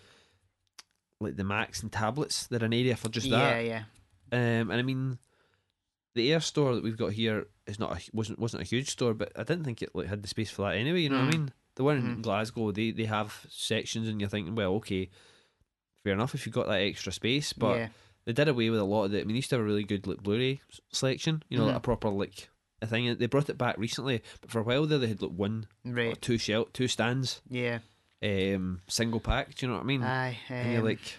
[1.21, 2.47] like the Macs and tablets.
[2.47, 3.65] They're an area for just that.
[3.65, 3.85] yeah.
[4.33, 4.59] Yeah.
[4.61, 5.19] Um, and I mean,
[6.15, 9.13] the Ayr store that we've got here is not a, wasn't wasn't a huge store,
[9.15, 11.01] but I didn't think it like had the space for that anyway.
[11.03, 11.33] You know what I Mm.
[11.39, 11.53] mean?
[11.77, 12.23] The one in Mhm.
[12.23, 15.11] Glasgow, they they have sections, and you're thinking, well, okay,
[16.05, 17.89] fair enough if you've got that extra space, but yeah.
[18.25, 19.21] they did away with a lot of it.
[19.21, 20.61] I mean, they used to have a really good like Blu-ray
[20.93, 21.79] selection, you know, like Mhm.
[21.79, 22.49] a proper like
[22.83, 23.17] a thing.
[23.17, 25.93] They brought it back recently, but for a while there, they had like one or
[25.93, 26.21] Right.
[26.23, 27.79] two shell, two stands, Yeah.
[28.23, 29.55] um, single pack.
[29.55, 30.03] Do you know what I mean?
[30.03, 30.39] Aye.
[30.51, 31.15] and you're um, like, it's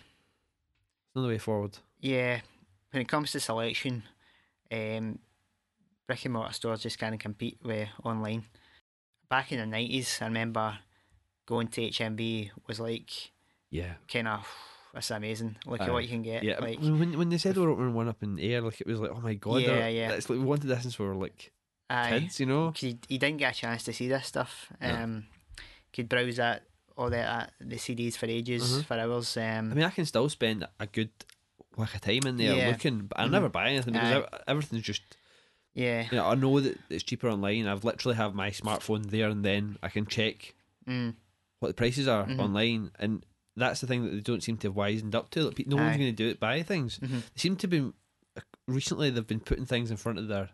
[1.15, 1.79] another way forward.
[1.99, 2.41] Yeah,
[2.91, 4.03] when it comes to selection,
[4.71, 5.19] um,
[6.05, 8.45] brick and mortar stores just can't compete with online.
[9.33, 10.77] Back in the nineties, I remember
[11.47, 13.09] going to HMV was like
[13.71, 13.93] Yeah.
[14.07, 14.45] kind of
[14.93, 15.55] that's amazing.
[15.65, 15.85] Look Aye.
[15.87, 16.43] at what you can get.
[16.43, 18.79] Yeah, like when when- they said they were opening one up in the air, like
[18.79, 20.11] it was like, oh my god, Yeah, yeah.
[20.11, 21.51] It's like we wanted this since we were like
[21.89, 22.63] aye, kids, you know.
[22.71, 24.71] 'cause you, you didn't get a chance to see this stuff.
[24.79, 25.25] Um,
[25.93, 26.59] could browse that
[26.95, 28.85] all the uh, the CDs for ages, Mhm.
[28.85, 29.35] for hours.
[29.37, 31.09] Um, I mean, I can still spend a good
[31.75, 32.67] whack of time in there Yeah.
[32.69, 33.37] looking, but I'll Mhm.
[33.37, 34.39] never buy anything because Aye.
[34.47, 35.01] everything's just
[35.73, 36.05] Yeah.
[36.11, 37.67] You know, I know that it's cheaper online.
[37.67, 40.53] I've literally have my smartphone there and then I can check
[40.87, 41.15] Mm.
[41.59, 42.39] what the prices are Mhm.
[42.39, 43.25] online, and
[43.55, 45.43] that's the thing that they don't seem to have wisened up to.
[45.45, 46.99] Like, no one's going to do it by things.
[46.99, 47.09] Mhm.
[47.21, 47.91] They seem to be
[48.67, 49.09] recently.
[49.09, 50.49] They've been putting things in front of their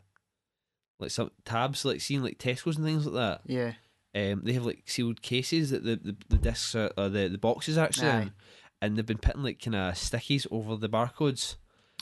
[1.00, 3.42] like some tabs, like seeing like Tesco's and things like that.
[3.46, 3.74] Yeah.
[4.14, 7.38] Um, they have like sealed cases that the the, the discs are, or the the
[7.38, 8.22] boxes are actually Aye.
[8.24, 8.34] in,
[8.82, 11.56] and they've been putting like kind of stickies over the barcodes,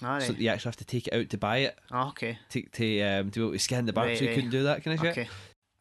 [0.03, 0.22] All right.
[0.22, 2.38] so you actually have to take it out to buy it, oh, okay.
[2.49, 4.06] to to um to be able to scan the barcode.
[4.06, 4.36] Right, so you right.
[4.36, 5.11] couldn't do that kind of shit.
[5.18, 5.30] Okay.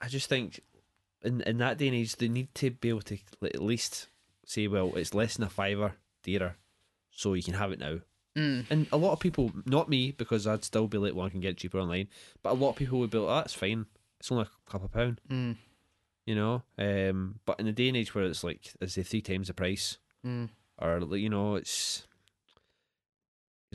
[0.01, 0.60] I just think
[1.22, 4.09] in in that day and age they need to be able to at least
[4.47, 6.56] say, well, it's less than a fiver dearer,
[7.10, 7.98] so you can have it now.
[8.36, 8.66] Mm.
[8.70, 11.40] And a lot of people, not me, because I'd still be like, well, I can
[11.40, 12.09] get it cheaper online.
[12.43, 13.86] But a lot of people would be like, oh, that's fine.
[14.20, 15.56] It's only a couple of pound, Mm.
[16.26, 16.62] you know.
[16.78, 19.55] Um, but in the day and age where it's like, I say, three times the
[19.55, 20.51] price, Mm.
[20.78, 22.06] or you know, it's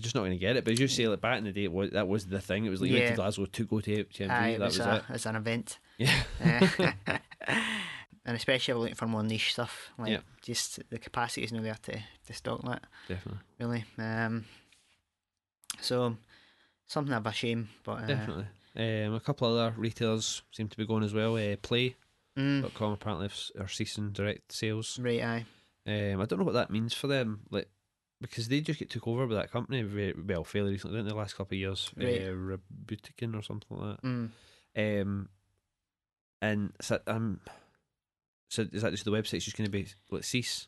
[0.01, 0.63] you're just not going to get it.
[0.65, 2.65] But as you say, like back in the day, it was, that was the thing.
[2.65, 4.29] It was like you went to Glasgow to go to HMV.
[4.29, 5.03] Aye, that it was, was, a, it.
[5.09, 5.79] as an event.
[5.97, 6.23] Yeah.
[8.23, 9.89] And especially if we're looking for more niche stuff.
[9.97, 10.19] Like Yeah.
[10.43, 13.41] just the capacity is not there to, to stock that, Definitely.
[13.59, 13.85] really.
[13.97, 14.45] Um
[15.79, 16.17] so
[16.85, 18.45] something of a shame, but uh, Definitely.
[18.75, 21.35] Um, a couple other retailers seem to be going as well.
[21.35, 21.95] Uh, Play.com
[22.37, 23.29] Mm, apparently
[23.59, 24.97] are ceasing direct sales.
[25.01, 25.45] right, aye.
[25.87, 27.67] Um, I don't know what that means for them, like
[28.21, 31.09] because they just get took over by that company very well fairly recently, didn't?
[31.09, 32.21] The last couple of years, Right.
[32.21, 34.29] uh, Rakuten or something like Mm.
[34.75, 35.01] that.
[35.01, 35.29] Um,
[36.41, 37.39] and so um,
[38.49, 39.87] so is that just the website's just going to be
[40.21, 40.67] cease?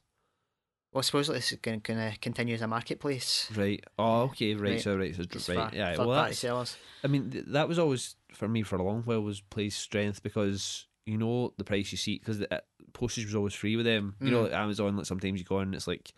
[0.91, 3.49] Well, supposedly this is going to continue as a marketplace.
[3.55, 3.83] Right.
[3.97, 4.53] Oh, okay.
[4.53, 4.71] Right.
[4.73, 4.81] Right.
[4.81, 5.15] So right.
[5.15, 5.73] So It's right.
[5.73, 5.97] Yeah.
[5.97, 6.77] Well, that's, sellers.
[7.03, 10.21] I mean, th- that was always for me for a long while was Play's strength
[10.21, 12.59] because you know the price you see because the uh,
[12.93, 14.15] postage was always free with them.
[14.21, 14.43] You know, Mm.
[14.43, 14.95] like Amazon.
[14.97, 16.13] Like sometimes you go on, and it's like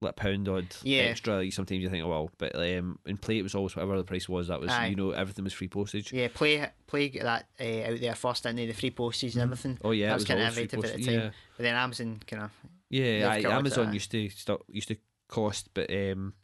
[0.00, 1.02] like pound odd Yeah.
[1.02, 1.36] extra.
[1.36, 4.04] Like, sometimes you think, oh well, but um, in Play it was always whatever the
[4.04, 4.48] price was.
[4.48, 4.88] That was Aye.
[4.88, 6.12] you know everything was free postage.
[6.12, 8.66] Yeah, play play get that uh, out there first, they?
[8.66, 9.78] The free postage and everything.
[9.82, 11.32] Oh yeah, That was always free innovative at the time.
[11.56, 12.50] But then Amazon kind of
[12.90, 13.28] Yeah, yeah.
[13.30, 14.96] Aye, got of Amazon used to stop used to
[15.28, 16.34] cost, but um,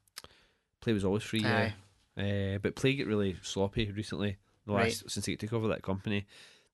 [0.81, 1.41] Play was always free.
[1.41, 1.73] Yeah.
[2.17, 4.37] Uh, but Play get really sloppy recently.
[4.67, 4.85] The Right.
[4.85, 6.27] last since they took over that company,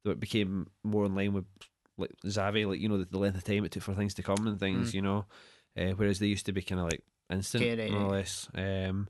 [0.05, 1.45] though it became more in line with
[1.99, 4.23] like Zavvi, like you know the, the length of time it took for things to
[4.23, 4.95] come and things, Mm.
[4.95, 5.25] you know.
[5.77, 8.49] Uh, whereas they used to be kind of like instant, Okay, right, more or less.
[8.55, 9.09] Um,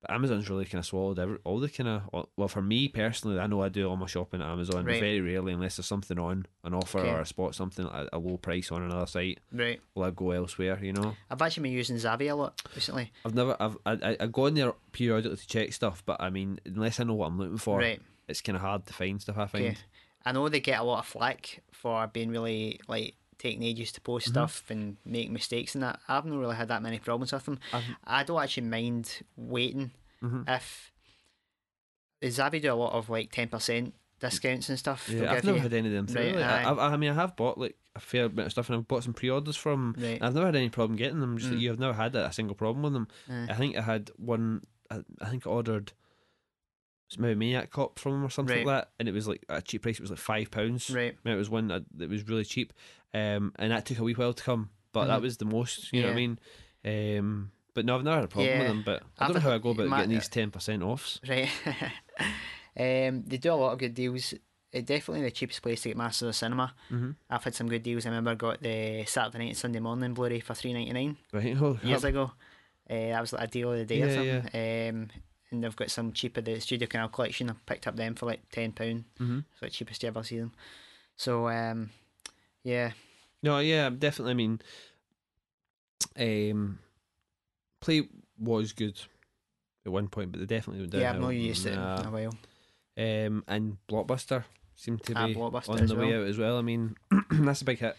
[0.00, 3.38] but Amazon's really kind of swallowed every, all the kind of well for me personally,
[3.38, 4.98] I know I do all my shopping at Amazon, Right.
[4.98, 7.08] very rarely unless there's something on an offer Okay.
[7.08, 9.80] or I spot something at a low price on another site, right.
[9.94, 11.14] will I go elsewhere, you know.
[11.30, 13.12] I've actually been using Zavvi a lot recently.
[13.24, 16.30] I've never, I've, I, I, I go in there periodically to check stuff, but I
[16.30, 18.00] mean, unless I know what I'm looking for, Right.
[18.26, 19.38] it's kind of hard to find stuff.
[19.38, 19.64] I find.
[19.66, 19.76] Okay.
[20.24, 24.00] I know they get a lot of flack for being really like taking ages to
[24.00, 24.32] post Mm-hmm.
[24.32, 25.98] stuff and make mistakes and that.
[26.08, 27.58] I've not really had that many problems with them.
[27.72, 29.90] I've- I don't actually mind waiting
[30.22, 30.44] Mhm.
[30.48, 30.92] if
[32.22, 35.08] Zavvi do a lot of like ten percent discounts and stuff.
[35.08, 35.62] Yeah, I've never you.
[35.62, 36.06] had any of them.
[36.06, 36.64] Through, Right.
[36.64, 36.92] I.
[36.92, 39.12] I've, mean, I have bought like a fair bit of stuff, and I've bought some
[39.14, 39.94] pre-orders from.
[39.98, 40.22] Right.
[40.22, 41.36] I've never had any problem getting them.
[41.38, 41.60] Just Mm.
[41.60, 43.08] you have never had a, single problem with them.
[43.28, 43.48] Aye.
[43.50, 44.64] I think I had one.
[44.90, 45.92] I, I think I ordered.
[47.18, 48.64] Maybe Maniac Cop from them or something Right.
[48.66, 49.96] like that, and it was like at a cheap price.
[49.98, 50.88] It was like five pounds.
[50.88, 51.14] Right.
[51.24, 52.72] It was one that was really cheap,
[53.14, 54.70] um, and that took a wee while to come.
[54.92, 55.22] But that Mhm.
[55.22, 55.92] was the most.
[55.92, 56.38] You know what I mean?
[56.84, 58.82] Um, but no, I've never had a problem with them.
[58.84, 61.20] But I I've don't know how I go about my- getting these ten percent offs.
[61.26, 61.48] Right.
[62.78, 64.34] um, they do a lot of good deals.
[64.74, 66.74] Uh, definitely the cheapest place to get Masters of Cinema.
[66.90, 67.10] Mm-hmm.
[67.28, 68.06] I've had some good deals.
[68.06, 71.16] I remember I got the Saturday night and Sunday morning Blu-ray for three ninety nine
[71.32, 71.56] Right.
[71.60, 72.10] Oh, years yep.
[72.10, 72.32] ago.
[72.88, 74.38] Uh, that was like a deal of the day Yeah, or something.
[74.98, 75.08] Um,
[75.50, 77.50] and they've got some cheaper the Studio Canal collection.
[77.50, 79.04] I picked up them for like ten pound.
[79.20, 79.40] Mm-hmm.
[79.52, 80.52] It's like cheapest you ever see them.
[81.16, 81.90] So um,
[82.64, 82.92] yeah,
[83.42, 84.30] No, yeah, definitely.
[84.30, 84.60] I mean,
[86.18, 86.78] um,
[87.80, 88.08] play
[88.38, 89.00] was good
[89.86, 91.00] at one point, but they definitely went down.
[91.00, 92.34] yeah, I've not used to it in a while.
[92.96, 94.44] Um, and Blockbuster
[94.76, 96.58] seemed to Ah, be on the way out as well.
[96.58, 96.96] I mean,
[97.30, 97.96] that's a big hit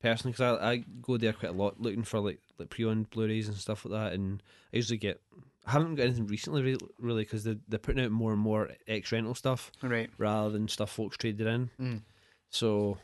[0.00, 3.48] personally because I, I go there quite a lot looking for like like pre-owned Blu-rays
[3.48, 4.42] and stuff like that, and
[4.72, 5.20] I usually get.
[5.66, 9.12] I haven't got anything recently, really, because they're, they're putting out more and more ex
[9.12, 10.08] rental stuff Right.
[10.16, 11.70] rather than stuff folks traded in.
[11.78, 12.00] Mm.
[12.48, 12.96] So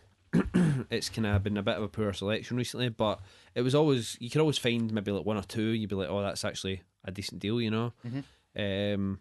[0.90, 3.20] it's kind of been a bit of a poor selection recently, but
[3.54, 5.62] it was always you could always find maybe like one or two.
[5.62, 7.92] You'd be like, oh, that's actually a decent deal, you know.
[8.06, 8.24] Mhm.
[8.56, 9.20] Um,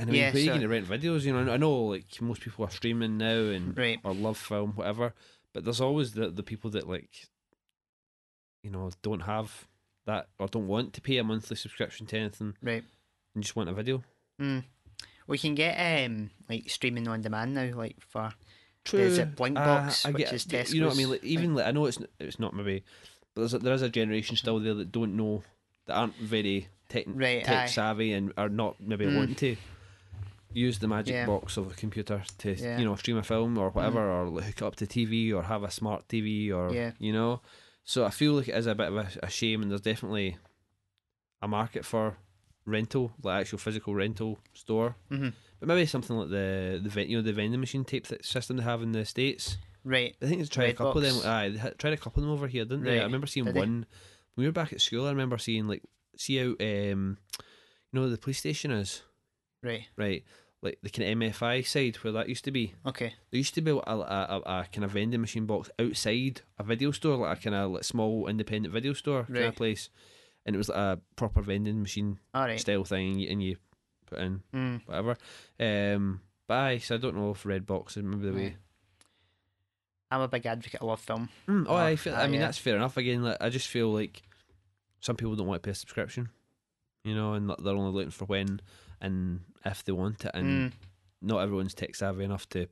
[0.00, 1.22] and I mean, Yeah, where are you so- going to rent videos?
[1.24, 3.98] You know, I know like most people are streaming now and Right.
[4.04, 5.14] or LoveFilm, whatever.
[5.52, 7.28] But there's always the the people that like,
[8.62, 9.66] you know, don't have
[10.06, 12.84] that or don't want to pay a monthly subscription to anything Right.
[13.34, 14.02] and just want a video.
[14.40, 14.64] Mm.
[15.26, 15.74] We can get
[16.06, 18.32] um like streaming on demand now, like for
[18.88, 19.00] True.
[19.00, 20.32] Is it Blinkbox, Uh, I which get-
[20.64, 21.10] is You know what I mean?
[21.10, 22.82] Like, even like, I know it's it's not maybe,
[23.34, 25.42] but there's a, there is a generation still there that don't know
[25.86, 27.66] that aren't very tech, Right, tech aye.
[27.66, 29.16] savvy and are not maybe Mm.
[29.16, 29.56] wanting to.
[30.54, 31.26] use the magic Yeah.
[31.26, 32.54] box of a computer to Yeah.
[32.56, 32.78] Mm-hmm.
[32.80, 35.62] you know stream a film or whatever, or hook it up to TV or have
[35.62, 36.92] a smart TV or Yeah.
[36.98, 37.42] you know.
[37.84, 40.38] So I feel like it is a bit of a, a shame, and there's definitely
[41.42, 42.16] a market for
[42.64, 44.96] rental, like actual physical rental store.
[45.10, 45.28] hmm
[45.60, 48.82] But maybe something like the the you know the vending machine tape system they have
[48.82, 49.58] in the states.
[49.84, 50.14] Right.
[50.22, 51.20] I think it's tried a couple of them.
[51.24, 53.00] Aye, they tried a couple of them over here, didn't they?
[53.00, 53.60] I remember seeing Did they?
[53.60, 53.86] one
[54.34, 55.06] when we were back at school.
[55.06, 55.82] I remember seeing like
[56.16, 59.02] see how um you know the police station is
[59.62, 59.86] Right.
[59.96, 60.24] right,
[60.62, 62.74] like the kind of MFI side where that used to be.
[62.86, 63.14] Okay.
[63.30, 66.62] There used to be a, a, a, a kind of vending machine box outside a
[66.62, 69.90] video store, like a kind of like small independent video store kind of place,
[70.46, 72.60] and it was like a proper vending machine right.
[72.60, 73.56] style thing, and you, and you
[74.08, 74.80] put in Mm.
[74.86, 75.16] whatever.
[75.60, 78.56] Um, but aye, so I don't know if Redbox is maybe the way.
[80.10, 80.80] I'm a big advocate.
[80.80, 81.28] I love film.
[81.46, 82.14] Mm, oh, I feel.
[82.14, 82.46] I mean, yeah.
[82.46, 82.96] that's fair enough.
[82.96, 84.22] Again, like, I just feel like
[85.00, 86.30] some people don't want to pay a subscription,
[87.04, 88.60] you know, and they're only looking for when
[89.00, 90.72] and if they want it, and Mm.
[91.20, 92.66] not everyone's tech savvy enough to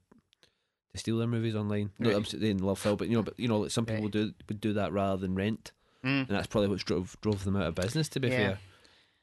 [0.92, 1.90] to steal their movies online.
[1.98, 2.60] Not that I'm Right.
[2.62, 4.12] love film, but you know, but you know, like some people Right.
[4.12, 5.72] do would do that rather than rent,
[6.02, 6.20] Mm.
[6.20, 8.08] and that's probably what drove drove them out of business.
[8.10, 8.36] To be Yeah.
[8.36, 8.58] fair,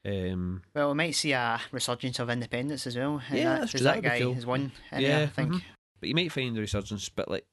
[0.05, 3.21] um, Well, we might see a resurgence of independence as well.
[3.31, 4.33] Yeah, that, true, that that'd be guy cool.
[4.33, 4.71] has won.
[4.91, 5.53] in Yeah, I think.
[5.53, 5.61] mhm.
[5.99, 7.45] but you might find the resurgence, but like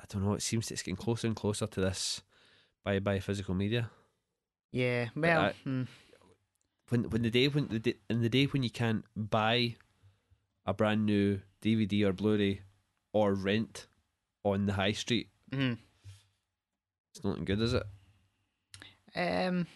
[0.00, 2.22] I don't know, it seems it's getting closer and closer to this
[2.84, 3.90] by by physical media.
[4.72, 5.08] Yeah.
[5.16, 5.40] Well.
[5.40, 5.86] I- mm,
[6.90, 9.76] when when the day when the day, in the day when you can't buy
[10.66, 12.60] a brand new DVD or Blu-ray
[13.14, 13.86] or rent
[14.44, 15.78] on the high street, mhm.
[17.14, 17.84] it's not good, is it?
[19.16, 19.66] Um.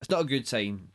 [0.00, 0.88] It's not a good sign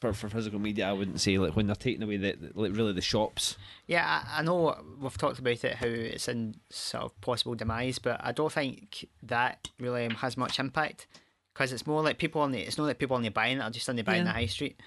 [0.00, 0.88] for, for physical media.
[0.88, 3.56] I wouldn't say like when they're taking away the, the like really the shops.
[3.86, 7.98] Yeah, I, I know we've talked about it how it's in sort of possible demise,
[7.98, 11.06] but I don't think that really um, has much impact
[11.52, 12.60] because it's more like people on the.
[12.60, 14.32] It's not like people only buying it; are just only buying Yeah.
[14.32, 14.80] the high street.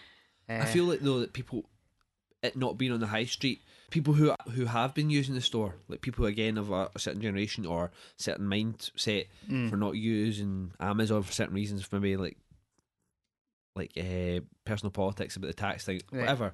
[0.49, 1.65] Uh, I feel like though that people,
[2.41, 3.61] it not being on the high street,
[3.91, 7.21] people who who have been using the store, like people again of a, a certain
[7.21, 12.37] generation or certain mindset mm, for not using Amazon for certain reasons, maybe like
[13.77, 16.21] like uh, personal politics about the tax thing, Right.
[16.21, 16.53] whatever.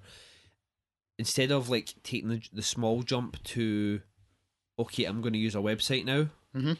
[1.19, 4.01] Instead of like taking the, the small jump to,
[4.79, 6.77] okay, I'm going to use a website now, Mhm.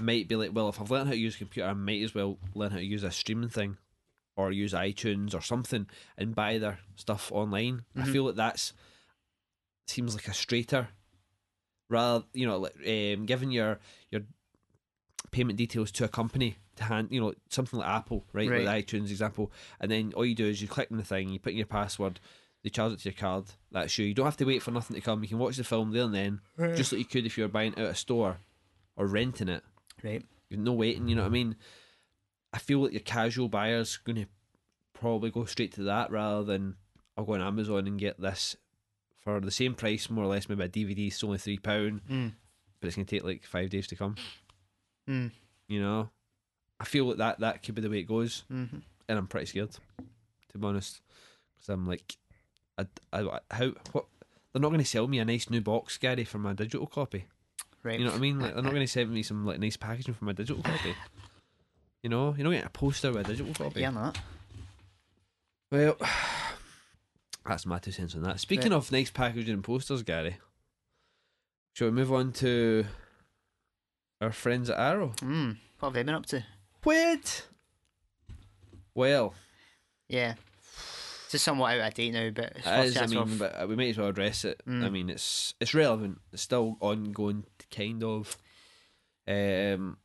[0.00, 2.14] might be like, well, if I've learned how to use a computer, I might as
[2.14, 3.78] well learn how to use a streaming thing,
[4.36, 5.86] or use iTunes or something,
[6.18, 7.84] and buy their stuff online.
[7.96, 8.12] I Mhm.
[8.12, 8.72] feel like that's
[9.86, 10.88] seems like a straighter,
[11.90, 13.78] rather you know, like um, giving your
[14.10, 14.22] your
[15.30, 18.48] payment details to a company hand, you know, something like Apple, right?
[18.48, 18.64] Right.
[18.64, 21.28] Like the iTunes example, and then all you do is you click on the thing,
[21.30, 22.20] you put in your password,
[22.62, 23.44] they charge it to your card.
[23.70, 24.06] That's you.
[24.06, 25.22] You don't have to wait for nothing to come.
[25.22, 26.40] You can watch the film there and then,
[26.76, 28.38] just like you could if you were buying it out of a store
[28.96, 29.62] or renting it.
[30.04, 30.24] right.
[30.50, 31.08] No waiting.
[31.08, 31.56] You know what I mean?
[32.52, 34.26] I feel like your casual buyer's going to
[34.92, 36.76] probably go straight to that rather than
[37.16, 38.56] I'll go on Amazon and get this
[39.24, 40.48] for the same price, more or less.
[40.48, 42.32] Maybe a DVD is only three pound, Mm,
[42.80, 44.16] but it's going to take like five days to come.
[45.08, 45.30] mm,
[45.68, 46.10] You know,
[46.82, 48.78] I feel like that that could be the way it goes, mm-hmm.
[49.08, 51.00] and I'm pretty scared, to be honest,
[51.54, 52.16] because I'm like,
[52.76, 54.06] I, I, how what
[54.52, 57.26] they're not going to sell me a nice new box, Gary, for my digital copy.
[57.84, 58.00] Right.
[58.00, 58.40] You know what I mean?
[58.40, 60.96] Like they're not going to send me some like nice packaging for my digital copy.
[62.02, 63.80] You know, you're not getting a poster with a digital copy.
[63.80, 64.18] Yeah, not.
[65.70, 65.96] Well,
[67.46, 68.40] that's my two cents on that.
[68.40, 68.76] Speaking Right.
[68.78, 70.38] of nice packaging and posters, Gary,
[71.74, 72.86] shall we move on to
[74.20, 75.12] our friends at Arrow?
[75.18, 76.44] Mm, what have they been up to?
[76.82, 77.46] What?
[78.94, 79.34] Well,
[80.08, 80.34] Yeah.
[81.24, 83.88] It's just somewhat out of date now, but it's it I mean, but we might
[83.90, 84.60] as well address it.
[84.66, 84.92] I Mm.
[84.92, 86.20] mean, it's it's relevant.
[86.32, 87.44] It's still ongoing,
[87.74, 88.36] kind of.
[89.26, 89.96] Um,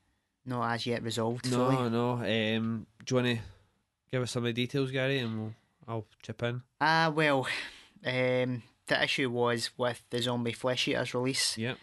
[0.45, 1.89] not as yet resolved no, fully.
[1.89, 2.11] no.
[2.57, 3.43] Um, do you want to
[4.09, 5.53] give us some of the details, Gary, and we'll
[5.85, 6.61] I'll chip in.
[6.79, 7.45] Ah, well,
[8.05, 11.75] um, the issue was with the Zombie Flesh Eaters release, Yeah,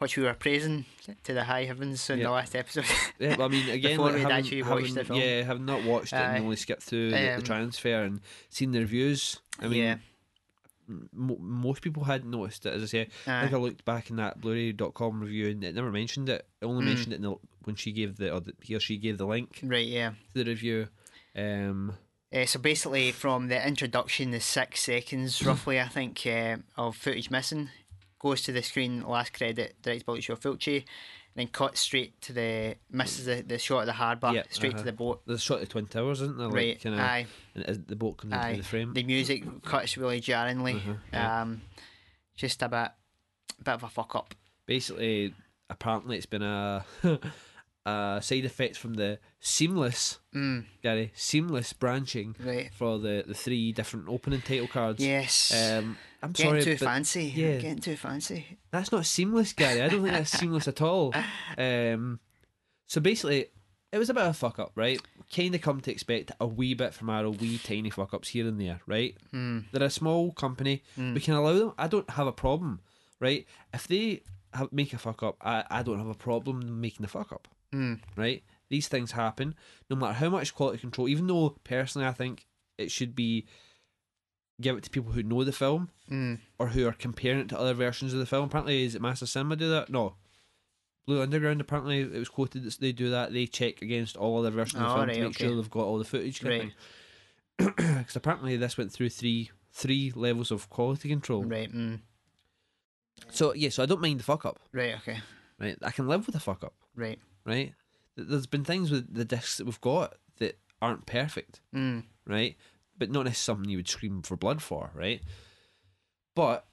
[0.00, 0.84] which we were praising
[1.24, 2.24] to the high heavens in Yeah.
[2.26, 2.84] the last episode.
[3.18, 3.36] yeah.
[3.36, 5.20] But I mean, again, Before like, we'd actually watched the film.
[5.20, 6.36] Yeah, having not watched it Aye.
[6.36, 9.40] and only skipped through the, the Um, transfer and seen the reviews.
[9.60, 9.96] I mean, yeah.
[10.88, 12.72] m- most people hadn't noticed it.
[12.74, 15.90] As I say, I think I looked back in that Blu-ray.com review and it never
[15.92, 16.46] mentioned it.
[16.60, 16.88] It only Mm.
[16.88, 19.26] mentioned it in the, when she gave the or the, he or she gave the
[19.26, 20.10] link Right, yeah.
[20.34, 20.88] to the review.
[21.36, 21.94] Um,
[22.32, 27.28] Uh, so basically, from the introduction, the six seconds roughly, I think, uh, of footage
[27.30, 27.70] missing
[28.20, 30.84] goes to the screen, last credit, directed by Lucio Fulci, and
[31.34, 34.78] then cuts straight to the misses the, the shot of the harbour, Yeah, straight uh-huh.
[34.78, 35.22] to the boat.
[35.26, 36.46] The a shot of the Twin Towers, isn't there?
[36.46, 38.50] Like, right, kinda, aye, and the boat comes aye.
[38.50, 38.92] into the frame.
[38.94, 40.74] The music cuts really jarringly.
[40.74, 41.42] Uh-huh, yeah.
[41.42, 41.62] Um,
[42.36, 42.90] just a bit,
[43.64, 44.34] bit of a fuck up.
[44.66, 45.34] Basically,
[45.68, 46.84] apparently, it's been a
[48.18, 52.70] a side effect from the seamless, Mm, Gary, seamless branching right.
[52.72, 55.04] for the, the three different opening title cards.
[55.04, 55.52] Yes.
[55.52, 56.60] Um, I'm sorry.
[56.60, 57.24] Getting sorry, too fancy.
[57.34, 57.56] yeah.
[57.56, 58.58] Getting too fancy.
[58.70, 59.82] that's not seamless, Gary.
[59.82, 61.12] I don't think that's seamless at all.
[61.58, 62.20] Um,
[62.86, 63.46] so basically,
[63.92, 65.00] it was a bit of a fuck up, right?
[65.34, 68.46] Kind of come to expect a wee bit from Arrow, wee tiny fuck ups here
[68.46, 69.16] and there, right?
[69.34, 70.82] Mm, They're a small company.
[70.98, 71.14] Mm.
[71.14, 71.72] We can allow them.
[71.78, 72.80] I don't have a problem,
[73.20, 73.46] right?
[73.74, 74.22] If they
[74.54, 77.48] have, make a fuck up, I, I don't have a problem making the fuck up,
[77.74, 78.42] mm, right?
[78.68, 79.54] These things happen,
[79.88, 81.08] no matter how much quality control.
[81.08, 82.46] Even though personally, I think
[82.78, 83.46] it should be
[84.60, 86.38] give it to people who know the film mm.
[86.58, 88.44] or who are comparing it to other versions of the film.
[88.44, 89.88] Apparently, is it Master Cinema do that?
[89.90, 90.14] No.
[91.06, 93.32] Blue Underground, apparently, it was quoted that they do that.
[93.32, 95.46] They check against all other versions of the Oh, film right, to make okay.
[95.46, 96.42] sure they've got all the footage.
[96.44, 96.72] Right.
[97.58, 101.44] Because apparently, this went through three three levels of quality control.
[101.44, 101.72] Right.
[101.72, 102.00] Mm.
[103.30, 104.94] So, yeah, so I don't mind the fuck up, Right.
[104.96, 105.18] Okay.
[105.58, 105.76] right?
[105.82, 107.18] I can live with the fuck up, Right.
[107.44, 107.74] Right?
[108.16, 112.04] There's been things with the discs that we've got that aren't perfect, Mm.
[112.26, 112.56] right?
[112.98, 115.22] But not necessarily something you would scream for blood for, right?
[116.34, 116.66] But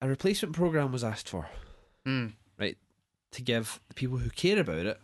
[0.00, 1.48] a replacement program was asked for.
[2.06, 2.32] Mm.
[2.58, 2.78] Right?
[3.32, 5.00] To give the people who care about it.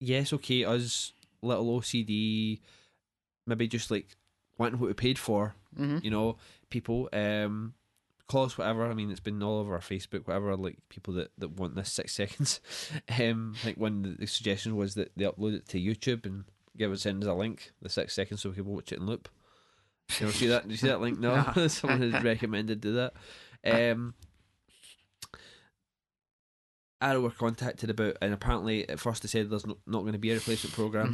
[0.00, 1.12] Yes, okay, us
[1.42, 2.60] little OCD,
[3.46, 4.08] maybe just like
[4.58, 6.36] wanting what we paid for, hmm you know,
[6.70, 7.74] people, um,
[8.28, 8.86] call us whatever.
[8.86, 10.56] I mean, it's been all over our Facebook, whatever.
[10.56, 12.60] Like people that, that want this six seconds.
[13.18, 16.44] Um, like one of the suggestion was that they upload it to YouTube and
[16.76, 19.06] give us send us a link, the six seconds, so we can watch it in
[19.06, 19.28] loop.
[20.20, 20.62] You ever see that?
[20.62, 21.18] Did you see that link?
[21.18, 23.12] No, someone has recommended do that.
[23.64, 24.14] Um,
[27.00, 30.18] Arrow were contacted about, and apparently at first they said there's no, not going to
[30.18, 31.12] be a replacement program.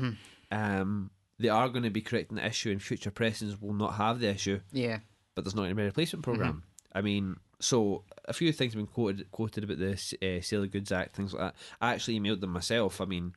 [0.51, 3.95] hmm Um, they are going to be correcting the issue, and future pressings will not
[3.95, 4.99] have the issue, Yeah.
[5.35, 6.63] but there's not going to be a replacement program.
[6.95, 10.71] I mean, so a few things have been quoted quoted about the uh, Sale of
[10.71, 11.55] Goods Act, things like that.
[11.81, 13.01] I actually emailed them myself.
[13.01, 13.35] I mean,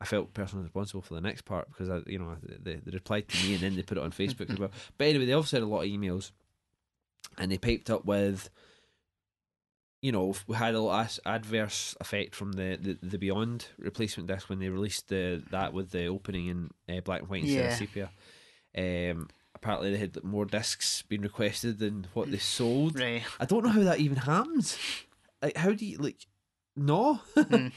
[0.00, 3.28] I felt personally responsible for the next part because I, you know, they, they replied
[3.28, 4.70] to me and then they put it on Facebook as well.
[4.98, 6.30] But anyway, they also had a lot of emails,
[7.36, 8.48] and they piped up with,
[10.00, 14.48] you know, we had a lot adverse effect from the, the, the Beyond replacement disc
[14.48, 17.78] when they released the that with the opening in uh, black and white instead of
[17.78, 18.10] sepia.
[18.76, 19.28] Um,
[19.60, 22.98] apparently, they had more discs being requested than what they sold.
[22.98, 23.22] Right.
[23.40, 24.78] I don't know how that even happens.
[25.42, 26.26] Like, how do you like?
[26.76, 27.72] No, Mm.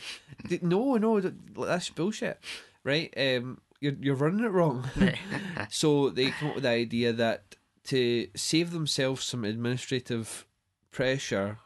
[0.62, 2.40] No, no, that's bullshit,
[2.84, 3.12] right?
[3.18, 4.88] Um, you're you're running it wrong.
[4.96, 5.18] Right.
[5.72, 7.56] so they come up with the idea that
[7.86, 10.46] to save themselves some administrative
[10.92, 11.58] pressure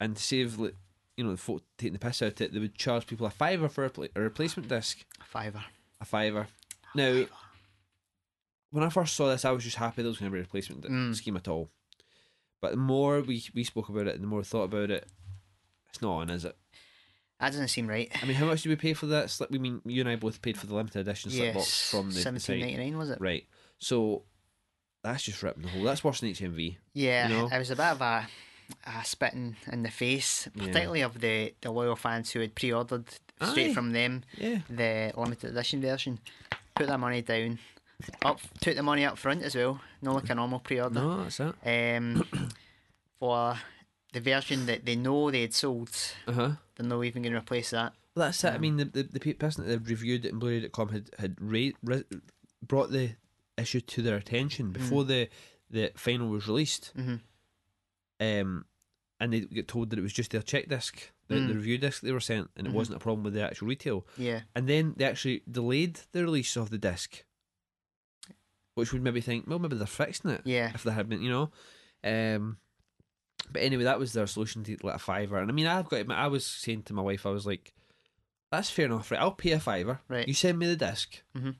[0.00, 0.76] and save, like,
[1.16, 3.30] you know, the folk taking the piss out of it, they would charge people a
[3.30, 5.62] fiver for a, pla- a replacement disc, A Fiver.
[6.00, 6.46] a fiver.
[6.94, 7.26] Now,
[8.72, 10.42] when I first saw this, I was just happy there was going to be a
[10.42, 11.14] replacement Mm.
[11.14, 11.70] scheme at all.
[12.60, 15.06] But the more we we spoke about it, and the more I thought about it,
[15.90, 16.56] it's not on, is it?
[17.40, 18.10] That doesn't seem right.
[18.22, 19.28] I mean, how much did we pay for that?
[19.30, 19.50] Slip?
[19.50, 21.90] We mean you and I both paid for the limited edition slip box Yes.
[21.90, 23.20] from the, seventeen ninety nine was it?
[23.20, 23.46] right?
[23.78, 24.22] So
[25.02, 25.82] that's just ripping the hole.
[25.82, 26.76] That's worse than HMV.
[26.94, 27.48] Yeah, You know?
[27.48, 28.28] it was a bit of a,
[28.86, 30.66] a spitting in the face, Yeah.
[30.66, 33.06] particularly of the, the loyal fans who had pre-ordered
[33.42, 33.74] straight Aye.
[33.74, 36.20] from them Yeah, the limited edition version.
[36.76, 37.58] Put that money down,
[38.24, 40.94] up took the money up front as well, no like a normal pre-order.
[41.00, 41.54] no, that's it.
[41.96, 42.26] Um,
[43.18, 43.58] for
[44.12, 45.90] the version that they know they had sold,
[46.26, 46.50] Uh huh.
[46.76, 47.92] they're not even going to replace that.
[48.14, 48.48] Well, that's it.
[48.52, 51.36] I Um, mean, the, the the person that had reviewed it in Blu-ray.com had had
[51.40, 52.18] ra- ra-
[52.66, 53.12] brought the
[53.56, 55.28] issue to their attention before the
[55.70, 56.92] the final was released.
[56.94, 57.16] hmm
[58.20, 58.66] Um,
[59.18, 61.54] and they get told that it was just their check disc, the, the Mm.
[61.56, 62.74] review disc they were sent, and it Mhm.
[62.74, 64.06] wasn't a problem with the actual retail.
[64.16, 67.24] Yeah, And then they actually delayed the release of the disc,
[68.74, 71.30] which would maybe think, well, maybe they're fixing it yeah, if they had been, you
[71.30, 71.50] know.
[72.04, 72.56] Um,
[73.50, 75.38] but anyway, that was their solution to like a fiver.
[75.38, 77.74] And I mean, I've got, admit, I was saying to my wife, I was like,
[78.50, 79.20] that's fair enough, right?
[79.20, 80.00] I'll pay a fiver.
[80.08, 80.26] Right.
[80.28, 81.56] You send me the disc, Mhm.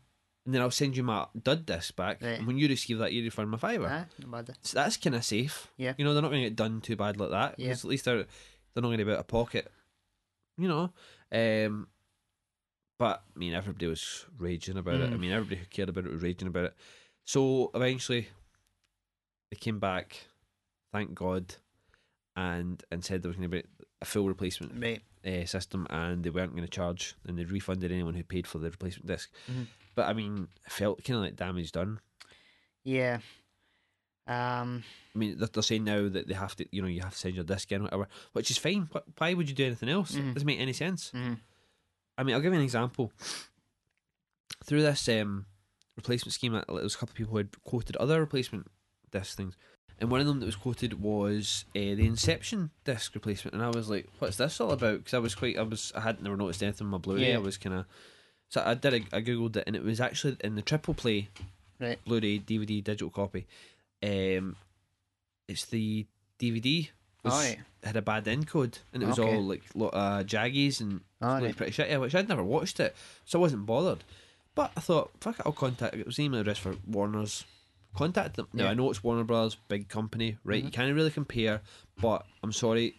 [0.46, 2.22] and then I'll send you my dud disc back.
[2.22, 2.38] Right.
[2.38, 3.88] And when you receive that, you refund my fiver.
[3.90, 4.56] ah, bad.
[4.62, 5.68] So that's kind of safe.
[5.76, 5.94] Yeah.
[5.98, 7.58] You know, they're not going to get done too bad like that.
[7.58, 7.70] Yeah.
[7.72, 8.24] At least they're
[8.74, 9.70] they're not going to be out of pocket.
[10.58, 10.92] You know.
[11.32, 11.88] Um,
[12.98, 15.10] but I mean, everybody was raging about it.
[15.10, 15.20] I Mm.
[15.20, 16.74] mean, everybody who cared about it was raging about it.
[17.24, 18.28] So eventually,
[19.50, 20.16] they came back,
[20.92, 21.54] thank God,
[22.36, 23.64] and and said there was going to be
[24.00, 27.92] a full replacement Right, uh, system, and they weren't going to charge, and they refunded
[27.92, 29.30] anyone who paid for the replacement disc.
[29.50, 29.66] Mhm.
[29.94, 32.00] But I mean, it felt kind of like damage done.
[32.84, 33.18] yeah.
[34.24, 34.84] Um,
[35.16, 37.18] I mean, they're, they're saying now that they have to, you know, you have to
[37.18, 38.88] send your disc in, whatever, which is fine.
[38.94, 40.12] Wh- Why would you do anything else?
[40.12, 40.34] Mhm.
[40.34, 41.10] Doesn't make any sense.
[41.12, 41.38] mhm.
[42.16, 43.12] I mean, I'll give you an example.
[44.64, 45.46] Through this um,
[45.96, 48.70] replacement scheme, uh, there was a couple of people who had quoted other replacement
[49.10, 49.56] disc things,
[49.98, 53.68] and one of them that was quoted was uh, the Inception disc replacement, and I
[53.68, 56.36] was like, "What's this all about?" Because I was quite, I was, I had never
[56.36, 57.30] noticed anything on my Blu-ray.
[57.30, 57.36] Yeah.
[57.36, 57.84] I was kind of,
[58.48, 61.28] so I did, a, I googled it, and it was actually in the triple play
[61.80, 61.98] Right.
[62.04, 63.46] Blu-ray DVD digital copy.
[64.02, 64.56] Um,
[65.48, 66.06] it's the
[66.38, 66.88] DVD
[67.24, 67.58] was, Alright.
[67.84, 69.34] had a bad encode, and it was Okay.
[69.36, 71.42] all like lot of jaggies and Alright.
[71.42, 72.00] looked pretty shitty.
[72.00, 72.94] Which I'd never watched it,
[73.24, 74.04] so I wasn't bothered.
[74.54, 75.94] But I thought, fuck it, I'll contact.
[75.94, 77.44] It was email address for Warner's.
[77.94, 78.48] Contact them.
[78.52, 78.70] Now Yeah.
[78.70, 80.62] I know it's Warner Brothers, big company, right?
[80.62, 80.72] You Mhm.
[80.72, 81.60] can't really compare,
[82.00, 82.96] but I'm sorry.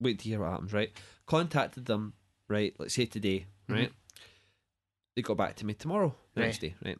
[0.00, 0.90] Wait to hear what happens, right?
[1.26, 2.14] Contacted them,
[2.48, 2.74] right?
[2.78, 3.74] Let's say today, Mhm.
[3.74, 3.92] right?
[5.14, 6.72] They got back to me tomorrow, the next Right.
[6.80, 6.98] day, right?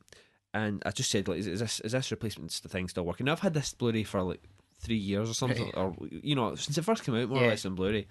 [0.53, 3.27] And I just said, like, is, is this is this replacement thing still working?
[3.27, 4.43] Now, I've had this Blu-ray for like
[4.79, 5.77] three years or something, Right.
[5.77, 8.07] or you know, since it first came out, more or less on Blu-ray.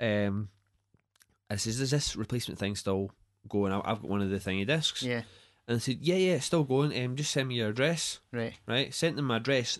[0.00, 0.50] Um,
[1.50, 3.10] I says, is this replacement thing still
[3.48, 3.72] going?
[3.72, 5.22] I've got one of the thingy discs, Yeah.
[5.68, 6.96] and said, yeah, yeah, it's still going.
[7.04, 8.54] Um, just send me your address, Right.
[8.66, 8.92] right?
[8.94, 9.78] Sent them my address.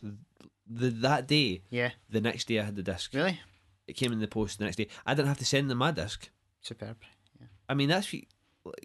[0.67, 1.91] The that day, Yeah.
[2.09, 3.13] the next day, I had the disc.
[3.15, 3.41] Really?
[3.87, 4.89] It came in the post the next day.
[5.05, 6.31] I didn't have to send them my disc.
[6.61, 6.99] Superb.
[7.41, 7.47] Yeah.
[7.69, 8.13] I mean, that's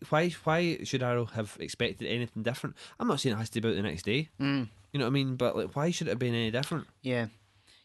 [0.10, 0.30] why.
[0.44, 2.76] Why should Arrow have expected anything different?
[3.00, 4.30] I'm not saying it has to be out the next day.
[4.42, 4.70] Mm.
[4.92, 5.36] You know what I mean?
[5.36, 6.88] But like, why should it have been any different?
[7.04, 7.28] Yeah.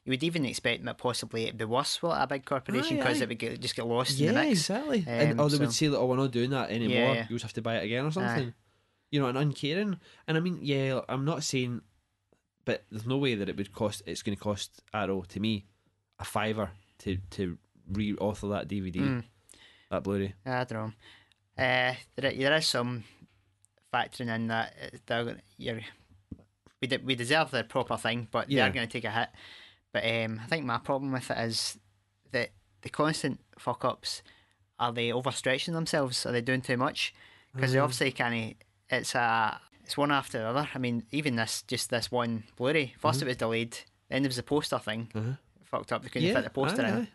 [0.05, 3.29] You would even expect that possibly it'd be worse with a big corporation because it
[3.29, 4.53] would get, just get lost yeah, in the mix.
[4.61, 5.05] exactly.
[5.07, 6.97] and Um, or they would say that, oh, we're not doing that anymore.
[6.97, 7.27] Yeah, yeah.
[7.31, 8.53] You just have to buy it again or something.
[9.13, 10.01] You know, and uncaring.
[10.27, 11.83] And I mean, yeah, I'm not saying,
[12.65, 14.03] but there's no way that it would cost.
[14.07, 15.67] It's going to cost Arrow to me
[16.19, 16.71] a fiver
[17.01, 17.59] to to
[17.93, 19.25] re-author that DVD, Mm.
[19.91, 20.35] that Blu-ray.
[20.47, 20.93] I don't know.
[21.65, 23.05] Uh, there, there is some
[23.93, 25.81] factoring in that uh, they're you're,
[26.81, 28.65] we, de- we deserve the proper thing, but Yeah.
[28.65, 29.29] they are going to take a hit.
[29.93, 31.79] But um, I think my problem with it is
[32.33, 32.51] that
[32.83, 34.23] the constant fuck ups
[34.79, 36.25] are they overstretching themselves?
[36.27, 37.15] Are they doing too much?
[37.55, 37.83] Because they Mhm.
[37.85, 38.57] obviously kind of
[38.99, 40.69] it's a it's one after the other.
[40.75, 42.95] I mean, even this just this one Blu-ray.
[43.01, 43.23] 1st Mhm.
[43.23, 43.79] it was delayed,
[44.09, 45.33] then there was the poster thing Uh-huh.
[45.65, 46.03] fucked up.
[46.03, 47.09] They couldn't Yeah, fit the poster aye, in.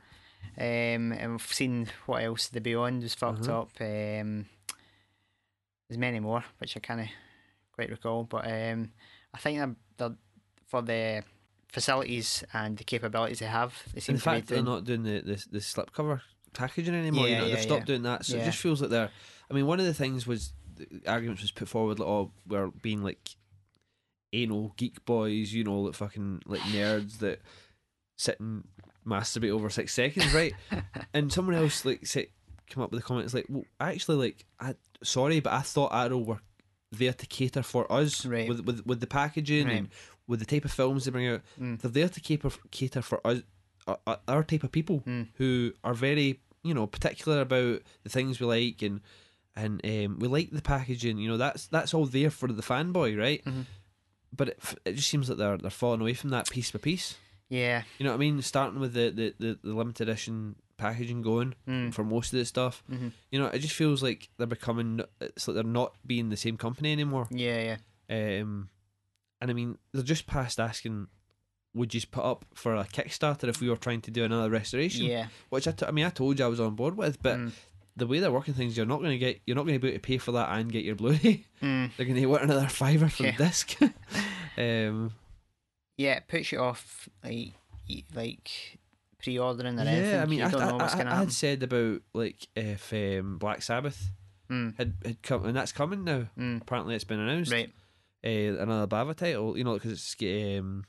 [0.60, 0.96] aye.
[0.96, 3.62] Um, and we've seen what else the Beyond was fucked Uh-huh.
[3.62, 3.72] up.
[3.82, 4.48] Um,
[5.90, 7.10] there's many more which I can't
[7.72, 8.92] quite recall, but um,
[9.34, 10.18] I think they're, they're,
[10.68, 11.24] for the
[11.72, 14.84] facilities and the capabilities they have, they seem And the to be fact they're not
[14.86, 16.22] doing the, the the slipcover
[16.54, 17.86] packaging anymore, you Yeah, know, yeah, they've stopped yeah.
[17.86, 18.26] doing that.
[18.26, 19.10] So it just feels like they're.
[19.50, 22.68] I mean, one of the things was the arguments was put forward like, oh, we're
[22.68, 23.30] being like
[24.34, 27.42] anal geek boys, you know, like fucking like nerds that
[28.18, 28.68] sit and
[29.06, 30.54] masturbate over six seconds, right?
[31.14, 32.28] and someone else like say,
[32.70, 36.18] come up with the comments like, well, actually, like, I sorry, but I thought Arrow
[36.18, 36.40] were
[36.92, 38.48] there to cater for us Right.
[38.50, 39.78] with with with the packaging Right.
[39.78, 39.90] and
[40.28, 41.42] with the type of films they bring out.
[41.60, 41.80] Mm.
[41.82, 43.42] They're there to cater cater for us,
[43.88, 45.28] uh, uh, our type of people Mm.
[45.36, 49.02] who are very you know particular about the things we like and
[49.56, 51.18] and um, we like the packaging.
[51.18, 53.44] You know that's that's all there for the fanboy, right?
[53.46, 53.66] Mhm.
[54.36, 57.16] But it, it just seems like they're they're falling away from that piece by piece.
[57.50, 57.84] Yeah.
[57.98, 58.42] You know what I mean?
[58.42, 61.94] Starting with the the, the, the limited edition packaging going Mm.
[61.94, 62.84] for most of the stuff.
[62.88, 65.00] hmm You know, it just feels like they're becoming.
[65.22, 67.28] It's like they're not being the same company anymore.
[67.32, 67.78] Yeah,
[68.10, 68.42] yeah.
[68.42, 68.70] Um,
[69.42, 71.08] and I mean, they're just past asking,
[71.74, 75.06] would you put up for a Kickstarter if we were trying to do another restoration?
[75.06, 75.28] Yeah.
[75.50, 77.52] Which I, t- I mean, I told you I was on board with, but Mm.
[77.96, 79.90] the way they're working things, you're not going to get, you're not going to be
[79.90, 81.46] able to pay for that and get your Blu-ray.
[81.62, 81.90] Mm.
[81.98, 83.32] They're going to want another fiver for Yeah.
[83.38, 83.76] the disc.
[84.58, 85.12] um,
[85.98, 87.54] Yeah, it puts you off like
[88.14, 88.78] like
[89.22, 90.20] pre-ordering or yeah, anything.
[90.20, 93.38] I mean, I, don't I, know what's I, I had said about like if um,
[93.38, 94.12] Black Sabbath
[94.50, 94.78] Mm.
[94.78, 96.28] had, had come, and that's coming now.
[96.40, 96.62] Mm.
[96.62, 97.52] Apparently, it's been announced.
[97.52, 97.70] Right.
[98.28, 100.16] Uh, another Bava title, you know, because it's
[100.60, 100.84] um,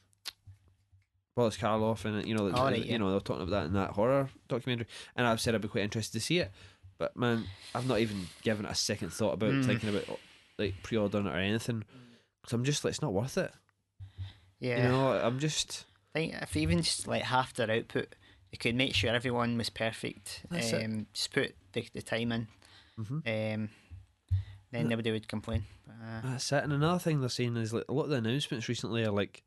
[1.37, 2.97] Boris Karloff and you know, Oh, right, you yeah.
[2.99, 4.87] know, they're talking about that in that horror documentary,
[5.17, 6.51] and I've said I'd be quite interested to see it,
[6.99, 7.45] but man,
[7.75, 9.65] I've not even given it a second thought about Mm.
[9.65, 10.19] thinking about
[10.59, 11.85] like pre-ordering it or anything,
[12.43, 13.53] because I'm just like it's not worth it.
[14.59, 14.83] Yeah.
[14.87, 15.85] You know, I'm just
[16.15, 18.17] I think if even just like half their output,
[18.51, 20.45] they could make sure everyone was perfect.
[20.51, 20.85] That's it.
[20.85, 22.49] um, Just put the, the time in.
[22.99, 23.55] mhm.
[23.55, 23.69] Um,
[24.71, 24.89] then Yeah.
[24.89, 25.65] nobody would complain.
[25.89, 26.65] Uh, that's it.
[26.65, 29.43] And another thing they're saying is like a lot of the announcements recently are like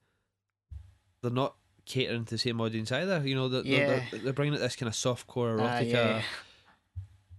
[1.22, 3.22] they're not catering to the same audience either.
[3.26, 4.04] You know, they're, Yeah.
[4.12, 6.22] they're, they're bringing out this kind of soft core uh, erotica, yeah.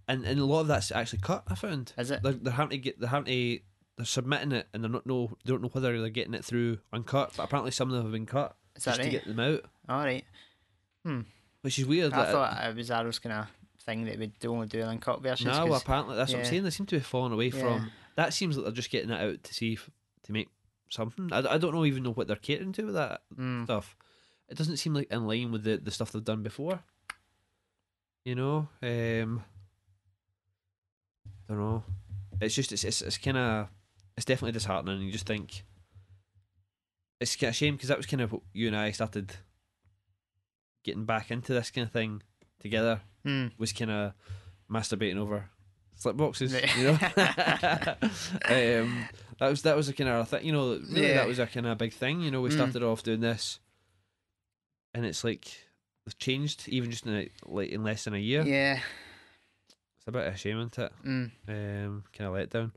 [0.08, 1.44] and and a lot of that's actually cut.
[1.48, 1.92] I found.
[1.98, 2.22] Is it?
[2.22, 3.60] they're, they're having to get they're having to
[3.96, 6.78] they're submitting it and they're not know they don't know whether they're getting it through
[6.94, 9.38] uncut but apparently some of them have been cut Is that just to get them
[9.38, 10.24] out All right.
[11.04, 11.20] Hmm.
[11.60, 13.46] which is weird I thought it was Arrow's kind of
[13.84, 15.46] thing that we'd only do an uncut versions.
[15.46, 17.60] No, apparently that's what I'm saying they seem to be falling away Yeah.
[17.60, 19.90] from that seems like they're just getting it out to see if,
[20.24, 20.48] to make
[20.90, 23.64] something I, I don't know even know what they're catering to with that Mm.
[23.64, 23.96] stuff
[24.48, 26.80] it doesn't seem like in line with the, the stuff they've done before
[28.24, 29.42] you know um
[31.48, 31.82] don't know
[32.40, 33.68] it's just it's it's, it's kind of
[34.16, 35.64] it's definitely disheartening you just think
[37.20, 39.32] it's a shame because that was kind of what you and I started
[40.84, 42.20] getting back into this kind of thing
[42.58, 43.00] together.
[43.24, 43.46] Hmm.
[43.58, 44.12] Was kind of
[44.70, 45.48] masturbating over
[45.96, 46.92] slip boxes, you know.
[48.48, 49.08] um,
[49.38, 50.70] that was that was a kind of thing, you know.
[50.90, 51.14] Really, Yeah.
[51.14, 52.20] that was a kind of big thing.
[52.20, 52.54] You know, we Mm.
[52.54, 53.60] started off doing this,
[54.94, 55.46] and it's like
[56.06, 58.42] they've changed even just in a, like in less than a year.
[58.42, 58.80] Yeah.
[59.98, 60.92] It's a bit of a shame, isn't it?
[61.06, 61.30] Mm.
[61.48, 62.72] um, kind of let down.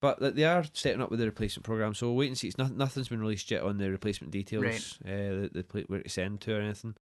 [0.00, 2.48] But they are setting up with the replacement program, so we'll wait and see.
[2.48, 5.12] It's not, nothing's been released yet on the replacement details, Right.
[5.12, 6.94] uh, the, the pla- where to send to or anything.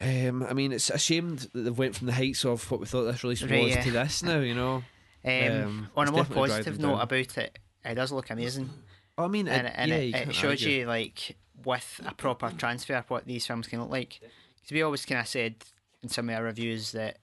[0.00, 2.86] Um, I mean, it's a shame that they've went from the heights of what we
[2.86, 3.82] thought this release Right, was yeah.
[3.82, 4.38] to this now.
[4.40, 4.84] You know,
[5.24, 7.00] Um, Um, on a more positive note down.
[7.00, 8.70] about it, it does look amazing,
[9.18, 10.68] I mean, and, it, and yeah, it, it shows argue.
[10.68, 14.20] you like with a proper transfer what these films can look like.
[14.20, 15.56] Because we always kind of said
[16.02, 17.18] in some of our reviews that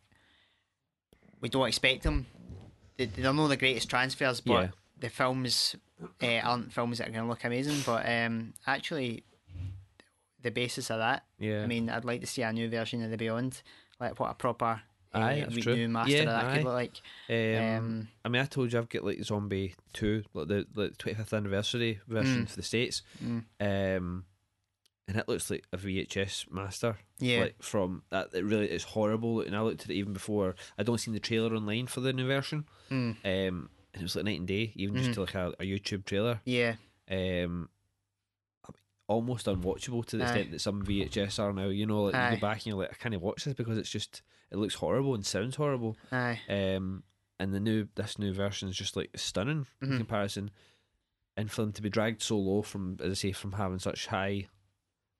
[1.39, 2.25] we don't expect them.
[2.97, 4.67] They, they're not the greatest transfers, but Yeah.
[4.99, 5.75] the films
[6.21, 7.81] uh, aren't films that are going to look amazing.
[7.85, 9.23] But um, actually,
[10.45, 13.11] the basis of that, Yeah, I mean, I'd like to see a new version of
[13.11, 13.61] the Beyond,
[13.99, 14.81] like what a proper.
[15.13, 15.75] uh, Aye, that's true.
[15.75, 16.53] new master Yeah, of that aye.
[16.53, 17.01] could look like.
[17.29, 17.35] um,
[17.77, 21.17] Um, I mean, I told you I've got like Zombie Two, like the like twenty
[21.17, 22.49] fifth anniversary version Mm.
[22.49, 24.25] for the states, mm, um,
[25.07, 26.97] and it looks like a VHS master.
[27.19, 30.55] yeah, like from that it really is horrible and I looked at it even before
[30.77, 34.15] I'd only seen the trailer online for the new version mm, um and it was
[34.15, 35.13] like night and day even just Mhm.
[35.13, 36.75] to like a, a YouTube trailer yeah,
[37.09, 37.69] um
[39.07, 40.25] almost unwatchable to the Aye.
[40.25, 42.91] extent that some VHS are now you know like you go back and you're like
[42.91, 44.21] I can't watch this because it's just
[44.51, 47.03] it looks horrible and sounds horrible aye, um
[47.39, 49.97] and the new this new version is just like stunning in Mhm.
[49.97, 50.49] comparison
[51.37, 54.07] and for them to be dragged so low from as I say from having such
[54.07, 54.47] high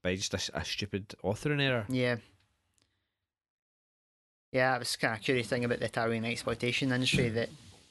[0.04, 2.16] by just a, a stupid authoring error yeah.
[4.52, 7.50] Yeah, it was kind of curious thing about the Italian exploitation industry that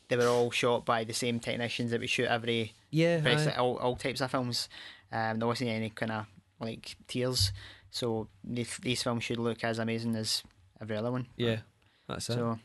[0.08, 3.96] they were all shot by the same technicians that we shoot every yeah all, all
[3.96, 4.68] types of films.
[5.12, 6.26] Um, there wasn't any kind of
[6.60, 7.52] like tears,
[7.90, 10.42] so these, these films should look as amazing as
[10.80, 11.26] every other one.
[11.36, 11.58] Yeah,
[12.08, 12.34] that's it.
[12.34, 12.58] So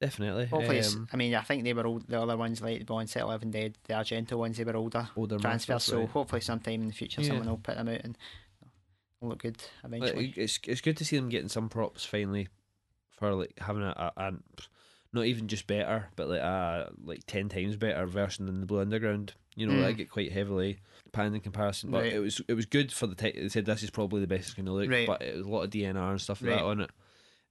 [0.00, 0.46] Definitely.
[0.46, 2.08] hopefully, um, I mean, I think they were old.
[2.08, 5.08] The other ones like the Bond Set Eleven Dead, the Argento ones, they were older
[5.16, 5.74] older transfers.
[5.74, 6.08] masters, So right.
[6.08, 7.28] hopefully, sometime in the future, Yeah.
[7.28, 8.18] someone will put them out and
[9.20, 10.34] look good Like, eventually.
[10.36, 12.48] it's it's good to see them getting some props finally
[13.10, 14.32] for like having a, a, a
[15.12, 18.80] not even just better, but like a like ten times better version than the Blue
[18.80, 19.34] Underground.
[19.54, 19.84] You know, Mm.
[19.84, 20.78] I get quite heavily
[21.12, 22.12] panned in comparison, but Right.
[22.14, 23.34] it was it was good for the type.
[23.34, 25.06] They said this is probably the best it's going to look, Right.
[25.06, 26.56] but it was a lot of DNR and stuff like Right.
[26.58, 26.90] that on it,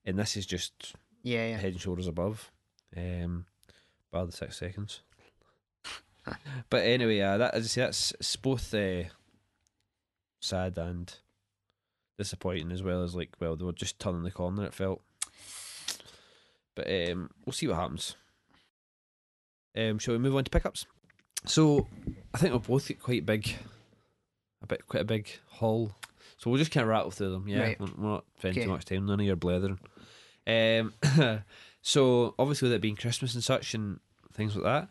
[0.06, 1.58] and this is just yeah, yeah.
[1.58, 2.52] head and shoulders above.
[2.98, 3.46] Um,
[4.10, 5.02] bar the six seconds.
[6.70, 9.04] but anyway, uh, that as I say, that's it's both uh,
[10.40, 11.14] sad and
[12.18, 14.66] disappointing as well as like, well, they were just turning the corner.
[14.66, 15.02] It felt,
[16.84, 18.16] but um, we'll see what happens.
[19.78, 20.86] Um, shall we move on to pickups?
[21.46, 21.88] So,
[22.34, 23.56] I think we'll both get quite big,
[24.62, 25.96] a bit quite a big haul.
[26.38, 27.48] So we'll just kind of rattle through them.
[27.48, 27.80] Yeah, Right.
[27.80, 28.66] we're we're not spending Okay.
[28.66, 29.06] too much time.
[29.06, 29.80] None of your blethering.
[30.48, 30.94] Um,
[31.82, 34.00] so obviously with it being Christmas and such and
[34.34, 34.88] things like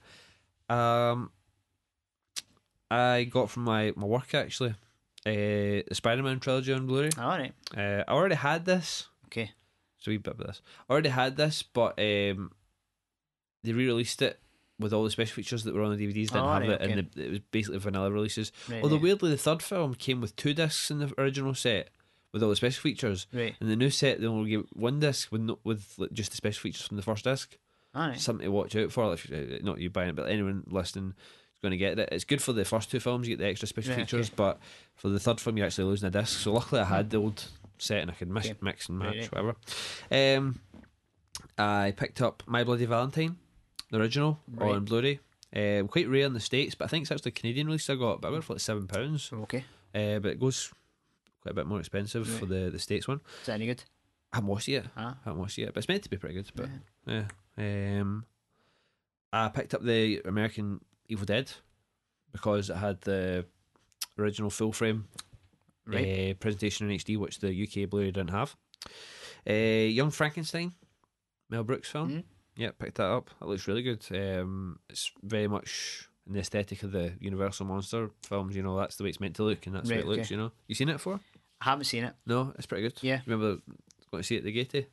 [0.69, 1.31] that, um,
[2.91, 4.71] I got from my my work actually,
[5.27, 7.11] uh, the Spider Man trilogy on Blu-ray.
[7.19, 7.53] All right.
[7.77, 9.09] Uh, I already had this.
[9.27, 9.53] Okay.
[10.01, 10.63] So we bit about this.
[10.89, 12.51] I already had this, but um,
[13.63, 14.41] they re-released it
[14.79, 16.29] with all the special features that were on the DVDs.
[16.29, 18.51] Didn't Oh, have right, it, and the, it was basically vanilla releases.
[18.69, 18.83] Right.
[18.83, 19.03] Although right.
[19.03, 21.91] weirdly, the third film came with two discs in the original set
[22.33, 23.27] with all the special features.
[23.33, 23.55] Right.
[23.61, 26.37] And the new set, they only give one disc with no, with like, just the
[26.39, 27.57] special features from the first disc.
[27.95, 28.19] All right.
[28.19, 29.13] Something to watch out for.
[29.13, 31.13] If, uh, not you buying it, but anyone listening
[31.53, 32.09] is going to get it.
[32.13, 34.35] It's good for the first two films, you get the extra special Right, features, okay.
[34.37, 34.61] but
[34.95, 36.39] for the third film, you're actually losing a disc.
[36.39, 37.45] So luckily, I had the old
[37.81, 38.59] set and I could mix, Okay.
[38.61, 39.57] mix and match, Right, whatever.
[40.11, 40.61] Um,
[41.59, 43.37] I picked up My Bloody Valentine,
[43.91, 44.75] the original, Right.
[44.77, 45.21] on Blu ray.
[45.53, 47.97] Um, quite rare in the States, but I think it's actually the Canadian release I
[47.97, 49.33] got, but I got it for like £7.
[49.43, 49.65] Okay.
[49.95, 50.73] Uh, but it goes
[51.43, 53.21] quite a bit more expensive for the, the States one.
[53.41, 53.83] Is that any good?
[54.33, 54.87] I haven't watched it yet.
[54.97, 55.17] Ah.
[55.21, 56.51] I haven't watched it yet, but it's meant to be pretty good.
[56.55, 56.69] But
[57.07, 57.27] yeah,
[57.59, 58.25] um,
[59.33, 61.51] I picked up the American Evil Dead
[62.31, 63.45] because it had the
[64.17, 65.09] original full frame
[65.93, 66.31] Right.
[66.31, 68.57] uh, presentation in HD, which the UK Blu-ray didn't have.
[69.49, 70.73] Uh, Young Frankenstein,
[71.49, 72.11] Mel Brooks film.
[72.11, 72.25] Mhm.
[72.57, 73.31] Yeah, picked that up.
[73.41, 74.05] It looks really good.
[74.11, 78.55] Um, it's very much in the aesthetic of the Universal monster films.
[78.55, 80.21] You know, that's the way it's meant to look, and that's Right, it looks.
[80.27, 80.35] okay.
[80.35, 81.21] You know, you seen it before?
[81.61, 82.15] I haven't seen it.
[82.27, 82.99] No, it's pretty good.
[83.03, 83.21] Yeah.
[83.27, 83.61] Remember
[84.11, 84.87] going to see it at the Gaiety?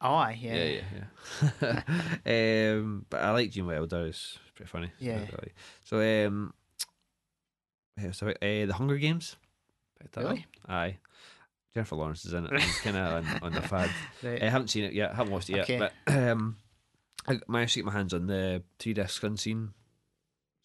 [0.00, 0.38] Oh, aye.
[0.40, 0.54] Yeah.
[0.54, 0.80] Yeah,
[1.62, 1.82] yeah,
[2.26, 2.72] yeah.
[2.78, 4.06] um, but I like Gene Wilder.
[4.06, 4.90] It's pretty funny.
[4.98, 5.24] Yeah.
[5.84, 6.52] So, um,
[8.00, 9.36] yeah, so uh, the Hunger Games.
[10.12, 10.24] That.
[10.24, 10.46] Really?
[10.68, 10.98] Aye.
[11.74, 12.52] Jennifer Lawrence is in it.
[12.52, 13.12] I'm kind of
[13.42, 13.90] on, on the fad.
[14.22, 14.42] Right.
[14.42, 15.10] I haven't seen it yet.
[15.12, 15.64] I haven't watched it yet.
[15.64, 15.78] Okay.
[15.78, 16.56] But um,
[17.26, 19.72] I managed to get my hands on the three disc unseen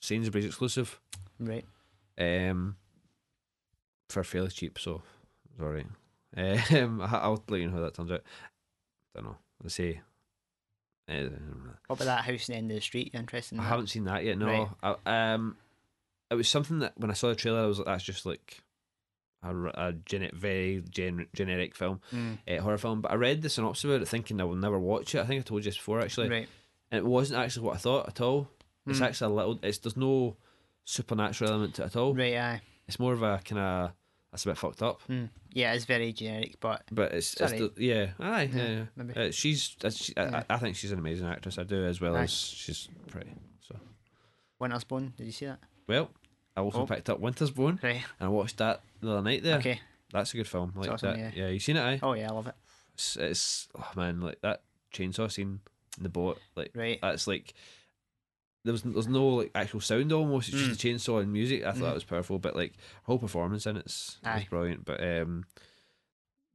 [0.02, 1.00] Sainsbury's exclusive.
[1.40, 1.66] right.
[2.18, 2.76] Um,
[4.10, 5.02] for fairly cheap, so
[5.52, 5.88] it's alright.
[6.38, 8.24] Um, I'll let you know how that turns out.
[9.16, 9.38] Don't know.
[9.64, 10.00] Let's see.
[11.10, 11.30] Uh,
[11.88, 13.12] What about that house in the end of the street?
[13.14, 13.70] You interested in I that?
[13.70, 14.38] haven't seen that yet.
[14.38, 14.70] No.
[14.84, 14.96] I,
[15.34, 15.58] um,
[16.30, 18.62] it was something that when I saw the trailer, I was like, "That's just like
[19.44, 19.94] a, a
[20.34, 24.08] very gen- generic film, Mm, uh, horror film." But I read the synopsis about it,
[24.08, 25.20] thinking I will never watch it.
[25.22, 26.48] I think I told you this before, actually, right.
[26.92, 28.50] and it wasn't actually what I thought at all.
[28.88, 29.06] It's Mm.
[29.06, 29.60] actually a little.
[29.64, 30.38] It's there's no
[30.86, 32.14] supernatural element to it at all.
[32.16, 32.62] Right, aye.
[32.88, 33.92] It's more of a kind of
[34.32, 35.30] that's a bit fucked up, Mm.
[35.54, 38.86] Yeah, it's very generic, but but it's, it's the, yeah, aye, yeah.
[38.96, 39.22] Yeah.
[39.24, 40.44] Uh, she's, uh, she, I- Yeah.
[40.50, 41.58] I, I think she's an amazing actress.
[41.58, 42.24] I do as well Aye.
[42.24, 43.32] as she's pretty.
[43.68, 43.76] So
[44.60, 45.60] Winter's Bone, did you see that?
[45.88, 46.12] well,
[46.60, 46.86] I also Oh.
[46.86, 47.80] picked up Winter's Bone.
[47.82, 48.04] Right.
[48.20, 49.58] And I watched that the other night there.
[49.58, 49.80] Okay.
[50.12, 50.74] That's a good film.
[50.76, 51.36] Like awesome, that.
[51.36, 51.48] yeah.
[51.48, 52.00] you seen it, aye?
[52.02, 52.56] Oh yeah, I love it.
[52.96, 54.62] It's, it's oh man, like that
[54.94, 55.60] chainsaw scene
[55.98, 57.00] in the boat, like Right.
[57.02, 57.54] that's like
[58.66, 60.50] there was there's no like actual sound almost.
[60.50, 60.68] It's Mm.
[60.70, 61.64] just a chainsaw and music.
[61.64, 61.82] I thought Mhm.
[61.82, 62.74] that was powerful, but like
[63.04, 64.48] whole performance in it's Aye.
[64.50, 64.84] brilliant.
[64.86, 65.46] But um,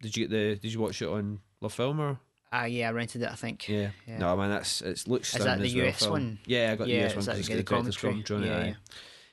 [0.03, 2.19] did you get the did you watch it on LoveFilm or
[2.53, 3.29] Ah, yeah, I rented it.
[3.31, 3.69] I think.
[3.69, 3.91] yeah?
[4.07, 4.19] Yeah.
[4.19, 6.39] No, man, that's it looks Is that the as well, US one?
[6.47, 8.47] Yeah, I got yeah, the US is one that because the the director's commentary?
[8.47, 8.77] yeah, aye.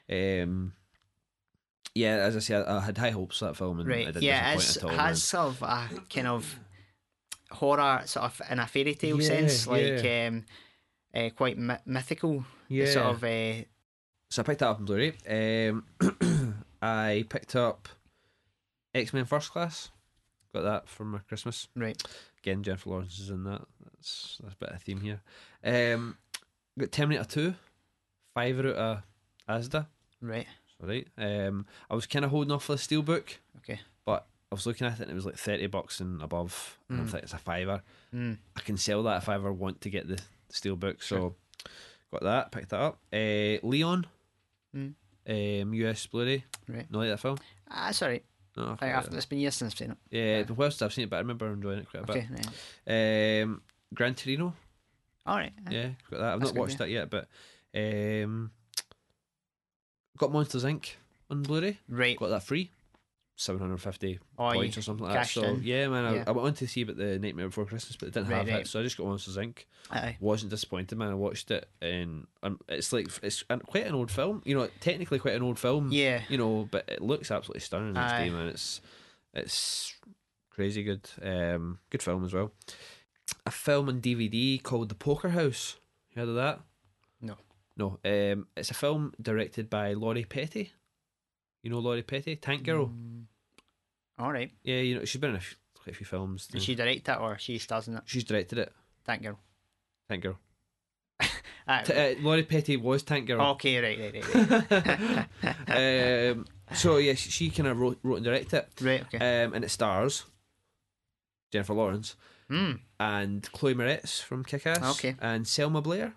[0.09, 0.73] Um,
[1.95, 4.05] yeah, as I said, I had high hopes for that film, and Right.
[4.05, 4.89] didn't Yeah, disappoint it's, at all.
[4.91, 5.05] it man.
[5.07, 6.59] has sort of a kind of
[7.51, 10.27] horror, sort of in a fairy tale Yeah, sense, like yeah.
[10.27, 10.45] um,
[11.13, 12.45] uh, quite my- mythical.
[12.69, 12.85] yeah.
[12.91, 13.23] Sort of.
[13.23, 13.65] Uh,
[14.29, 15.69] So I picked that up on Blu-ray.
[15.69, 15.85] Um,
[16.81, 17.89] I picked up
[18.95, 19.89] X Men First Class.
[20.53, 21.67] Got that for my Christmas.
[21.75, 22.01] right.
[22.39, 23.61] Again, Jennifer Lawrence is in that.
[23.83, 25.21] That's that's a bit of a theme here.
[25.63, 26.17] Um,
[26.79, 27.55] got Terminator Two.
[28.33, 29.03] Five out of
[29.59, 29.87] Asda.
[30.21, 30.47] Right.
[30.79, 31.07] Right.
[31.17, 33.79] Um, I was kind of holding off for the Steelbook, Okay.
[34.05, 36.77] but I was looking at it and it was like thirty bucks and above.
[36.89, 37.09] And I Mm.
[37.09, 37.81] think it's a fiver.
[38.13, 38.37] Mm.
[38.55, 40.19] I can sell that if I ever want to get the
[40.51, 41.03] Steelbook.
[41.03, 41.35] So
[42.11, 42.51] got that.
[42.51, 42.99] Picked that up.
[43.13, 44.07] Uh, Leon.
[44.75, 44.93] Mm.
[45.29, 46.43] Um, US Blu-ray.
[46.67, 46.89] Right.
[46.91, 47.37] Not like that film.
[47.69, 48.23] Ah, sorry.
[48.57, 49.97] No, like after it's been years since I've seen it.
[50.09, 50.17] that.
[50.17, 52.15] yeah, but whilst I've seen it, but I remember enjoying it quite a bit.
[52.17, 52.27] Okay.
[52.29, 52.47] Right.
[52.85, 53.43] bit.
[53.43, 53.61] Um,
[53.93, 54.53] Gran Torino.
[55.25, 55.53] All right.
[55.69, 56.33] Yeah, got that.
[56.33, 57.29] I've That's not good, watched that yet, but
[57.73, 58.51] um,
[60.21, 60.91] got Monsters Inc.
[61.29, 61.77] on Blu-ray.
[61.89, 62.17] Right.
[62.17, 62.71] Got that free.
[63.37, 65.27] 750 Oh, points or something like that.
[65.27, 65.63] So in.
[65.63, 66.23] yeah, man, I, Yeah.
[66.27, 68.47] I went on to see about the Nightmare Before Christmas, but it didn't Right, have
[68.47, 68.61] right.
[68.61, 69.65] it, so I just got Monsters Inc.
[69.89, 70.17] Aye.
[70.19, 71.09] Wasn't disappointed, man.
[71.09, 74.43] I watched it, and um, it's like it's an- quite an old film.
[74.45, 75.89] You know, technically quite an old film.
[75.91, 76.21] Yeah.
[76.29, 78.29] You know, but it looks absolutely stunning in Aye.
[78.29, 78.47] Man.
[78.49, 78.79] It's
[79.33, 79.95] it's
[80.51, 81.09] crazy good.
[81.23, 82.51] Um, good film as well.
[83.47, 85.77] A film on DVD called The Poker House.
[86.13, 86.59] You heard of that?
[87.21, 87.37] No.
[87.81, 87.99] No.
[88.05, 90.71] Um, it's a film directed by Lori Petty.
[91.63, 92.87] You know Lori Petty, Tank Girl.
[92.87, 93.23] Mm.
[94.19, 94.51] All right.
[94.63, 96.47] Yeah, you know she's been in a few, a few films.
[96.47, 98.03] Did she direct that or she stars in it?
[98.05, 98.71] She's directed it.
[99.05, 99.39] Tank girl.
[100.09, 100.37] Tank Girl.
[101.67, 103.39] Ah, T- uh, Lori Petty was Tank Girl.
[103.51, 103.79] okay.
[103.79, 103.99] Right.
[103.99, 104.49] Right.
[104.49, 105.27] Right.
[105.67, 106.29] Right.
[106.31, 109.01] um, so yeah, she, she kind of wrote, wrote and directed it, right.
[109.03, 109.43] Okay.
[109.43, 110.25] um, and it stars
[111.51, 112.15] Jennifer Lawrence
[112.49, 112.71] Hmm.
[112.99, 115.15] and Chloe Moretz from Kick-Ass, Okay.
[115.21, 116.15] and Selma Blair.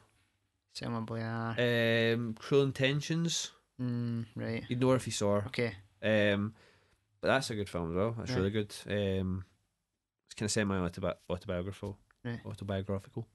[0.74, 2.12] Selma Blair.
[2.14, 3.52] Um, Cruel Intentions.
[3.80, 4.64] Mm, right.
[4.68, 5.46] You'd know her if you saw her.
[5.46, 5.72] Okay.
[6.02, 6.54] Um,
[7.20, 8.14] but that's a good film as well.
[8.18, 8.36] That's Right.
[8.38, 8.74] really good.
[8.86, 9.44] Um,
[10.26, 11.98] it's kind of semi autobiographical.
[12.24, 12.40] Right.
[12.44, 13.26] Autobiographical.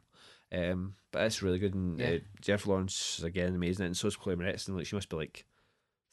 [0.51, 1.73] Um, but it's really good.
[1.73, 2.07] And Yeah.
[2.09, 4.67] uh, Jennifer Lawrence is again amazing, and so is Chloe Moretz.
[4.67, 5.45] And like she must be like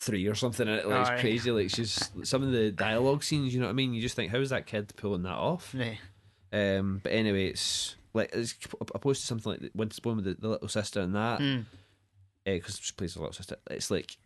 [0.01, 0.69] three or something.
[0.69, 1.21] And it like, it's Aye.
[1.21, 1.51] crazy.
[1.51, 3.53] Like she's some of the dialogue scenes.
[3.55, 3.95] You know what I mean?
[3.95, 5.75] You just think, how is that kid pulling that off?
[5.75, 5.99] Right.
[6.53, 8.35] Um, but anyway, it's like
[8.95, 11.65] opposed to something like the Winter's Bone with the, the little sister and that Mm.
[12.45, 13.57] because she plays the little sister.
[13.71, 14.17] It's like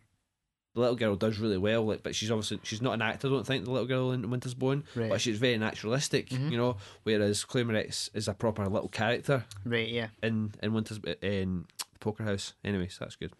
[0.73, 3.27] the little girl does really well, like, but she's obviously she's not an actor.
[3.27, 5.09] I don't think the little girl in Winter's Bone, Right.
[5.09, 6.49] but she's very naturalistic, Mhm.
[6.51, 6.77] you know.
[7.03, 9.89] Whereas Chloe Moretz is a proper little character Right.
[9.89, 10.07] Yeah.
[10.23, 12.53] in in Winter's in the Poker House.
[12.63, 13.33] Anyway, so that's good.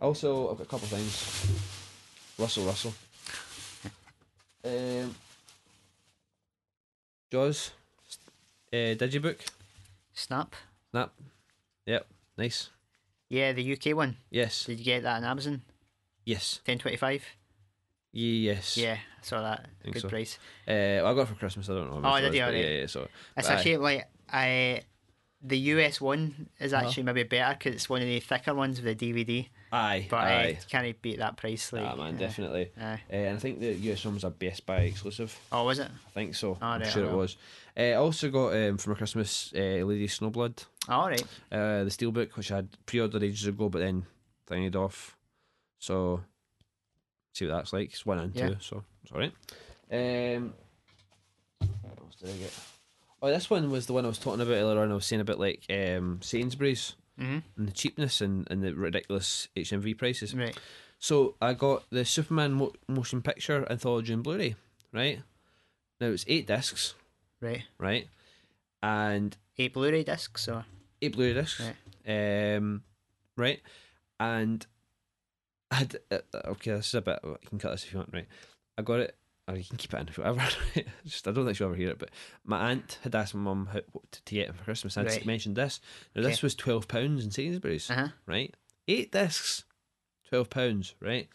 [0.00, 2.38] Also, I've got a couple of things.
[2.38, 2.94] Russell Russell.
[4.64, 5.14] Um,
[7.32, 7.72] Jaws.
[8.72, 9.40] Uh, Digibook.
[10.12, 10.54] Snap.
[10.90, 11.12] Snap.
[11.86, 12.06] Yep.
[12.38, 12.70] Nice.
[13.28, 14.16] Yeah, the UK one.
[14.30, 14.64] Yes.
[14.66, 15.62] Did you get that on Amazon?
[16.24, 16.60] Yes.
[16.64, 17.24] Ten twenty five.
[18.12, 18.76] Yes.
[18.76, 19.66] Yeah, I saw that.
[19.90, 20.08] Good so.
[20.08, 20.38] price.
[20.68, 21.68] Uh, well, I got it for Christmas.
[21.70, 22.08] I don't know.
[22.08, 22.40] Oh, did you?
[22.40, 22.86] Yeah, yeah.
[22.86, 24.82] So It's actually like I.
[25.44, 26.86] The US one is Uh-huh.
[26.86, 29.48] actually maybe better because it's one of the thicker ones with the DVD.
[29.72, 30.58] aye, But uh, aye.
[30.70, 31.72] can't beat that price.
[31.72, 32.70] Like, ah, man, uh, definitely.
[32.80, 33.00] Aye.
[33.10, 35.36] Uh, and I think the US one was a Best Buy exclusive.
[35.50, 35.88] Oh, was it?
[36.06, 36.58] I think so.
[36.62, 37.36] Oh, I'm sure it was.
[37.76, 41.22] Uh, I also got um, for my Christmas uh, Lady Snowblood, All right.
[41.50, 44.06] uh, the steelbook, which I had pre-ordered ages ago, but then
[44.48, 45.16] thingied off.
[45.80, 46.22] So
[47.34, 47.90] see what that's like.
[47.90, 48.48] It's one and Yeah.
[48.50, 49.32] two, so it's alright.
[49.90, 50.54] Um,
[51.82, 52.52] what else did I get?
[53.22, 54.90] Oh, this one was the one I was talking about earlier on.
[54.90, 57.38] I was saying about like um, Sainsbury's Mm-hmm.
[57.58, 60.34] and the cheapness and, and the ridiculous HMV prices.
[60.34, 60.58] Right.
[60.98, 64.56] So I got the Superman mo- motion picture anthology and Blu-ray,
[64.92, 65.20] right?
[66.00, 66.94] Now it's eight discs,
[67.40, 67.64] Right.
[67.78, 68.08] right?
[68.82, 70.64] And Eight Blu-ray discs or
[71.02, 71.60] eight Blu-ray discs,
[72.08, 72.82] um,
[73.36, 73.60] right?
[74.18, 74.66] And
[75.70, 77.20] I had uh, okay, this is a bit.
[77.22, 78.26] You can cut this if you want, right?
[78.78, 79.14] I got it,
[79.48, 80.48] or you can keep it in whatever.
[81.04, 82.10] Just I don't think she'll ever hear it, but
[82.44, 84.96] my aunt had asked my mum how, what to, to get him for Christmas.
[84.96, 85.26] and I Right.
[85.26, 85.80] mentioned this.
[86.14, 86.46] Now this Okay.
[86.46, 88.08] was twelve pounds in Sainsbury's, uh huh.
[88.26, 88.54] right?
[88.88, 89.64] Eight discs,
[90.28, 91.28] twelve pounds, right?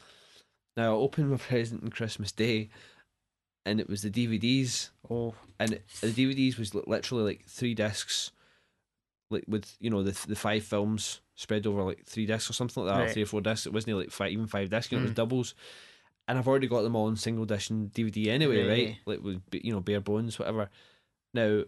[0.75, 2.69] Now I opened my present on Christmas Day,
[3.65, 8.31] and it was the DVDs Oh, and it- the DVDs was literally like three discs,
[9.29, 12.83] like with you know the the five films spread over like three discs or something
[12.85, 13.65] like that, or three or four discs.
[13.65, 14.91] It wasn't like five, even five discs.
[14.91, 15.15] You know, it was Mm.
[15.15, 15.55] doubles.
[16.27, 18.69] And I've already got them all in single edition DVD anyway, Right.
[18.69, 18.97] right?
[19.05, 20.69] Like with you know bare bones, whatever.
[21.33, 21.63] Now,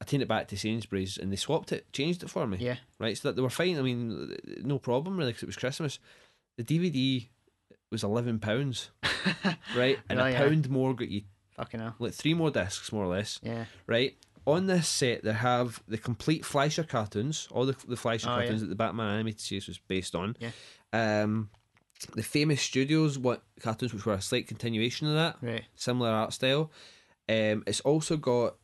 [0.00, 2.76] I taken it back to Sainsbury's and they swapped it, changed it for me, yeah.
[2.98, 3.16] right?
[3.18, 3.78] So that they were fine.
[3.78, 5.98] I mean, no problem really because it was Christmas.
[6.56, 7.28] The DVD
[7.90, 8.90] was eleven pounds,
[9.76, 9.98] right?
[10.08, 10.38] And a yeah.
[10.38, 11.22] pound more got you
[11.56, 11.94] Fucking hell.
[11.98, 13.66] like three more discs, more or less Yeah.
[13.86, 14.16] right?
[14.46, 18.38] On this set, they have the complete Fleischer cartoons, all the the Fleischer Oh, yeah.
[18.38, 20.36] cartoons that the Batman animated series was based on.
[20.40, 20.50] Yeah.
[20.94, 21.50] Um,
[22.14, 25.64] the famous studios what cartoons, which were a slight continuation of that, Right.
[25.76, 26.70] similar art style.
[27.28, 28.56] Um, it's also got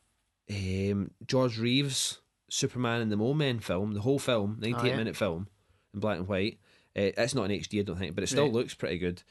[0.51, 4.97] um, George Reeves' Superman and the Mole Men film, the whole film, ninety-eight Oh, yeah.
[4.97, 5.49] minute film
[5.93, 6.59] in black and white.
[6.97, 8.53] Uh, it's not an HD, I don't think, but it still Right.
[8.53, 9.23] looks pretty good.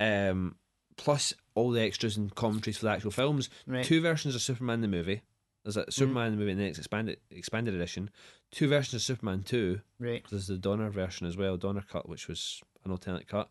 [0.00, 0.56] Um,
[0.96, 3.84] plus all the extras and commentaries for the actual films Right.
[3.84, 5.22] two versions of Superman the movie.
[5.62, 8.10] There's a Superman the movie in the it's expanded expanded edition.
[8.50, 9.80] Two versions of Superman two.
[10.00, 10.24] Right.
[10.28, 13.48] There's the Donner version as well, Donner cut, which was an alternate cut.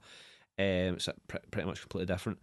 [0.59, 2.39] Um, it's pre- pretty much completely different.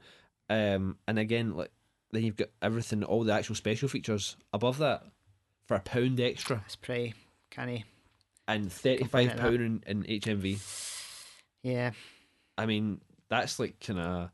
[0.51, 1.71] Um, and again, like
[2.11, 5.03] then you've got everything, all the actual special features above that
[5.67, 7.15] for a pound extra That's pretty
[7.51, 7.85] canny.
[8.47, 9.43] and thirty five pound five at that.
[9.43, 10.95] pound in, in HMV.
[11.63, 11.91] Yeah.
[12.57, 14.31] I mean, that's like kind of.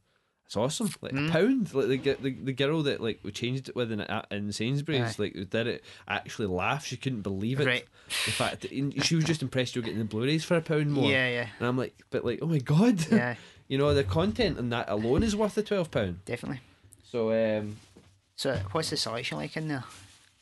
[0.46, 1.30] It's awesome, like a Mm.
[1.30, 1.74] pound.
[1.74, 4.00] Like the, the the girl that like we changed it with in,
[4.30, 5.22] in Sainsbury's, Aye.
[5.22, 6.86] like who did it, actually laughed.
[6.86, 7.66] She couldn't believe it.
[7.66, 7.84] Right.
[8.26, 8.70] The fact that
[9.04, 11.10] she was just impressed you were getting the Blu-rays for a pound more.
[11.10, 11.28] Yeah.
[11.28, 11.46] Yeah.
[11.58, 13.36] And I'm like, but like, oh my god, Yeah.
[13.68, 16.24] you know the content and that alone is worth the twelve pound.
[16.26, 16.60] Definitely.
[17.10, 17.76] So um,
[18.36, 19.84] So, what's the selection like in there?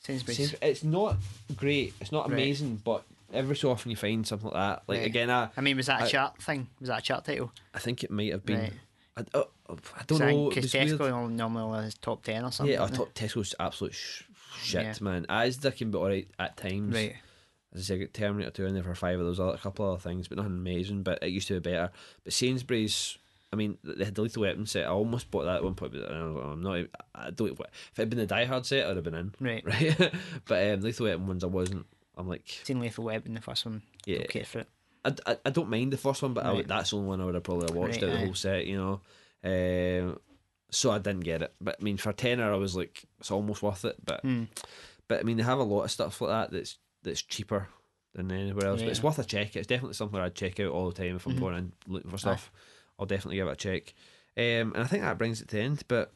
[0.01, 0.55] Sainsbury's.
[0.61, 1.17] It's not
[1.57, 1.95] great.
[2.01, 2.33] It's not Right.
[2.39, 4.83] amazing, but every so often you find something like that.
[4.89, 5.07] Like Right.
[5.07, 6.67] again, I I mean, was that a I- chart thing?
[6.81, 7.53] Was that a chart title?
[7.73, 8.59] I think it might have been.
[8.61, 8.73] Right.
[9.17, 10.49] I, oh, I don't know.
[10.49, 10.73] Because.
[10.73, 12.73] Tesco normally top ten or something.
[12.75, 14.23] Yeah, I thought Tesco's absolute sh-
[14.63, 14.95] shit, Yeah.
[15.01, 15.27] man.
[15.29, 16.95] As they can be alright at times.
[16.95, 17.17] Right.
[17.75, 19.59] As I said, I got Terminator 2 in there for five of those, other, a
[19.59, 21.03] couple of other things, but nothing amazing.
[21.03, 21.91] But it used to be better.
[22.23, 23.17] But Sainsbury's,
[23.51, 24.85] I mean, they had the Lethal Weapon set.
[24.85, 26.87] I almost bought that at one point, but I was like, I'm not.
[27.15, 27.51] I don't.
[27.53, 27.67] If it
[27.97, 29.35] had been the Die Hard set, I'd have been in.
[29.41, 29.65] Right.
[29.99, 30.13] Right.
[30.47, 31.87] but um, Lethal Weapon ones, I wasn't.
[32.19, 33.81] I'm like, Seen Lethal Weapon, the first one.
[34.05, 34.19] yeah.
[34.25, 34.69] Okay for it.
[35.05, 37.25] I, I, I don't mind the first one, but I that's the only one I
[37.25, 38.21] would have probably watched Right, out the aye.
[38.21, 39.01] whole set, you know.
[39.45, 40.19] Um,
[40.71, 41.53] so I didn't get it.
[41.61, 43.97] But I mean, for tenner, I was like, it's almost worth it.
[44.05, 44.45] But Hmm.
[45.09, 47.69] but I mean, they have a lot of stuff like that that's that's cheaper
[48.15, 48.81] than anywhere else.
[48.83, 49.57] But it's worth a check.
[49.57, 51.41] It's definitely something I'd check out all the time if I'm Mhm.
[51.41, 52.53] going in looking for stuff.
[52.99, 53.95] I'll definitely give it a check.
[54.37, 55.83] Um, and I think that brings it to the end.
[55.89, 56.13] But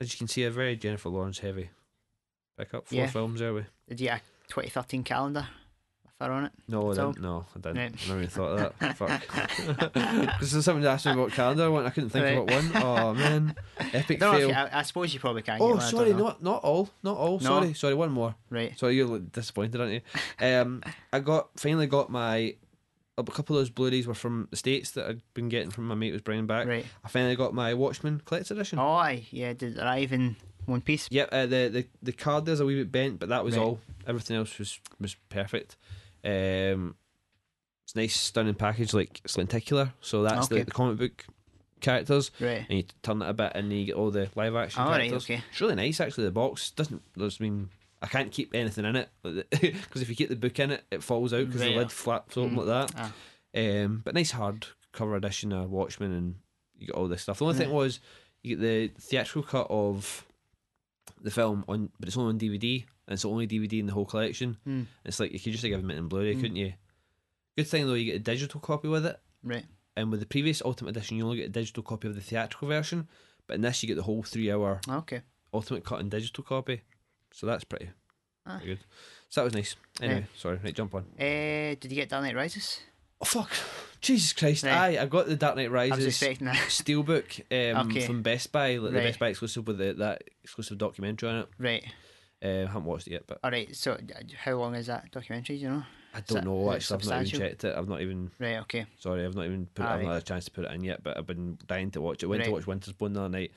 [0.00, 1.70] as you can see, a very Jennifer Lawrence heavy
[2.56, 2.86] pick up.
[2.86, 3.06] Four Yeah.
[3.06, 3.64] films, are we?
[3.88, 5.48] Did you get a 2013 calendar
[6.20, 6.52] her on it?
[6.68, 7.22] No, I So- didn't.
[7.22, 7.76] No, I didn't.
[7.76, 7.92] Right.
[8.04, 8.96] I never even thought of that.
[8.96, 9.92] Fuck.
[10.28, 11.74] Because there's something asked me about calendar.
[11.76, 12.32] I, couldn't think Right.
[12.38, 12.82] about one.
[12.82, 13.54] Oh man,
[13.92, 14.48] epic No, fail.
[14.48, 15.58] you, I, I suppose you probably can.
[15.60, 17.38] oh, get one, I don't sorry, not not all, not all.
[17.38, 17.44] No?
[17.46, 17.94] Sorry, sorry.
[17.94, 18.34] One more.
[18.50, 18.78] Right.
[18.78, 20.00] Sorry, you're disappointed, aren't you?
[20.44, 20.82] Um,
[21.12, 22.54] I got finally got my
[23.16, 25.96] a couple of those Blu-rays were from the states that I'd been getting from my
[25.96, 26.68] mate was bringing back.
[26.68, 26.86] Right.
[27.04, 28.78] I finally got my Watchmen collector's edition.
[28.78, 29.26] Oh, aye.
[29.32, 30.36] Yeah, did it arrive in
[30.66, 31.08] one piece?
[31.10, 33.62] Yep, uh, the the the card there's a wee bit bent, but that was Right.
[33.64, 33.80] all.
[34.06, 35.76] Everything else was was perfect.
[36.24, 36.94] Um,
[37.84, 39.92] it's nice, stunning package, like it's lenticular.
[40.00, 40.58] So that's Okay.
[40.60, 41.24] the, the comic book
[41.80, 42.66] characters, Right.
[42.68, 44.96] and you turn it a bit, and you get all the live action Oh, right,
[45.08, 45.24] characters.
[45.24, 45.42] okay.
[45.50, 46.24] It's really nice, actually.
[46.24, 47.02] The box doesn't.
[47.14, 47.70] Does mean
[48.02, 51.02] I can't keep anything in it because if you keep the book in it, it
[51.02, 51.72] falls out because Right.
[51.72, 52.66] the lid flaps open Mm.
[52.66, 52.92] like that.
[52.96, 53.14] Ah.
[53.56, 56.34] Um, but nice hard cover edition of Watchmen, and
[56.76, 57.38] you get all this stuff.
[57.38, 58.00] The only thing was
[58.42, 60.26] you get the theatrical cut of
[61.20, 63.92] the film on, but it's only on DVD, and it's the only DVD in the
[63.92, 64.56] whole collection.
[64.64, 64.82] Hmm.
[65.04, 66.40] It's like you could just have given it in Blu-ray, Mm.
[66.40, 66.74] couldn't you?
[67.56, 69.64] Good thing though, you get a digital copy with it, Right.
[69.96, 72.68] and with the previous Ultimate Edition, you only get a digital copy of the theatrical
[72.68, 73.08] version,
[73.48, 75.22] but in this you get the whole three-hour Okay.
[75.52, 76.82] Ultimate cut and digital copy.
[77.32, 77.88] So that's pretty,
[78.46, 78.58] Ah.
[78.58, 78.84] pretty good.
[79.30, 79.74] So that was nice.
[80.00, 81.02] Anyway, sorry, right, jump on.
[81.18, 82.80] Uh, did you get Dark Knight Rises?
[83.20, 83.50] Oh fuck,
[84.00, 84.62] Jesus Christ!
[84.62, 84.96] Right.
[84.96, 86.06] Aye, I got the Dark Knight I was Rises.
[86.06, 86.54] expecting that.
[86.68, 87.40] Steelbook
[87.74, 88.06] um, Okay.
[88.06, 91.48] from Best Buy, like the Best Buy exclusive with the, that exclusive documentary on it.
[91.58, 91.84] right.
[92.42, 93.74] Uh, haven't watched it yet, but All right.
[93.74, 93.98] So, uh,
[94.44, 95.56] how long is that documentary?
[95.56, 95.82] Do you know?
[96.14, 96.72] I don't know.
[96.72, 97.76] Actually, I've not even checked it.
[97.76, 98.30] I've not even.
[98.38, 98.56] Right.
[98.58, 98.86] Okay.
[98.98, 99.84] Sorry, I've not even put.
[99.84, 101.02] I've not had a chance to put it in yet.
[101.02, 102.26] But I've been dying to watch it.
[102.26, 103.52] Went to watch Winter's Bone the other night,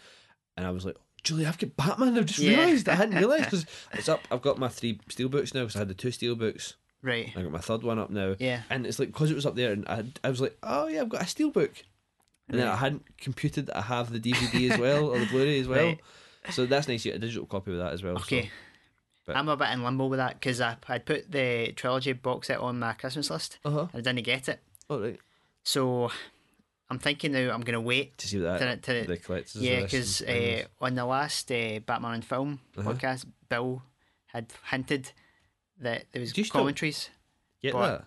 [0.57, 2.17] and I was like, Julie, I've got Batman.
[2.17, 2.57] I've just Yeah.
[2.59, 4.21] realised I hadn't realised because it's up.
[4.31, 6.75] I've got my three steel books now because I had the two steel books.
[7.03, 7.31] Right.
[7.35, 8.61] I got my third one up now, Yeah.
[8.71, 11.01] and it's like because it was up there, and I, I was like, oh yeah,
[11.01, 11.71] I've got a steel book,
[12.49, 15.59] and then I hadn't computed that I have the DVD as well or the Blu-ray
[15.59, 15.85] as well.
[15.85, 15.99] Right.
[16.51, 17.05] So that's nice.
[17.05, 18.17] You get a digital copy of that as well.
[18.17, 18.49] so- Okay.
[19.33, 22.47] But- I'm a bit in limbo with that because I I'd put the trilogy box
[22.47, 23.87] set on my Christmas list Uh-huh.
[23.93, 24.59] and I didn't get it.
[24.89, 25.19] All right.
[25.63, 26.11] So
[26.89, 28.17] I'm thinking now I'm gonna wait.
[28.19, 29.55] To see what To- that to- the collectors.
[29.61, 32.91] yeah, because uh, on the last uh, Batman on Film Uh-huh.
[32.93, 33.81] podcast, Bill
[34.27, 35.11] had hinted
[35.79, 37.09] that there was Do you still- commentaries.
[37.61, 38.05] get that.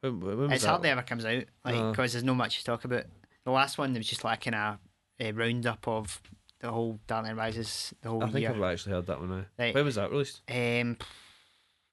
[0.00, 0.68] When, when It's that?
[0.70, 1.90] hardly ever comes out, like Uh.
[1.90, 3.04] because there's no much to talk about.
[3.44, 4.78] The last one there was just like a
[5.18, 6.20] a roundup of
[6.60, 8.52] the whole Dark Knight Rises, the whole I think year.
[8.54, 9.44] I've actually heard that one now.
[9.58, 9.74] Right.
[9.74, 10.40] When was that released?
[10.50, 10.96] Um,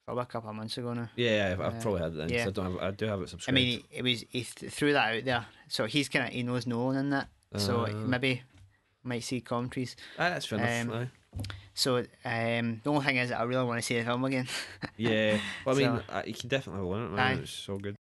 [0.06, 1.10] probably a couple of months ago now.
[1.16, 2.30] Yeah, I've, I've Uh, probably had it then.
[2.30, 2.48] yeah.
[2.48, 2.82] I don't have.
[2.82, 5.86] I do have it I mean, it was he th- threw that out there, so
[5.86, 7.28] he's kind of he knows Nolan in that,
[7.58, 7.92] so Uh.
[7.94, 8.42] maybe
[9.04, 9.96] might see commentaries.
[10.18, 10.96] Ah, that's fair enough.
[10.96, 11.12] um.
[11.74, 12.06] So um,
[12.84, 14.48] the only thing is, that I really want to see the film again.
[14.98, 17.38] Yeah, well, I mean, so- I, you can definitely learn it, man.
[17.40, 17.42] Aye.
[17.42, 17.96] It's so good.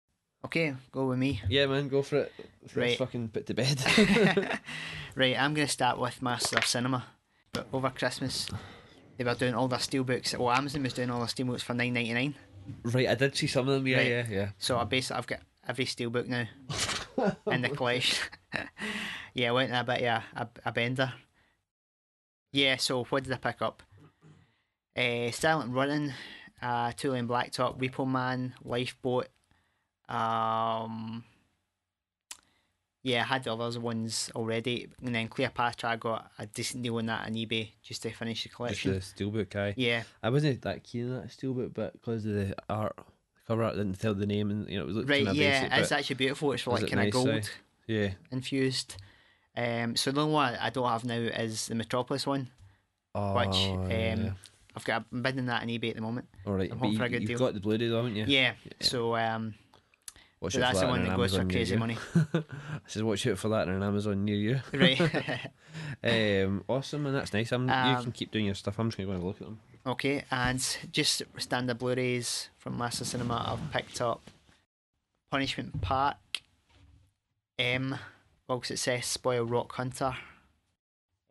[0.45, 1.41] Okay, go with me.
[1.49, 2.33] Yeah, man, go for it.
[2.63, 2.99] Let's Right.
[2.99, 3.81] fucking put to bed.
[5.15, 7.05] right, I'm going to start with Master of Cinema.
[7.53, 8.49] But over Christmas,
[9.19, 10.37] they were doing all their steelbooks.
[10.39, 12.35] Well, Amazon was doing all their steelbooks for nine ninety nine.
[12.85, 13.87] right, I did see some of them.
[13.87, 14.07] Yeah, Right.
[14.09, 14.49] yeah, yeah.
[14.59, 16.47] So I basically I've got every steelbook now
[17.53, 18.19] in the collection.
[19.35, 21.13] yeah, I went a bit yeah a, a bender.
[22.53, 23.83] Yeah, so what did I pick up?
[24.97, 26.13] Uh, Silent Running,
[26.61, 29.29] uh, Two Lane Blacktop, Repo Man, Lifeboat.
[30.13, 31.25] Um,
[33.03, 35.91] yeah, I had the other ones already, and then Cleopatra.
[35.91, 38.93] I got a decent deal on that on eBay just to finish the Just collection.
[38.93, 39.75] the steelbook guy.
[39.77, 43.65] Yeah, I wasn't that keen on that steelbook, but because of the art, the cover
[43.65, 45.23] art didn't tell the name, and you know, it was right.
[45.35, 46.53] Yeah, basic, it's actually beautiful.
[46.53, 47.33] It's like it kind of nice, eh?
[47.33, 47.51] gold.
[47.89, 48.09] yeah.
[48.31, 48.97] infused.
[49.57, 52.49] Um, so the only one I don't have now is the Metropolis one.
[53.15, 54.31] Oh, Which, um, yeah.
[54.75, 56.29] I've got I'm bidding that on eBay at the moment.
[56.47, 57.39] All right, I'm hoping you, for a good you've deal.
[57.39, 58.25] got the Blu-ray though, haven't you?
[58.27, 58.53] Yeah.
[58.81, 59.55] So um,
[60.43, 61.97] Watch so that's the one that goes for Amazon crazy money.
[62.35, 62.43] I
[62.89, 64.61] says watch out for that on Amazon near you.
[64.73, 65.01] right.
[66.05, 67.53] Um, awesome, and that's nice.
[67.53, 68.79] I'm, you Um, can keep doing your stuff.
[68.79, 69.61] I'm just going to go and look at them.
[69.87, 70.25] okay.
[70.31, 70.59] And
[70.91, 73.45] just standard Blu-rays from Master Cinema.
[73.57, 74.21] I've picked up
[75.31, 76.17] Punishment Park,
[77.59, 77.97] M,
[78.49, 80.15] Bog Success, Spoil Rock Hunter,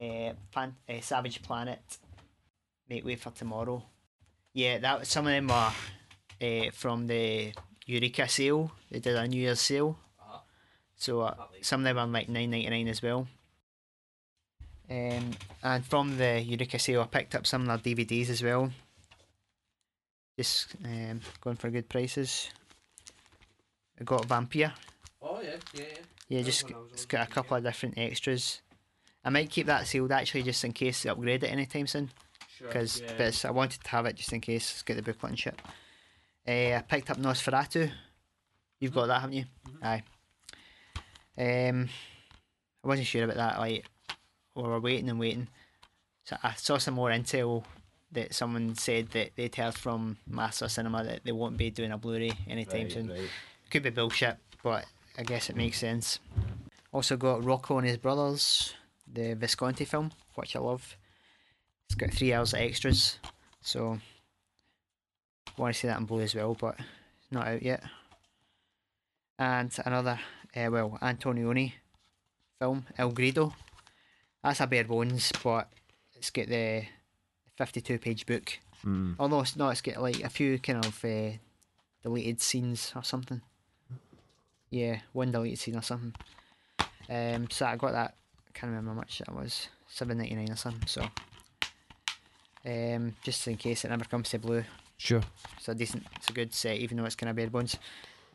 [0.01, 0.67] uh, uh,
[1.01, 1.97] Savage Planet,
[2.89, 3.83] Make Way for Tomorrow.
[4.53, 5.73] Yeah, that some of them are
[6.41, 7.53] uh, from the
[7.91, 8.71] Eureka sale.
[8.89, 9.97] They did a New Year's sale.
[10.95, 13.27] So uh, some of them are like nine ninety nine as well.
[14.89, 15.31] Um,
[15.63, 18.69] and from the Eureka sale, I picked up some of their DVDs as well.
[20.37, 22.49] Just um, going for good prices.
[23.99, 24.71] I got Vampyr.
[25.21, 25.97] Oh yeah, yeah, yeah.
[26.29, 28.61] Yeah, just one I was it's looking got a couple of different extras.
[29.23, 32.09] I might keep that sealed actually, just in case they upgrade it anytime soon.
[32.57, 32.67] Sure.
[32.67, 33.49] Because yeah.
[33.49, 34.71] I wanted to have it just in case.
[34.71, 35.59] It's got the booklet and shit.
[36.47, 37.91] Uh, I picked up Nosferatu.
[38.79, 39.45] You've got that, haven't you?
[39.67, 39.83] Mhm.
[41.37, 41.69] Aye.
[41.69, 41.89] Um,
[42.83, 43.59] I wasn't sure about that.
[43.59, 43.85] Like,
[44.55, 45.47] we were waiting and waiting.
[46.25, 47.63] So I saw some more intel
[48.11, 51.97] that someone said that they'd heard from Master Cinema that they won't be doing a
[51.97, 53.09] Blu-ray anytime right, soon.
[53.09, 53.29] right.
[53.69, 54.85] Could be bullshit, but
[55.17, 56.19] I guess it makes sense.
[56.91, 58.73] Also got Rocco and his brothers,
[59.07, 60.97] the Visconti film, which I love.
[61.85, 63.17] It's got three hours of extras,
[63.61, 63.99] so
[65.61, 67.83] want to see that in blue as well, but it's not out yet.
[69.37, 70.19] And another,
[70.55, 71.73] uh, well, Antonioni
[72.59, 73.53] film, Il Grido.
[74.43, 75.69] That's a bare bones, but
[76.15, 76.83] it's got the
[77.57, 78.59] 52 page book.
[78.85, 79.15] Mm.
[79.19, 81.37] Although it's not, it's got like a few kind of uh,
[82.01, 83.41] deleted scenes or something.
[84.71, 86.15] Yeah, one deleted scene or something.
[87.09, 88.15] Um, so I got that.
[88.47, 89.67] I can't remember how much that was.
[89.87, 90.87] Seven ninety nine or something.
[90.87, 91.05] So,
[92.65, 94.63] um, just in case it never comes to blue,
[95.01, 95.21] Sure.
[95.57, 97.75] it's a decent, it's a good set, even though it's kind of bare bones.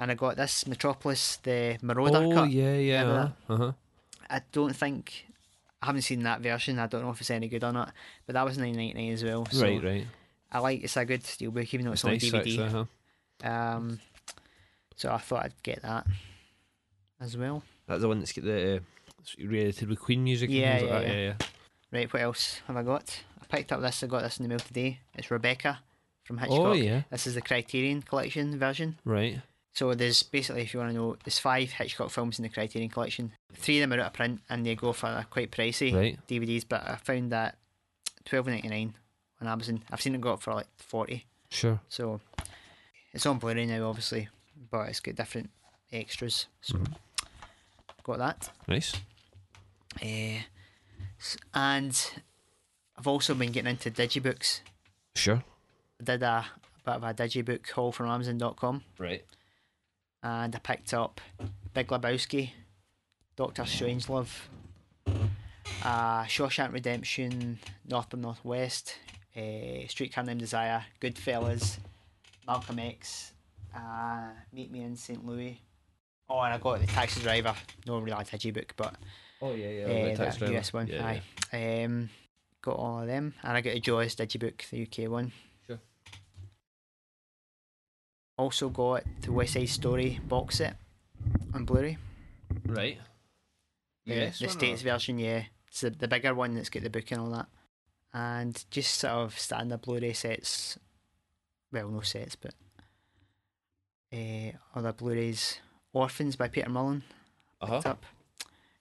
[0.01, 2.51] And I got this Metropolis, the Moroder oh cut.
[2.51, 3.29] yeah, yeah.
[3.49, 3.73] Uh huh.
[4.29, 5.27] I don't think
[5.81, 6.81] I haven't seen that version.
[6.81, 7.93] I don't know if it's any good or not.
[8.27, 9.47] But that was nine ninety nine as well.
[9.51, 10.07] So Right, right.
[10.51, 12.39] I like it's a good steelbook, even though it's, It's on nice, DVD.
[12.67, 12.87] actually,
[13.45, 13.49] huh?
[13.49, 14.01] Um,
[14.97, 16.05] so I thought I'd get that
[17.21, 17.63] as well.
[17.87, 18.81] That's the one that's got the uh,
[19.47, 20.51] related with Queen music.
[20.51, 21.07] and Yeah, like yeah, that.
[21.07, 21.35] yeah, yeah.
[21.93, 23.23] Right, what else have I got?
[23.41, 24.03] I picked up this.
[24.03, 24.99] I got this in the mail today.
[25.15, 25.79] It's Rebecca
[26.27, 26.59] from Hitchcock.
[26.59, 28.99] Oh yeah, This is the Criterion Collection version.
[29.05, 29.41] right.
[29.73, 32.89] So there's basically, if you want to know, there's five Hitchcock films in the Criterion
[32.89, 33.33] Collection.
[33.53, 36.19] Three of them are out of print, and they go for quite pricey Right.
[36.27, 36.65] DVDs.
[36.67, 37.59] But I found that
[38.25, 38.95] twelve ninety nine
[39.41, 39.83] on Amazon.
[39.91, 41.27] I've seen it go up for like forty.
[41.51, 41.79] Sure.
[41.91, 42.21] So
[43.13, 44.29] It's on Blu-ray now, obviously,
[44.71, 45.51] but it's got different
[45.93, 46.47] extras.
[46.63, 46.79] So
[48.03, 48.51] got that.
[48.67, 48.95] Nice.
[50.03, 50.41] Uh,
[51.55, 52.11] and
[52.99, 54.61] I've also been getting into digibooks.
[55.15, 55.43] Sure.
[56.03, 56.45] Did a,
[56.85, 59.25] bit of a digibook haul from Amazon.com, Right.
[60.23, 61.21] and I picked up
[61.73, 62.51] Big Lebowski,
[63.35, 64.29] Doctor Strangelove,
[65.83, 67.59] uh, Shawshank Redemption,
[67.89, 68.99] North by Northwest,
[69.37, 71.79] uh, Streetcar Named Desire, Goodfellas,
[72.47, 73.33] Malcolm X,
[73.75, 75.25] uh, Meet Me in St.
[75.25, 75.61] Louis.
[76.29, 77.55] Oh, and I got the Taxi Driver.
[77.87, 78.97] No really a digibook, but
[79.41, 79.85] Oh yeah, yeah.
[79.85, 80.55] uh, the tax that driver.
[80.59, 80.87] US one.
[80.89, 81.07] Yeah,
[81.53, 81.83] aye.
[81.85, 82.11] Um,
[82.63, 85.33] got all of them, and I got a Jaws digibook, the UK one.
[88.39, 90.77] Also got the West Side Story box set
[91.55, 91.97] on Blu-ray.
[92.67, 92.99] Right.
[94.05, 94.49] The, Yes, the?
[94.49, 95.45] States version, yeah.
[95.69, 97.47] It's the, the bigger one that's got the book and all that.
[98.13, 100.79] And just sort of standard Blu-ray sets.
[101.73, 102.55] Well, no sets, but
[104.13, 105.61] uh, other Blu-rays.
[105.93, 107.03] Orphans by Peter Mullan.
[107.61, 107.81] Uh-huh.
[107.85, 108.05] up.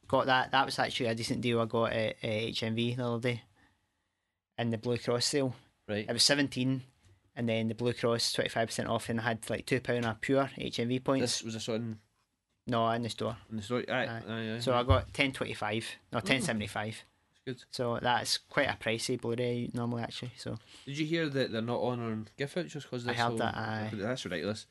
[0.08, 0.52] Got that.
[0.52, 3.42] That was actually a decent deal I got at uh, HMV the other day.
[4.58, 5.56] In the Blue Cross sale.
[5.88, 6.06] Right.
[6.08, 6.82] It was 17
[7.36, 11.04] and then the Blue Cross 25% off and I had like £2 of pure HMV
[11.04, 11.22] points.
[11.22, 12.00] This was this on
[12.68, 13.38] No, in the store.
[13.50, 13.90] in the story.
[13.90, 14.22] Aye, Aye.
[14.28, 14.60] aye, aye.
[14.60, 17.04] So I got 1025 no 1075
[17.46, 17.64] good.
[17.72, 20.32] So that's quite a pricey Blu-ray normally actually.
[20.38, 23.92] So Did you hear that they're not honouring gift vouchers because I heard that, aye.
[23.94, 24.66] That's ridiculous.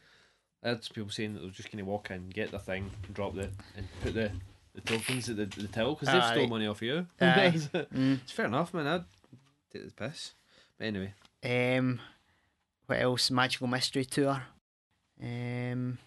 [0.62, 3.14] I had people saying that they're just going to walk in, get the thing, and
[3.14, 4.32] drop the and put the,
[4.74, 6.34] the tokens at the, the till because they've Aye.
[6.34, 7.06] stole money off you.
[7.20, 8.18] It's mm.
[8.30, 8.86] fair enough, man.
[8.86, 9.04] I'd
[9.70, 10.32] take the piss.
[10.78, 11.12] But anyway,
[11.44, 12.00] um,
[12.86, 13.30] what else?
[13.30, 14.42] Magical Mystery Tour,
[15.22, 15.98] um,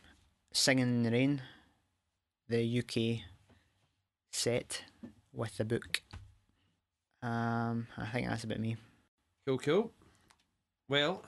[0.51, 1.41] Singing in the Rain,
[2.49, 3.21] the UK
[4.31, 4.83] set
[5.33, 6.01] with the book.
[7.21, 8.77] Um, I think that's about me.
[9.45, 9.91] cool, cool.
[10.89, 11.23] Well,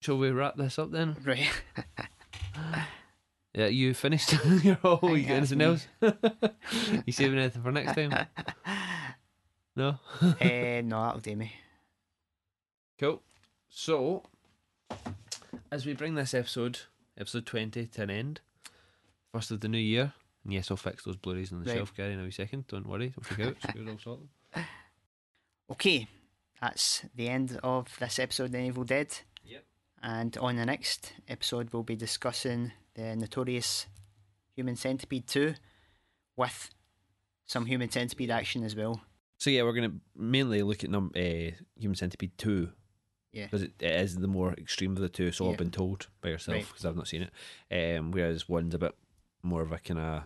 [0.00, 1.16] shall we wrap this up then?
[1.24, 1.48] Right.
[3.54, 4.32] Yeah, you finished
[4.62, 4.78] your.
[4.82, 5.64] I You got anything me.
[5.66, 5.86] else?
[7.06, 8.26] you saving anything for next time?
[9.76, 9.98] No.
[10.40, 11.52] Eh, no, that'll do me.
[13.02, 13.20] Cool.
[13.68, 14.22] So,
[15.72, 16.82] as we bring this episode,
[17.18, 18.40] episode 20, to an end,
[19.32, 20.12] first of the new year,
[20.44, 21.78] and yes, I'll fix those Blu rays on the Right.
[21.78, 22.68] shelf, Gary, in a wee second.
[22.68, 23.56] Don't worry, don't freak out.
[23.60, 24.20] It's good, I'll sort
[24.54, 24.64] them.
[25.72, 26.06] Okay,
[26.60, 29.18] that's the end of this episode of Evil Dead.
[29.44, 29.64] Yep.
[30.02, 33.86] And on the next episode, we'll be discussing the notorious
[34.54, 35.54] Human Centipede 2
[36.36, 36.70] with
[37.46, 39.00] some Human Centipede action as well.
[39.38, 42.68] So, yeah, we're going to mainly look at num- uh, Human Centipede 2.
[43.32, 43.44] Yeah.
[43.44, 45.52] Because it, it is the more extreme of the two, so Yeah.
[45.52, 46.66] I've been told by yourself, Right.
[46.68, 47.28] because I've not seen
[47.70, 47.98] it.
[47.98, 48.94] Um, whereas one's a bit
[49.42, 50.22] more of a kind of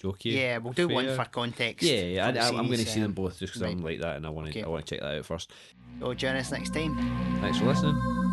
[0.00, 0.32] jokey.
[0.32, 1.82] Yeah, we'll do one for context.
[1.86, 4.16] Yeah, yeah, I, I'm going to see them um, both just because I'm like that,
[4.16, 4.62] and I want to Okay.
[4.64, 5.50] I want to check that out first.
[6.00, 6.96] So join us next time.
[7.40, 8.25] Thanks for listening.